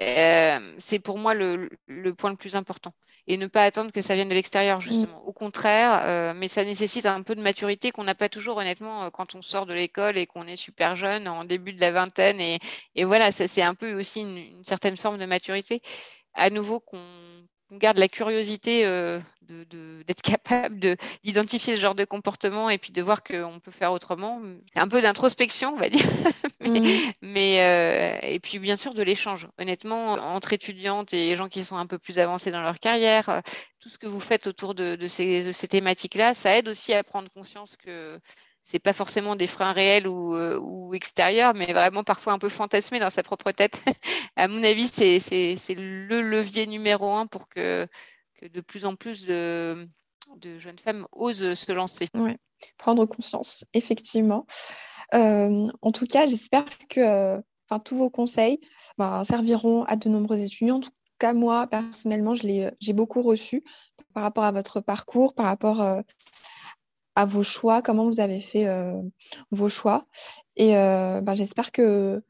Euh, 0.00 0.74
C'est 0.78 0.98
pour 0.98 1.18
moi 1.18 1.34
le, 1.34 1.68
point 2.16 2.30
le 2.30 2.36
plus 2.36 2.56
important. 2.56 2.92
Et 3.28 3.36
ne 3.38 3.48
pas 3.48 3.64
attendre 3.64 3.90
que 3.90 4.02
ça 4.02 4.14
vienne 4.14 4.28
de 4.28 4.34
l'extérieur, 4.34 4.80
justement. 4.80 5.20
Au 5.26 5.32
contraire, 5.32 6.00
euh, 6.04 6.32
mais 6.32 6.46
ça 6.46 6.62
nécessite 6.62 7.06
un 7.06 7.22
peu 7.22 7.34
de 7.34 7.42
maturité 7.42 7.90
qu'on 7.90 8.04
n'a 8.04 8.14
pas 8.14 8.28
toujours, 8.28 8.58
honnêtement, 8.58 9.10
quand 9.10 9.34
on 9.34 9.42
sort 9.42 9.66
de 9.66 9.74
l'école 9.74 10.16
et 10.16 10.26
qu'on 10.26 10.46
est 10.46 10.54
super 10.54 10.94
jeune, 10.94 11.26
en 11.26 11.44
début 11.44 11.72
de 11.72 11.80
la 11.80 11.90
vingtaine. 11.90 12.40
Et, 12.40 12.60
voilà, 13.04 13.32
ça 13.32 13.48
c'est 13.48 13.62
un 13.62 13.74
peu 13.74 13.98
aussi 13.98 14.20
une 14.20 14.64
certaine 14.64 14.96
forme 14.96 15.18
de 15.18 15.26
maturité 15.26 15.82
à 16.36 16.50
nouveau 16.50 16.80
qu'on 16.80 17.00
garde 17.72 17.98
la 17.98 18.08
curiosité 18.08 18.84
d'être 19.42 20.22
capable 20.22 20.96
d'identifier 21.24 21.76
ce 21.76 21.80
genre 21.80 21.94
de 21.94 22.04
comportement 22.04 22.70
et 22.70 22.78
puis 22.78 22.92
de 22.92 23.02
voir 23.02 23.22
qu'on 23.22 23.60
peut 23.60 23.70
faire 23.70 23.92
autrement. 23.92 24.40
Un 24.74 24.88
peu 24.88 25.00
d'introspection, 25.00 25.74
on 25.74 25.76
va 25.76 25.88
dire. 25.88 26.06
mais, 27.22 28.20
mmh. 28.22 28.26
et 28.26 28.40
puis 28.40 28.58
bien 28.58 28.76
sûr 28.76 28.94
de 28.94 29.02
l'échange. 29.02 29.48
Honnêtement, 29.58 30.12
entre 30.12 30.52
étudiantes 30.52 31.12
et 31.12 31.34
gens 31.34 31.48
qui 31.48 31.64
sont 31.64 31.76
un 31.76 31.86
peu 31.86 31.98
plus 31.98 32.18
avancés 32.18 32.50
dans 32.50 32.62
leur 32.62 32.78
carrière, 32.78 33.42
tout 33.80 33.88
ce 33.88 33.98
que 33.98 34.06
vous 34.06 34.20
faites 34.20 34.46
autour 34.46 34.74
de, 34.74 35.06
ces, 35.08 35.52
ces 35.52 35.68
thématiques-là, 35.68 36.34
ça 36.34 36.56
aide 36.56 36.68
aussi 36.68 36.92
à 36.92 37.02
prendre 37.04 37.30
conscience 37.30 37.76
que 37.76 38.20
c'est 38.66 38.80
pas 38.80 38.92
forcément 38.92 39.36
des 39.36 39.46
freins 39.46 39.72
réels 39.72 40.08
ou, 40.08 40.34
euh, 40.34 40.92
extérieurs, 40.92 41.54
mais 41.54 41.72
vraiment 41.72 42.02
parfois 42.02 42.32
un 42.32 42.38
peu 42.38 42.48
fantasmés 42.48 42.98
dans 42.98 43.10
sa 43.10 43.22
propre 43.22 43.52
tête. 43.52 43.80
à 44.36 44.48
mon 44.48 44.62
avis, 44.62 44.88
c'est 44.88 45.20
le 45.68 46.20
levier 46.20 46.66
numéro 46.66 47.14
un 47.14 47.26
pour 47.26 47.48
que, 47.48 47.86
de 48.42 48.60
plus 48.60 48.84
en 48.84 48.96
plus 48.96 49.24
de, 49.24 49.88
jeunes 50.58 50.78
femmes 50.80 51.06
osent 51.12 51.54
se 51.54 51.72
lancer. 51.72 52.08
Ouais. 52.14 52.36
Prendre 52.76 53.06
conscience, 53.06 53.64
effectivement. 53.72 54.46
Euh, 55.14 55.68
en 55.82 55.92
tout 55.92 56.06
cas, 56.06 56.26
j'espère 56.26 56.64
que 56.88 57.00
euh, 57.00 57.40
tous 57.84 57.96
vos 57.96 58.10
conseils 58.10 58.58
ben, 58.98 59.22
serviront 59.22 59.84
à 59.84 59.94
de 59.94 60.08
nombreux 60.08 60.40
étudiants. 60.40 60.78
En 60.78 60.80
tout 60.80 60.90
cas, 61.20 61.34
moi, 61.34 61.68
personnellement, 61.68 62.34
j'ai 62.34 62.92
beaucoup 62.92 63.22
reçu 63.22 63.62
par 64.12 64.24
rapport 64.24 64.44
à 64.44 64.50
votre 64.50 64.80
parcours, 64.80 65.34
par 65.34 65.46
rapport 65.46 66.02
à 67.16 67.24
vos 67.24 67.42
choix, 67.42 67.82
comment 67.82 68.04
vous 68.04 68.20
avez 68.20 68.40
fait 68.40 68.68
euh, 68.68 69.00
vos 69.50 69.68
choix. 69.68 70.06
Et 70.56 70.76
euh, 70.76 71.20
ben, 71.22 71.34
j'espère 71.34 71.72
que 71.72 72.22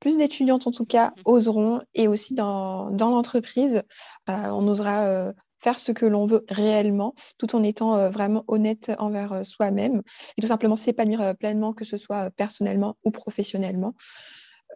plus 0.00 0.16
d'étudiantes, 0.16 0.66
en 0.66 0.70
tout 0.70 0.86
cas, 0.86 1.08
mmh. 1.10 1.22
oseront. 1.26 1.80
Et 1.94 2.08
aussi 2.08 2.34
dans, 2.34 2.88
l'entreprise, 2.98 3.82
euh, 4.28 4.48
on 4.50 4.66
osera 4.66 5.32
faire 5.58 5.78
ce 5.78 5.92
que 5.92 6.06
l'on 6.06 6.26
veut 6.26 6.46
réellement, 6.48 7.14
tout 7.36 7.54
en 7.54 7.62
étant 7.62 8.10
vraiment 8.10 8.44
honnête 8.48 8.90
envers 8.98 9.44
soi-même. 9.46 10.00
Et 10.38 10.40
tout 10.40 10.48
simplement 10.48 10.74
s'épanouir 10.74 11.36
pleinement, 11.36 11.74
que 11.74 11.84
ce 11.84 11.98
soit 11.98 12.30
personnellement 12.30 12.96
ou 13.04 13.10
professionnellement. 13.10 13.92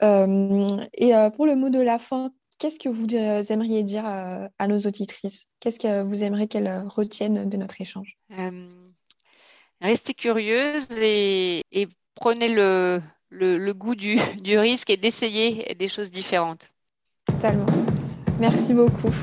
et 0.02 1.12
pour 1.36 1.46
le 1.46 1.56
mot 1.56 1.70
de 1.70 1.80
la 1.80 1.98
fin, 1.98 2.32
qu'est-ce 2.58 2.78
que 2.78 2.90
vous 2.90 3.06
aimeriez 3.50 3.82
dire 3.82 4.04
à 4.04 4.68
nos 4.68 4.80
auditrices? 4.80 5.46
Qu'est-ce 5.60 5.78
que 5.78 6.02
vous 6.02 6.22
aimeriez 6.22 6.48
qu'elles 6.48 6.84
retiennent 6.86 7.48
de 7.48 7.56
notre 7.56 7.80
échange? 7.80 8.18
Restez 9.84 10.14
curieuse 10.14 10.88
et, 11.00 11.62
prenez 12.14 12.48
le, 12.48 13.72
goût 13.72 13.94
du, 13.94 14.18
risque 14.58 14.90
et 14.90 14.96
d'essayer 14.96 15.74
des 15.78 15.88
choses 15.88 16.10
différentes. 16.10 16.68
Totalement. 17.26 17.66
Merci 18.40 18.74
beaucoup. 18.74 19.14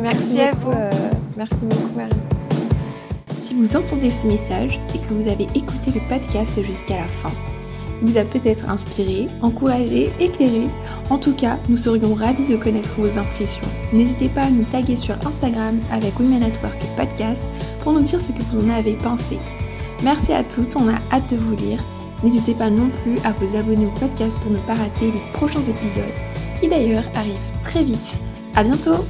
Merci, 0.00 0.40
à 0.40 0.52
vous. 0.52 0.70
Euh, 0.70 0.90
merci 1.36 1.64
beaucoup, 1.64 1.96
Marie. 1.96 2.10
Si 3.38 3.54
vous 3.54 3.74
entendez 3.74 4.10
ce 4.10 4.26
message, 4.26 4.78
c'est 4.80 4.98
que 4.98 5.12
vous 5.12 5.28
avez 5.28 5.44
écouté 5.54 5.90
le 5.92 6.00
podcast 6.08 6.62
jusqu'à 6.62 6.96
la 6.96 7.08
fin. 7.08 7.32
Il 8.00 8.12
vous 8.12 8.18
a 8.18 8.24
peut-être 8.24 8.68
inspiré, 8.68 9.26
encouragé, 9.42 10.10
éclairé. 10.20 10.68
En 11.10 11.18
tout 11.18 11.34
cas, 11.34 11.58
nous 11.68 11.76
serions 11.76 12.14
ravis 12.14 12.46
de 12.46 12.56
connaître 12.56 12.90
vos 12.96 13.18
impressions. 13.18 13.66
N'hésitez 13.92 14.28
pas 14.28 14.42
à 14.42 14.50
nous 14.50 14.64
taguer 14.64 14.96
sur 14.96 15.14
Instagram 15.26 15.80
avec 15.90 16.18
Women 16.18 16.44
at 16.44 16.62
Work 16.62 16.80
Podcast 16.96 17.42
pour 17.82 17.92
nous 17.92 18.02
dire 18.02 18.20
ce 18.20 18.32
que 18.32 18.42
vous 18.42 18.64
en 18.64 18.70
avez 18.70 18.94
pensé. 18.94 19.38
Merci 20.02 20.32
à 20.32 20.42
toutes, 20.42 20.76
on 20.76 20.88
a 20.88 20.98
hâte 21.12 21.30
de 21.30 21.36
vous 21.36 21.54
lire. 21.54 21.78
N'hésitez 22.22 22.54
pas 22.54 22.70
non 22.70 22.90
plus 23.02 23.18
à 23.24 23.32
vous 23.32 23.56
abonner 23.56 23.86
au 23.86 23.90
podcast 23.98 24.36
pour 24.38 24.50
ne 24.50 24.58
pas 24.58 24.74
rater 24.74 25.12
les 25.12 25.22
prochains 25.32 25.62
épisodes, 25.62 26.04
qui 26.60 26.68
d'ailleurs 26.68 27.04
arrivent 27.14 27.52
très 27.62 27.82
vite. 27.82 28.20
À 28.54 28.62
bientôt! 28.62 29.04